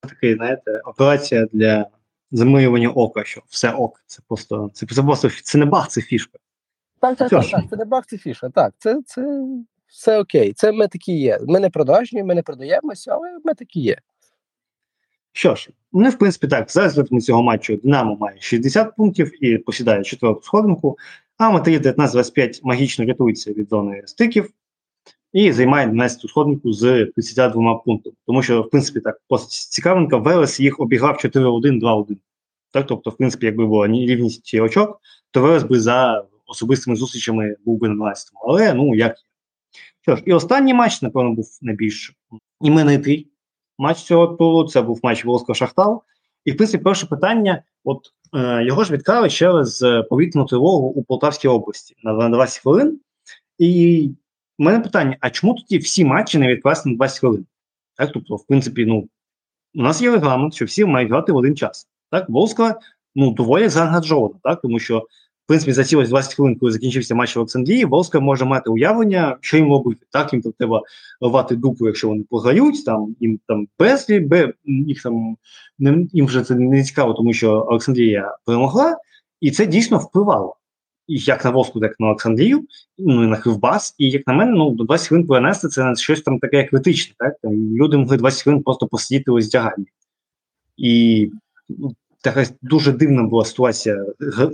[0.01, 1.87] Такий, знаєте, операція для
[2.31, 4.03] замилювання ока, що все ок.
[4.07, 6.39] Це просто це, це просто це не баг, це фішка.
[7.01, 8.51] Так, так, так, так, це не баг, це фіша.
[8.51, 9.45] Так, це, це
[9.87, 10.53] все окей.
[10.53, 11.41] Це ми такі є.
[11.47, 13.99] Ми не продажні, ми не продаємося, але ми такі є.
[15.33, 19.59] Що ж, ну, в принципі, так, за результатами цього матчу Динамо має 60 пунктів і
[19.59, 20.99] посідає четверту сходинку,
[21.37, 24.51] а Матері 19-25 магічно рятується від зони стиків
[25.33, 28.17] і займає 12-ту сходинку з 52 пунктами.
[28.27, 32.17] Тому що, в принципі, так, цікавинка, Велес їх обіграв 4-1-2-1.
[32.71, 35.01] Так, тобто, в принципі, якби була рівність очок,
[35.31, 38.41] то Велес би за особистими зустрічами був би на 12-му.
[38.49, 39.17] Але ну як.
[40.01, 42.13] Що ж, і останній матч, напевно, був найбільш
[42.61, 43.29] іменитий
[43.79, 44.69] матч цього туру.
[44.69, 46.03] Це був матч Волоського Шахтал.
[46.45, 47.99] І, в принципі, перше питання: от
[48.35, 53.01] е, його ж відкрали через повітряну тривогу у Полтавській області на 20 хвилин.
[53.59, 54.11] І
[54.59, 57.47] в мене питання: а чому тоді всі матчі не відкласти на 20 хвилин?
[57.97, 59.09] Так, тобто, в принципі, ну,
[59.75, 61.89] у нас є регламент, що всі мають грати в один час.
[62.11, 62.81] Так, Волська
[63.15, 65.07] ну, доволі заангажована, так, тому що
[65.49, 68.71] в принципі, за ці ось 20 хвилин, коли закінчився матч в Олександрії, Волска може мати
[68.71, 70.07] уявлення, що їм робити.
[70.11, 70.83] Так, їм там треба
[71.21, 75.37] рвати дупу, якщо вони програють, там їм там безлі, бе, їх там
[75.79, 78.97] не їм вже це не цікаво, тому що Олександрія перемогла,
[79.41, 80.57] і це дійсно впливало.
[81.09, 82.65] І як на Волску, так і на Олександрію,
[82.99, 83.95] ну і на Кривбас.
[83.99, 87.15] І як на мене, ну до 20 хвилин перенести це щось там таке критичне.
[87.19, 87.35] Так?
[87.53, 89.87] Люди могли 20 хвилин просто посидіти у здяганні.
[90.77, 91.31] І
[91.69, 94.05] ну, така дуже дивна була ситуація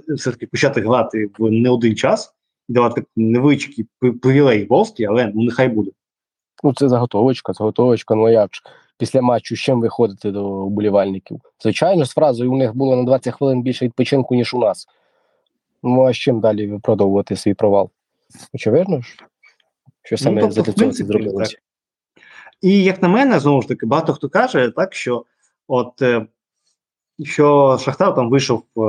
[0.09, 2.35] все-таки почати грати в не один час,
[2.69, 3.87] давати невеличкий
[4.23, 5.91] привілей Волскі, але ну нехай буде.
[6.65, 8.51] Ну, це заготовочка, заготовочка, ну як.
[8.99, 11.41] Після матчу з чим виходити до вболівальників?
[11.63, 14.87] Звичайно, з фразою у них було на 20 хвилин більше відпочинку, ніж у нас.
[15.85, 17.91] Ну, а з чим далі виправдовувати свій провал?
[18.55, 19.17] Очевидно ж,
[20.03, 21.57] що саме ну, тобто, за цього це зробилося.
[22.61, 25.25] І як на мене, знову ж таки, багато хто каже, так що
[25.69, 26.27] от е,
[27.25, 28.81] що Шахтар там вийшов е,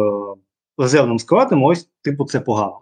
[0.78, 2.82] резервним складом, ось, типу, це погано.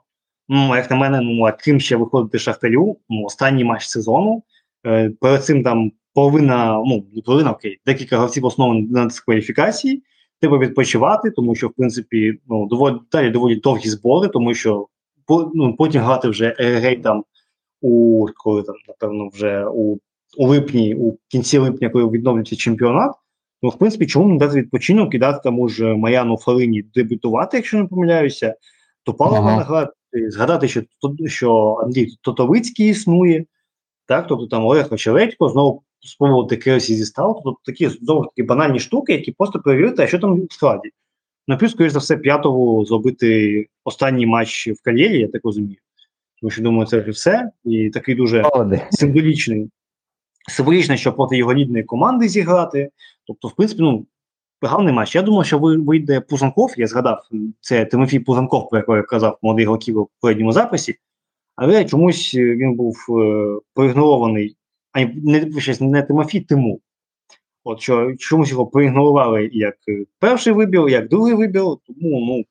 [0.50, 4.44] Ну, як на мене, ну а ким ще виходити Шахтарю, ну, останній матч сезону.
[4.86, 10.04] Е, перед цим там половина, ну, не половина, окей, декілька гравців основно на дискваліфікації.
[10.44, 14.88] Треба відпочивати, тому що, в принципі, ну, доволі далі доволі довгі збори, тому що
[15.54, 17.24] ну, потім грати вже ЕГЕЙ там
[17.82, 19.98] у коли там, напевно, вже у
[20.38, 23.12] у липні, у кінці липня, коли відновлюється чемпіонат.
[23.62, 27.78] Ну, в принципі, чому не дати відпочинок і дати тому ж Маяну Фалині дебютувати, якщо
[27.78, 28.56] не помиляюся,
[29.04, 29.58] то Павлова ага.
[29.58, 30.82] нагадати, згадати, що
[31.26, 33.46] що Андрій Тотовицький існує,
[34.06, 38.80] так, тобто там Олег Очередько, знову спробувати Керсі зі стал, тобто такі знову такі банальні
[38.80, 40.90] штуки, які просто перевірити, а що там в складі.
[41.48, 45.78] На плюс, скоріш за все, п'ятого зробити останній матч в кар'єрі, я так розумію.
[46.42, 47.50] Тому що думаю, це вже все.
[47.66, 48.44] І такий дуже
[48.92, 49.70] символічний
[50.48, 52.90] символічно, що проти його рідної команди зіграти.
[53.28, 54.06] Тобто, в принципі, ну,
[54.62, 55.16] гарний матч.
[55.16, 57.28] Я думав, що вийде Пузанков, я згадав,
[57.62, 60.96] це Тимофій Пузанков, про якого я казав молодий Голків у попередньому записі,
[61.56, 64.56] але чомусь він був е, проігнорований,
[64.94, 66.82] а не не Тимофій Тиму.
[67.64, 69.76] От що чомусь його проігнорували як
[70.20, 72.46] перший вибір, як другий вибір, тому, ну,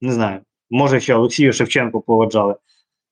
[0.00, 0.40] не знаю,
[0.70, 2.54] може ще Олексію Шевченко проводжали.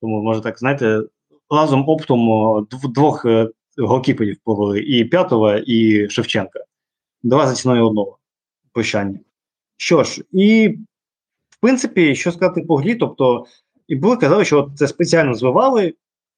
[0.01, 1.03] Тому, може так, знаєте,
[1.51, 6.65] разом оптом двох е, голкіперів повели і П'ятова, і Шевченка.
[7.23, 8.19] Два за ціною одного
[8.73, 9.19] прощання.
[9.77, 10.69] Що ж, і
[11.51, 13.47] в принципі, що сказати по грі, тобто,
[13.89, 15.95] і були казали, що це спеціально звивали.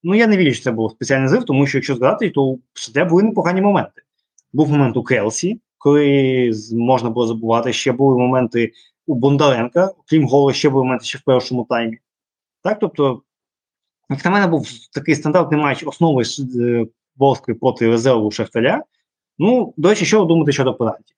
[0.07, 2.61] Ну, я не вірю, що це був спеціальний зрив, тому що якщо згадати, то в
[2.73, 4.03] Шатя були непогані моменти.
[4.53, 8.73] Був момент у Келсі, коли можна було забувати, ще були моменти
[9.07, 11.99] у Бондаренка, крім голу, ще були моменти ще в першому таймі.
[12.63, 13.23] Так, тобто,
[14.11, 16.23] як на мене, був такий стандартний матч основи
[16.61, 18.83] е, проти резерву Шахтаря.
[19.39, 21.15] Ну, до речі, що ви думаєте щодо пенальті?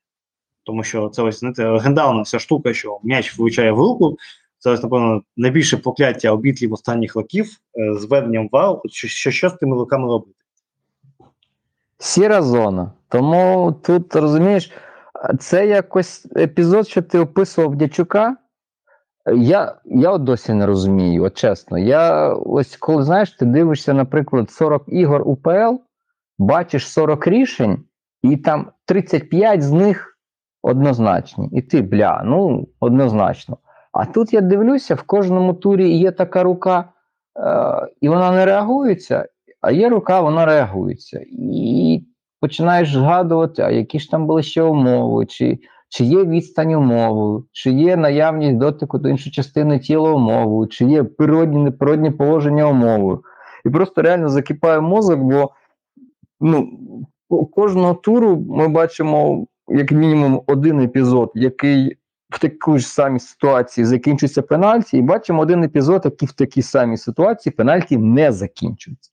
[0.64, 4.16] Тому що це ось знаєте, легендарна вся штука, що м'яч влучає в руку.
[4.66, 7.46] Це напевно, найбільше прокляття обітлів останніх років
[7.78, 10.32] е, з веденням вау, що, що, що з тими руками робити.
[11.98, 12.92] Сіра зона.
[13.08, 14.72] Тому тут розумієш,
[15.38, 18.36] це якось епізод, що ти описував Дячука.
[19.36, 21.78] Я я от досі не розумію, от чесно.
[21.78, 25.76] Я ось коли знаєш, ти дивишся, наприклад, 40 ігор УПЛ,
[26.38, 27.84] бачиш 40 рішень,
[28.22, 30.18] і там 35 з них
[30.62, 31.48] однозначні.
[31.52, 33.58] І ти, бля, ну однозначно.
[33.96, 36.84] А тут я дивлюся, в кожному турі є така рука,
[37.38, 39.28] е, і вона не реагується,
[39.60, 41.24] а є рука, вона реагується.
[41.30, 42.02] І
[42.40, 45.58] починаєш згадувати, а які ж там були ще умови, чи
[45.88, 51.04] чи є відстань умовою, чи є наявність дотику до іншої частини тіла умовою, чи є
[51.04, 53.22] природні, неприродні положення умовою.
[53.64, 55.50] І просто реально закипає мозок, бо
[56.40, 56.68] ну,
[57.54, 61.96] кожного туру ми бачимо як мінімум один епізод, який
[62.30, 66.96] в такій ж самій ситуації закінчується пенальті, і бачимо один епізод, який в такій самій
[66.96, 69.10] ситуації пенальті не закінчується.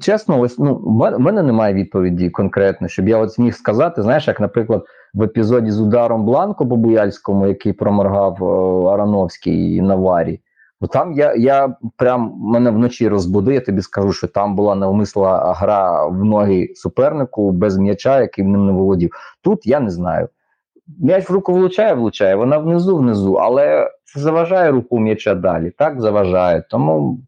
[0.00, 4.40] Чесно, ось ну в мене немає відповіді конкретно, щоб я от зміг сказати, знаєш, як,
[4.40, 4.84] наприклад,
[5.14, 10.40] в епізоді з ударом Бланко по Буяльському, який проморгав о, Арановський на варі,
[10.80, 15.54] бо там я я прям мене вночі розбудив, я тобі скажу, що там була навмисла
[15.56, 19.10] гра в ноги супернику без м'яча, який ним не володів.
[19.42, 20.28] Тут я не знаю.
[20.98, 25.70] М'яч в руку влучає, влучає, вона внизу, внизу, але це заважає руку м'яча далі.
[25.70, 26.64] Так заважає.
[26.70, 27.18] Тому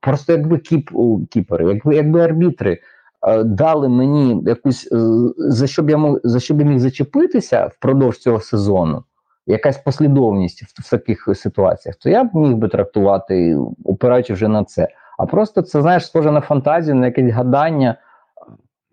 [0.00, 0.90] просто якби кіп,
[1.30, 2.78] кіпери, якби якби арбітри
[3.26, 4.98] е, дали мені якусь, е,
[5.36, 9.04] за що б я мог, за що б я міг зачепитися впродовж цього сезону,
[9.46, 14.64] якась послідовність в, в таких ситуаціях, то я б міг би трактувати, опираючи вже на
[14.64, 14.88] це.
[15.18, 17.96] А просто це знаєш, схоже на фантазію, на якесь гадання.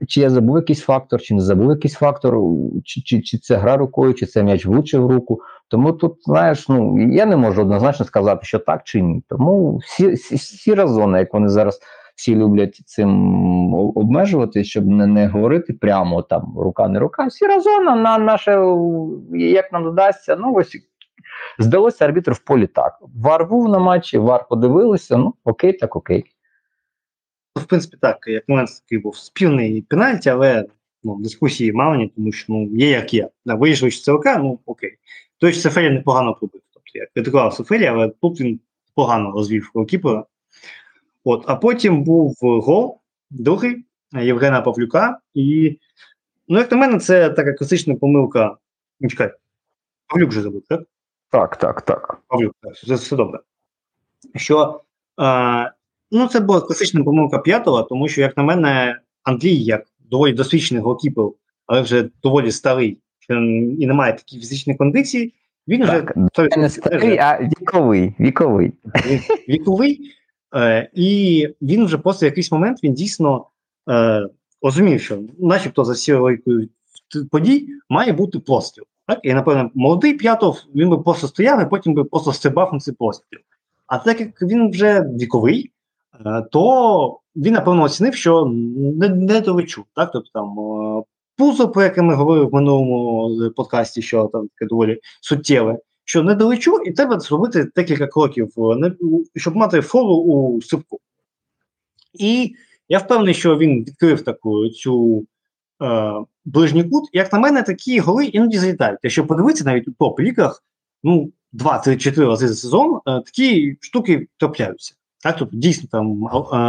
[0.07, 2.37] Чи я забув якийсь фактор, чи не забув якийсь фактор,
[2.83, 5.41] чи чи, чи це гра рукою, чи це м'яч влучив руку.
[5.67, 9.23] Тому тут, знаєш, ну я не можу однозначно сказати, що так чи ні.
[9.29, 11.79] Тому всі, зона, як вони зараз
[12.15, 17.29] всі люблять цим обмежувати, щоб не не говорити прямо там рука не рука.
[17.29, 18.51] Сіра зона на наше,
[19.33, 20.77] як нам додасться, ну ось
[21.59, 22.99] здалося арбітр в полі так.
[23.23, 26.34] Вар був на матчі, вар подивилися, ну окей, так окей.
[27.55, 30.65] В принципі, так, як момент такий був спільний пенальті, але
[31.03, 33.29] ну, дискусії мало, тому що ну, є як є.
[33.45, 34.97] Да, Вийшов з ЦЛК, ну окей.
[35.37, 36.61] Той ж Сефері непогано пробив.
[36.73, 38.59] Тобто я критикував Сефері, але тут він
[38.95, 40.25] погано розвів голкіпера.
[41.23, 42.99] От, А потім був гол,
[43.29, 45.19] другий Євгена Павлюка.
[45.33, 45.77] І,
[46.47, 48.57] ну, як на мене, це така класична помилка.
[48.99, 49.33] Ну, чекай,
[50.07, 50.81] Павлюк вже забув, так?
[51.29, 52.21] Так, так, так.
[52.27, 53.39] Павлюк, так, це все добре.
[54.35, 54.81] Що
[55.17, 55.69] а,
[56.11, 60.83] Ну, це була класична помилка п'ятого, тому що, як на мене, Андрій, як доволі досвідчений
[60.83, 61.25] голкіпер,
[61.65, 62.97] але вже доволі старий
[63.79, 65.33] і не має такої фізичної кондиції,
[65.67, 68.13] він так, вже не старий, а віковий.
[68.19, 68.73] Віковий.
[69.49, 70.11] Віковий.
[70.55, 73.45] Е, І він вже просто якийсь момент він дійсно
[73.89, 74.27] е,
[74.61, 76.39] розумів, що начебто за всією
[77.31, 78.85] подій має бути постріл.
[79.07, 79.19] Так?
[79.23, 82.93] І, напевно, молодий п'ятов він би просто стояв і потім би просто стрибав на цей
[82.93, 83.39] постріл.
[83.87, 85.71] А так як він вже віковий,
[86.51, 89.85] то він напевно оцінив, що не не долечу.
[89.95, 90.11] Так?
[90.13, 91.03] Тобто там е,
[91.37, 96.35] пузо, про яке ми говорили в минулому подкасті, що там таке доволі суттєве, що не
[96.35, 98.95] долечу, і треба зробити декілька кроків, е,
[99.35, 100.99] щоб мати фору у сипку.
[102.13, 102.55] І
[102.89, 105.25] я впевнений, що він відкрив таку цю
[105.83, 106.13] е,
[106.45, 107.09] ближній кут.
[107.13, 108.99] Як на мене, такі голи іноді залітають.
[109.03, 110.63] Якщо подивитися навіть у топ-ліках,
[111.03, 114.95] ну, 2-3-4 рази за сезон, е, такі штуки трапляються.
[115.25, 116.23] Так, тобто дійсно там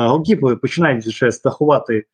[0.09, 2.05] голкіпери починають вже страхувати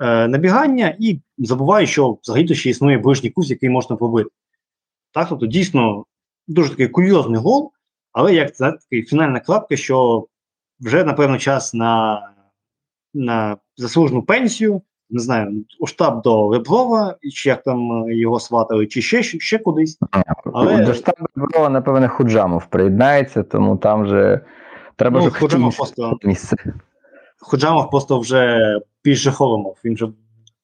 [0.00, 4.30] е, набігання і забувають, що взагалі ще існує ближній курс, який можна побити.
[5.12, 6.04] Так, тобто дійсно
[6.48, 7.72] дуже такий курйозний гол,
[8.12, 10.26] але як це такий фінальна крапка, що
[10.80, 12.22] вже напевно час на
[13.14, 19.02] на заслужену пенсію, не знаю, у штаб до Реброва, чи як там його сватали, чи
[19.02, 19.98] ще ще кудись.
[20.54, 20.84] Але...
[20.84, 24.40] До штабу Реброва, напевне, Худжамов приєднається, тому там вже.
[24.96, 26.56] Треба ну, Худжамов просто місце.
[27.40, 28.60] Худжамов просто вже
[29.04, 30.08] більше холомов, він вже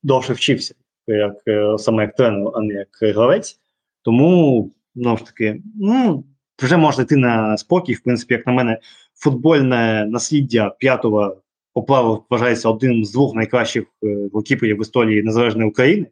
[0.02, 0.74] довше вчився,
[1.06, 3.60] як е, саме як тренер, а не як гравець.
[4.02, 6.24] Тому, знову ж таки, ну,
[6.62, 7.94] вже можна йти на спокій.
[7.94, 8.78] В принципі, як на мене,
[9.14, 11.36] футбольне насліддя п'ятого
[11.74, 16.06] поплаву вважається одним з двох найкращих е, голкіперів в історії Незалежної України.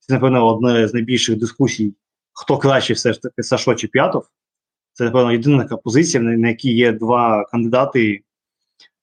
[0.00, 1.94] Це, напевно, одна з найбільших дискусій,
[2.32, 4.24] хто краще все ж таки Сашо чи П'ятов.
[4.98, 8.22] Це, напевно, єдина така позиція, на якій є два кандидати,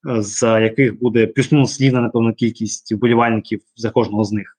[0.09, 4.57] е, за яких буде плюс-мінус рівна, напевно, кількість вболівальників за кожного з них.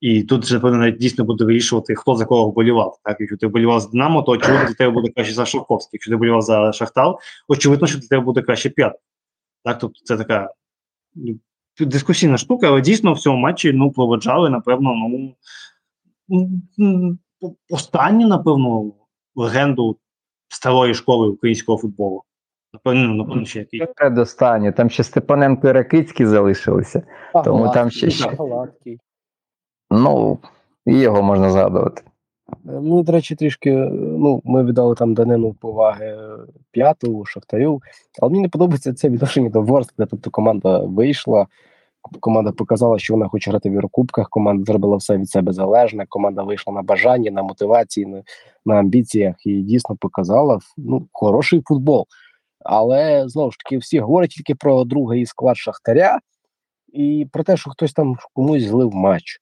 [0.00, 2.98] І тут вже, напевно, дійсно буде вирішувати, хто за кого вболівав.
[3.04, 5.90] Так, Якщо ти вболівав за Динамо, то очевидно для тебе буде краще за Шовковський.
[5.92, 7.18] Якщо ти вболівав за Шахтал,
[7.48, 8.92] очевидно, що для тебе буде краще п'ят.
[9.64, 10.50] Так, тобто це така
[11.14, 11.38] ну,
[11.80, 14.94] дискусійна штука, але дійсно в цьому матчі ну, проведжали, напевно,
[16.78, 17.18] ну
[17.70, 18.92] останню, напевно,
[19.34, 19.98] легенду
[20.54, 22.22] старої школи українського футболу.
[22.72, 23.86] Напевно, ну, напевно, ще який.
[23.96, 27.02] Передостаннє, там ще Степаненко і Ракицький залишилися.
[27.44, 28.36] Тому там ще- ще-.
[29.90, 30.38] Ну,
[30.86, 32.02] і його можна згадувати.
[32.64, 36.38] Ну, до речі, трішки, е, ну, ми віддали там данину поваги е,
[36.70, 37.82] п'яту, Шахтарю.
[38.20, 40.06] Але мені не подобається це відношення до Ворскли.
[40.10, 41.46] Тобто команда вийшла,
[42.20, 46.42] команда показала, що вона хоче грати в Єврокубках, команда зробила все від себе залежне, команда
[46.42, 48.22] вийшла на бажанні, на мотивації, на,
[48.66, 52.06] на амбіціях і дійсно показала ну, хороший футбол.
[52.64, 56.18] Але знову ж таки, всі говорять тільки про другий склад Шахтаря
[56.92, 59.38] і про те, що хтось там комусь злив матч.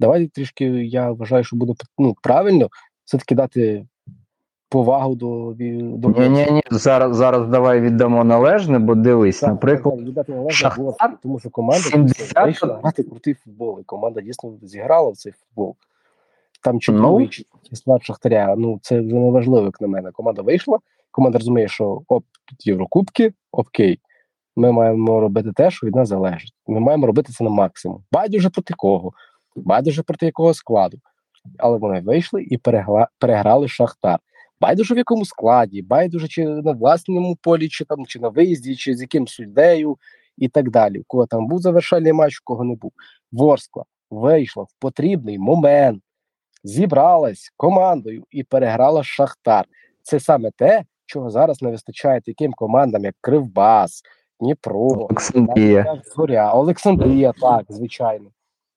[0.00, 2.68] Давайте трішки, я вважаю, що буде ну, правильно
[3.04, 3.86] все-таки дати
[4.72, 5.54] повагу до,
[5.96, 10.08] до Ні, ні, ні, зараз, зараз давай віддамо належне, бо дивись, Так, наприклад, так, так,
[10.08, 14.52] віддати належне Шахтар Ворсклі, тому що команда 70 вийшла грати крутий футбол, і команда дійсно
[14.62, 15.76] зіграла в цей футбол.
[16.62, 17.76] Там чудовий Ну.
[17.76, 20.10] склад Шахтаря, ну це вже не важливо, як на мене.
[20.10, 20.78] Команда вийшла,
[21.10, 23.98] команда розуміє, що оп, тут Єврокубки, окей.
[24.56, 26.52] Ми маємо робити те, що від нас залежить.
[26.66, 28.04] Ми маємо робити це на максимум.
[28.12, 29.12] Байдуже проти кого,
[29.56, 30.98] байдуже проти якого складу.
[31.58, 34.18] Але вони вийшли і перегла, переграли Шахтар.
[34.62, 38.94] Байдуже в якому складі, байдуже чи на власному полі, чи там, чи на виїзді, чи
[38.94, 39.96] з яким суддею
[40.38, 40.98] і так далі.
[40.98, 42.92] У кого там був завершальний матч, у кого не був.
[43.32, 46.02] Ворскла вийшла в потрібний момент,
[46.64, 49.64] зібралась командою і переграла Шахтар.
[50.02, 54.02] Це саме те, чого зараз не вистачає таким командам, як Кривбас,
[54.40, 56.02] Дніпро, Олександрія.
[56.16, 58.30] Зоря, Олександрія, так, звичайно.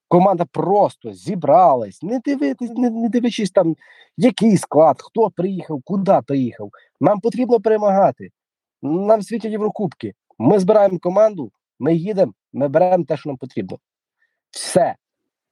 [0.07, 3.75] Команда просто зібралась, не дивитись, не, не дивлячись там,
[4.17, 6.69] який склад, хто приїхав, куди приїхав.
[7.01, 8.29] Нам потрібно перемагати.
[8.81, 10.13] Нам світять Єврокубки.
[10.37, 13.77] Ми збираємо команду, ми їдемо, ми беремо те, що нам потрібно.
[14.51, 14.95] Все.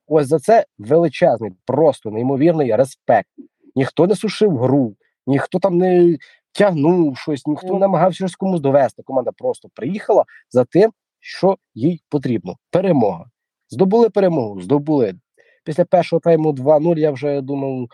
[0.08, 3.30] Ось за це величезний, просто неймовірний респект.
[3.76, 4.96] Ніхто не сушив гру,
[5.28, 6.18] ніхто там не
[6.52, 9.04] тягнув щось, ніхто не намагався щось комусь довести.
[9.04, 12.58] Команда просто приїхала за тим, що їй потрібно.
[12.70, 13.26] Перемога.
[13.74, 15.16] Здобули перемогу, здобули.
[15.64, 17.88] Після першого тайму 2-0 я вже думав,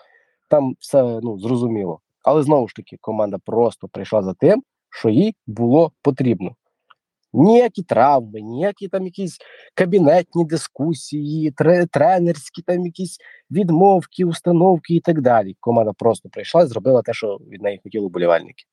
[0.49, 1.99] там все ну, зрозуміло.
[2.23, 6.55] Але знову ж таки, команда просто прийшла за тим, що їй було потрібно.
[7.33, 9.37] Ніякі травми, ніякі там якісь
[9.73, 11.53] кабінетні дискусії,
[11.91, 13.17] тренерські там якісь
[13.51, 15.55] відмовки, установки і так далі.
[15.59, 18.63] Команда просто прийшла і зробила те, що від неї хотіли вболівальники.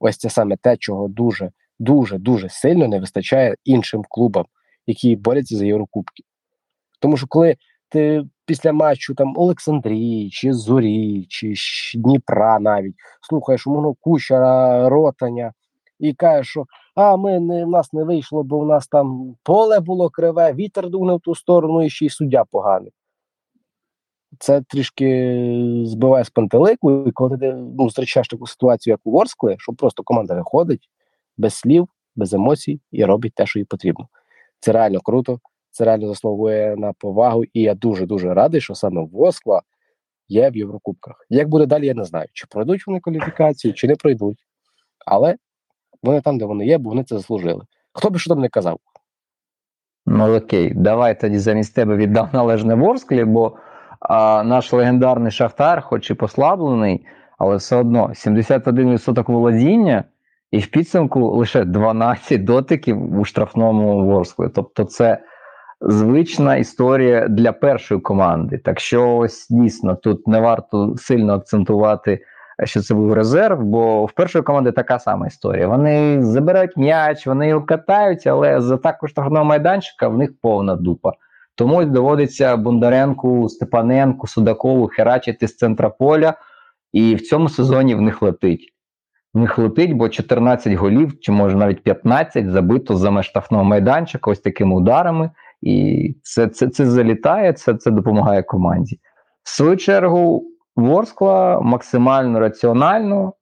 [0.00, 4.44] Ось це саме те, чого дуже, дуже, дуже сильно не вистачає іншим клубам,
[4.86, 6.24] які борються за Єврокубки.
[7.00, 7.56] Тому що коли
[7.88, 11.54] ти після матчу там Олександрії, чи Зорі, чи
[11.94, 12.94] Дніпра навіть
[13.28, 15.52] слухаєш умовно Кучера, Ротаня
[15.98, 19.80] і кажеш, що а ми не в нас не вийшло, бо в нас там поле
[19.80, 22.92] було криве, вітер не в ту сторону, і ще й суддя поганий.
[24.38, 29.56] Це трішки збиває з пантелику, і коли ти ну, зустрічаєш таку ситуацію, як у Ворскли,
[29.58, 30.88] що просто команда виходить
[31.36, 34.08] без слів, без емоцій і робить те, що їй потрібно.
[34.60, 35.40] Це реально круто,
[35.70, 39.62] це реально заслуговує на повагу, і я дуже дуже радий, що саме Воскла
[40.28, 41.26] є в Єврокубках.
[41.30, 44.38] Як буде далі, я не знаю, чи пройдуть вони кваліфікацію, чи не пройдуть.
[45.06, 45.36] Але
[46.02, 47.64] вони там, де вони є, бо вони це заслужили.
[47.92, 48.78] Хто би що там не казав?
[50.06, 53.56] Ну окей, давай тоді замість тебе віддам належне Ворсклі, бо
[54.00, 57.06] а, наш легендарний Шахтар, хоч і послаблений,
[57.38, 60.04] але все одно 71% володіння,
[60.50, 64.48] і в підсумку лише 12 дотиків у штрафному Ворсклі.
[64.54, 65.18] Тобто, це
[65.80, 68.58] звична історія для першої команди.
[68.58, 72.24] Так що ось дійсно тут не варто сильно акцентувати,
[72.64, 75.68] що це був резерв, бо в першої команди така сама історія.
[75.68, 81.12] Вони забирають м'яч, вони його катають, але за також штрафного майданчика в них повна дупа.
[81.54, 86.34] Тому доводиться Бондаренку, Степаненку, Судакову херачити з центра поля,
[86.92, 88.74] і в цьому сезоні в них летить.
[89.34, 94.40] В них летить, бо 14 голів, чи може навіть 15 забито за штрафного майданчика ось
[94.40, 95.30] такими ударами.
[95.62, 99.00] І це це, це залітає, це, це допомагає команді.
[99.42, 100.46] В свою чергу,
[100.76, 103.32] Ворскла максимально раціонально,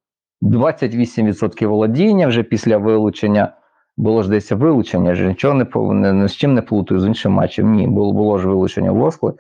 [0.43, 3.53] 28% володіння вже після вилучення.
[3.97, 5.55] Було ж десь вилучення, ж нічого
[5.95, 7.73] не, не, з чим не плутаю з іншим матчем.
[7.73, 9.33] Ні, було, було ж вилучення Ворскли.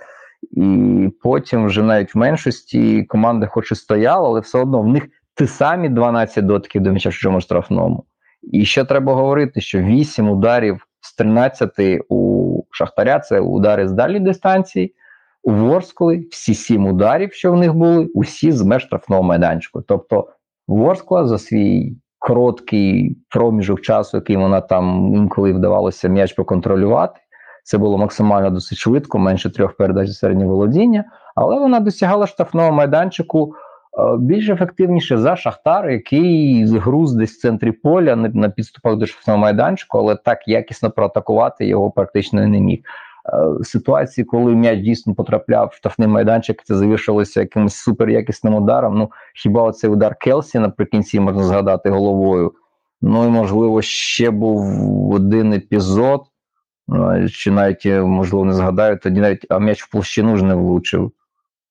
[0.53, 5.09] І потім вже навіть в меншості команди хоч і стояла, але все одно в них
[5.35, 8.05] ті самі 12 дотків до м'яча в чужому штрафному.
[8.43, 11.71] І ще треба говорити, що 8 ударів з 13
[12.09, 14.95] у Шахтаря це удари з дальньої дистанції.
[15.43, 19.83] У Ворскли всі 7 ударів, що в них були, усі з меж штрафного майданчику.
[19.83, 20.29] Тобто
[20.69, 27.21] Ворскла за свій короткий проміжок часу, який вона там інколи вдавалося м'яч проконтролювати.
[27.65, 33.55] Це було максимально досить швидко, менше трьох передач середнього володіння, але вона досягала штрафного майданчику
[34.19, 39.99] більш ефективніше за Шахтар, який груз десь в центрі поля на підступах до штрафного майданчику,
[39.99, 42.81] але так якісно проатакувати його практично не міг.
[43.33, 48.99] Е, ситуації, коли м'яч дійсно потрапляв в штрафний майданчик, це завершилося якимось суперякісним ударом.
[48.99, 52.53] Ну хіба оцей удар Келсі наприкінці можна згадати головою?
[53.03, 56.23] Ну і можливо ще був один епізод,
[56.95, 61.13] е, чи навіть можливо не згадаю, тоді навіть а м'яч в площину ж не влучив.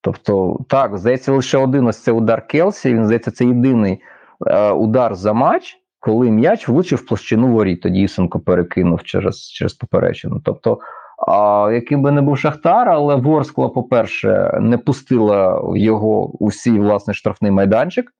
[0.07, 2.93] Тобто, так, здається, лише один ось це удар Келсі.
[2.93, 3.99] Він здається, це єдиний
[4.47, 7.81] е, удар за матч, коли м'яч влучив в площину воріт.
[7.81, 10.41] Тоді Ісенко перекинув через через поперечину.
[10.45, 10.79] Тобто,
[11.27, 17.13] а, яким би не був Шахтар, але Ворскла, по-перше, не пустила його у свій власний
[17.13, 18.11] штрафний майданчик.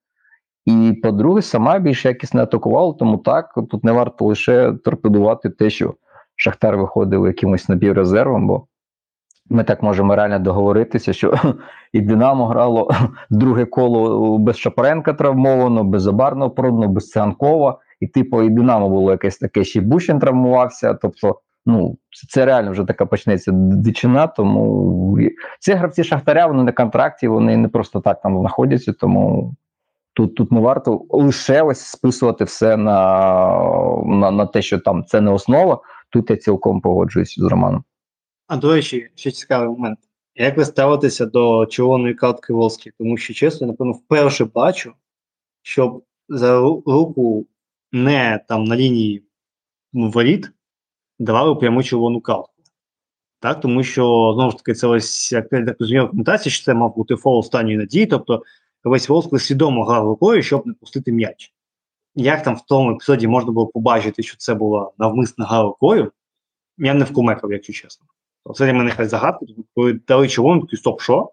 [0.66, 5.94] І, по-друге, сама більш якісно атакувала, тому так тут не варто лише торпедувати те, що
[6.36, 8.66] Шахтар виходив якимось напіврезервом, бо
[9.50, 11.34] ми так можемо реально договоритися, що
[11.94, 12.92] і Динамо грало
[13.30, 17.80] друге коло без Шапаренка травмовано, без Забарного продано, без Циганкова.
[18.00, 20.94] І, типу, і Динамо було якесь таке, ще Бущин травмувався.
[20.94, 21.98] Тобто, ну,
[22.30, 24.28] це реально вже така почнеться дичина.
[24.28, 25.18] Тому
[25.60, 29.56] ці гравці Шахтаря, вони на контракті, вони не просто так там знаходяться, тому.
[30.14, 32.96] Тут тут не варто лише ось списувати все на
[34.06, 35.80] на, на те, що там це не основа.
[36.10, 37.84] Тут я цілком погоджуюсь з Романом.
[38.48, 40.00] А до речі, ще цікавий момент.
[40.36, 42.94] Як ви ставитеся до червоної картки Волської?
[42.98, 44.94] Тому що, чесно, напевно, вперше бачу,
[45.62, 47.46] щоб за руку
[47.92, 49.24] не там на лінії
[49.94, 50.52] воріт
[51.20, 52.54] давали пряму червону картку.
[53.40, 56.96] Так, Тому що, знову ж таки, це ось як так розумію коментація, що це мав
[56.96, 58.44] бути фол останньої надії, тобто
[58.84, 61.54] весь Волск свідомо грав рукою, щоб не пустити м'яч.
[62.16, 66.12] Як там в тому епізоді можна було побачити, що це була навмисна гра рукою,
[66.78, 68.08] я не вкумекав, якщо чесно.
[68.56, 69.46] Це для мене якась загадка,
[69.76, 71.32] коли дали червону, такий стоп, що?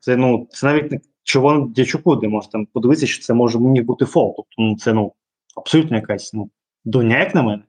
[0.00, 3.82] Це ну, це навіть не червоно дячуку, де можна там подивитися, що це може мені
[3.82, 4.34] бути фол.
[4.36, 5.12] Тобто ну, це ну,
[5.56, 6.50] абсолютно якась ну,
[6.84, 7.62] доня, як на мене,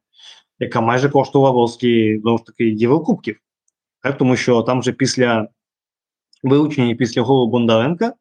[0.59, 3.39] яка майже коштувала волські знову ж таки Єврокубків.
[4.01, 4.17] Так?
[4.17, 5.47] Тому що там вже після
[6.43, 8.13] вилучення після голу Бондаренка,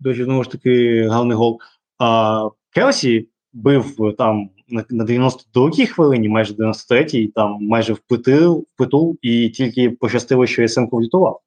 [0.00, 1.60] до знову ж таки, гарний гол,
[1.98, 9.48] а Келсі бив там на на 92-й хвилині, майже 93-й, там майже впитив, впитул, і
[9.48, 11.40] тільки пощастило, що Ясенко влітував.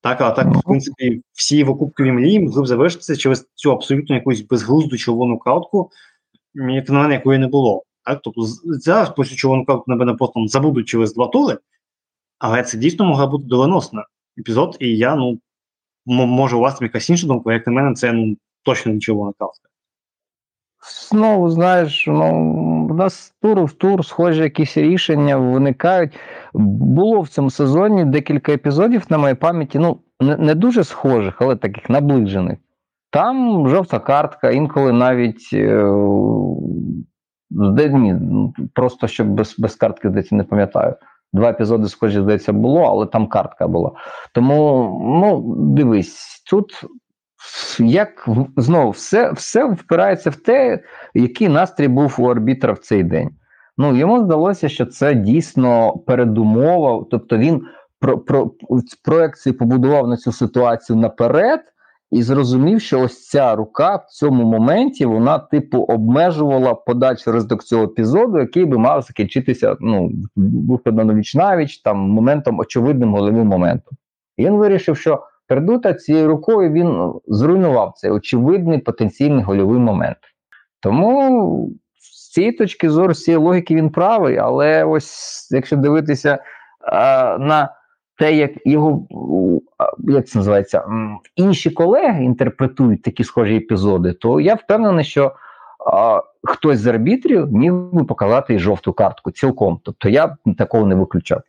[0.00, 4.40] Так, а так, в принципі, всі викупкові мрії могли б завершитися через цю абсолютно якусь
[4.40, 5.90] безглузду червону картку,
[6.54, 7.82] як на мене, якої не було.
[8.04, 11.58] Так, тобто зараз після червону картку, напевно, просто забудуть через два тури,
[12.38, 14.06] але це дійсно могла бути доленосна
[14.38, 15.38] епізод, і я, ну,
[16.06, 19.32] може, у вас там якась інша думка, як на мене, це ну, точно не червона
[19.38, 19.67] картка.
[21.10, 26.12] Знову знаєш, ну в нас тур в тур схожі якісь рішення виникають.
[26.54, 31.90] Було в цьому сезоні декілька епізодів на моїй пам'яті, ну не, дуже схожих, але таких
[31.90, 32.58] наближених.
[33.10, 35.82] Там жовта картка, інколи навіть е,
[37.90, 38.14] ні,
[38.74, 40.94] просто щоб без без картки здається, не пам'ятаю.
[41.32, 43.90] Два епізоди, схожі, здається, було, але там картка була.
[44.34, 44.90] Тому,
[45.20, 46.84] ну, дивись, тут
[47.78, 50.80] як знову все все впирається в те,
[51.14, 53.30] який настрій був у арбітра в цей день.
[53.78, 57.62] Ну йому здалося, що це дійсно передумова, тобто він
[58.00, 58.50] про, про
[59.04, 61.60] проекції побудував на цю ситуацію наперед
[62.10, 67.84] і зрозумів, що ось ця рука в цьому моменті вона, типу, обмежувала подальший розвиток цього
[67.84, 73.98] епізоду, який би мав закінчитися ну, виходно на віч навіч, там моментом, очевидним головним моментом.
[74.36, 75.22] І він вирішив, що.
[75.48, 80.18] Пердута цією рукою він зруйнував цей очевидний потенційний гольовий момент.
[80.80, 81.70] Тому
[82.00, 86.38] з цієї точки зору, з цієї логіки він правий, але ось якщо дивитися
[86.80, 87.74] а, на
[88.16, 89.06] те, як його
[89.98, 90.84] як це називається,
[91.36, 95.34] інші колеги інтерпретують такі схожі епізоди, то я впевнений, що
[95.92, 99.80] а, хтось з арбітрів міг би показати і жовту картку цілком.
[99.84, 101.40] Тобто я такого не виключав.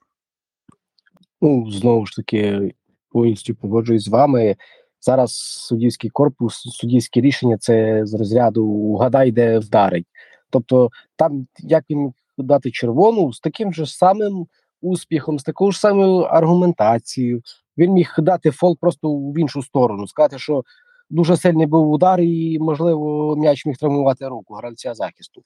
[1.42, 2.72] Ну, знову ж таки,
[3.10, 4.56] повністю погоджуюсь з вами.
[5.02, 10.08] Зараз суддівський корпус, суддівське рішення це з розряду гадай, де вдарить.
[10.50, 14.48] Тобто, там як він дати червону з таким же самим
[14.82, 17.42] успіхом, з такою ж самою аргументацією.
[17.78, 20.64] Він міг дати фол просто в іншу сторону, сказати, що
[21.10, 25.44] дуже сильний був удар, і, можливо, м'яч міг травмувати руку гравця захисту.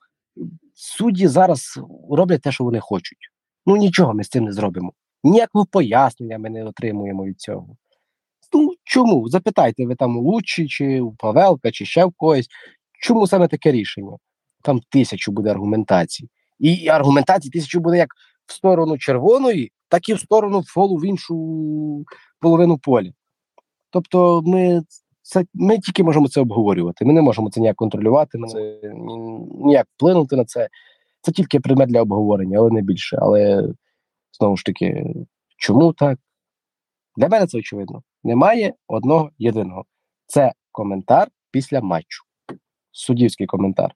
[0.74, 1.80] Судді зараз
[2.12, 3.30] роблять те, що вони хочуть.
[3.66, 4.94] Ну нічого ми з цим не зробимо.
[5.24, 7.68] Ніякого пояснення ми не отримуємо від цього.
[8.54, 9.30] Ну чому?
[9.30, 12.48] Запитайте ви там у Лучі, чи у Павелка, чи ще в когось.
[13.02, 14.18] Чому саме таке рішення?
[14.62, 16.30] Там тисячу буде аргументацій.
[16.60, 18.10] І аргументацій тисячу буде як
[18.46, 22.06] в сторону червоної, так і в сторону фолу в іншу
[22.40, 23.12] половину поля.
[23.90, 24.82] Тобто ми
[25.22, 27.06] це ми тільки можемо це обговорювати.
[27.06, 28.48] Ми не можемо це ніяк контролювати, ми
[28.94, 30.70] ні- ніяк вплинути на це.
[31.22, 33.18] Це тільки предмет для обговорення, але не більше.
[33.22, 33.70] Але
[34.40, 35.06] знову ж таки,
[35.58, 36.20] чому так?
[37.18, 38.04] Для мене це очевидно.
[38.24, 39.86] Немає одного єдиного.
[40.26, 42.24] Це коментар після матчу.
[42.92, 43.96] Суддівський коментар,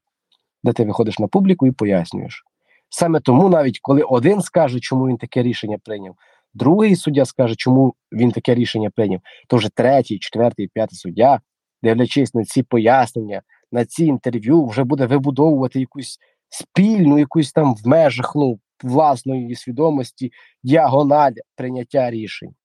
[0.63, 2.43] де ти виходиш на публіку і пояснюєш.
[2.89, 6.15] Саме тому, навіть коли один скаже, чому він таке рішення прийняв,
[6.53, 11.41] другий суддя скаже, чому він таке рішення прийняв, то вже третій, четвертий, п'ятий суддя,
[11.83, 13.41] дивлячись на ці пояснення,
[13.71, 16.19] на ці інтерв'ю, вже буде вибудовувати якусь
[16.49, 20.31] спільну, якусь там в межах ну, власної свідомості
[20.63, 22.55] діагональ прийняття рішень.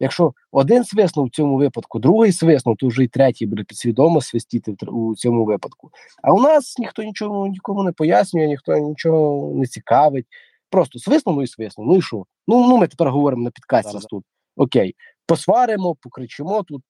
[0.00, 4.76] Якщо один свиснув в цьому випадку, другий свиснув, то вже і третій буде підсвідомо свистіти
[4.86, 5.90] у цьому випадку.
[6.22, 10.26] А у нас ніхто нічого нікому не пояснює, ніхто нічого не цікавить.
[10.70, 11.86] Просто свиснув, ну і свиснув.
[11.86, 12.24] Ну і що?
[12.46, 14.24] Ну, ну ми тепер говоримо на підкасті тут.
[14.56, 14.94] Окей,
[15.26, 16.82] посваримо, покричимо тут,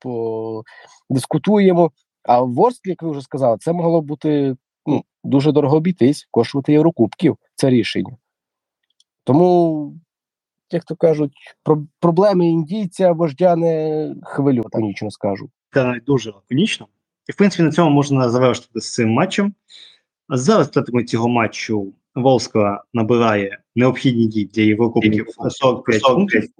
[1.09, 1.91] подискутуємо.
[2.23, 4.57] А в Ворсклі, як ви вже сказали, це могло бути
[4.87, 7.37] ну, дуже дорого обійтись, коштувати єврокубків.
[7.55, 8.17] Це рішення.
[9.27, 9.95] Тому,
[10.71, 11.33] як то кажуть,
[11.63, 15.51] про- проблеми індійця вождя не хвилю, так нічого скажу.
[15.75, 16.87] Це дуже лаконічно.
[17.29, 19.55] І, в принципі, на цьому можна завершити з цим матчем.
[20.29, 26.51] За результатами цього матчу Волскла набирає необхідні дії для Єврокубків 45 пунктів.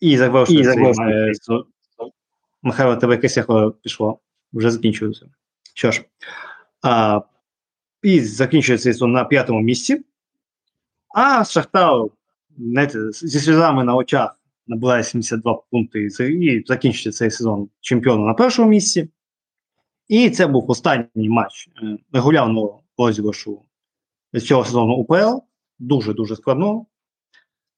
[0.00, 1.26] І завершує цей завершує.
[1.26, 1.36] матч.
[1.42, 1.64] з-
[2.62, 3.38] Михайло, тебе якесь
[3.82, 4.18] пішло.
[4.52, 5.26] Вже закінчується.
[5.74, 6.04] Що ж,
[6.82, 7.20] а,
[8.02, 10.04] і закінчує цей сезон на п'ятому місці.
[11.16, 12.02] А Шахтар
[12.58, 18.26] знаєте, зі сльозами на очах набирає 72 пункти і за- і закінчує цей сезон чемпіоном
[18.26, 19.08] на першому місці.
[20.08, 23.62] І це був останній матч е, регулярного розіграшу
[24.42, 25.38] цього сезону УПЛ.
[25.78, 26.86] Дуже-дуже складно.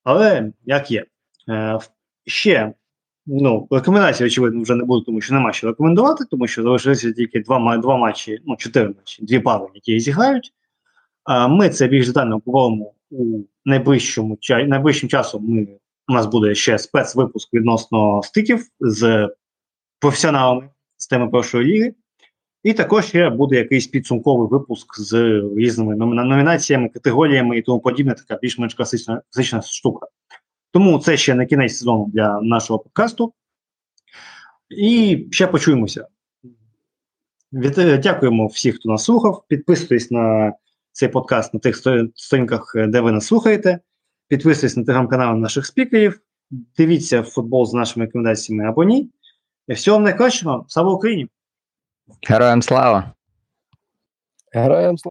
[0.05, 1.05] Але як є.
[1.48, 1.78] Е,
[2.27, 2.74] ще
[3.27, 7.40] ну, рекомендацій, очевидно, вже не буду, тому що нема що рекомендувати, тому що залишилися тільки
[7.40, 10.52] два, два матчі, ну, чотири матчі, дві пари, які зіграють.
[11.48, 15.44] Ми це більш детально поговоримо у найближчому найближчим часом.
[15.44, 15.66] Ми,
[16.09, 19.28] у нас буде ще спецвипуск відносно стиків з
[20.01, 21.94] професіоналами з теми першої ліги.
[22.62, 28.39] І також ще буде якийсь підсумковий випуск з різними номінаціями, категоріями і тому подібне, така
[28.43, 30.06] більш-менш класична, класична штука.
[30.72, 33.32] Тому це ще не кінець сезону для нашого подкасту.
[34.70, 36.06] І ще почуємося.
[37.52, 39.44] Дякуємо всіх, хто нас слухав.
[39.48, 40.52] Підписуйтесь на
[40.93, 41.77] цей подкаст на тих
[42.15, 43.78] сторінках, е, де ви нас слухаєте.
[44.28, 46.20] Підписуйтесь на телеграм-канал наших спікерів.
[46.51, 49.10] Дивіться футбол з нашими рекомендаціями або ні.
[49.69, 50.65] І Всього вам найкращого.
[50.69, 51.28] Слава Україні!
[52.28, 53.12] Героям слава!
[54.52, 55.05] Героям слава!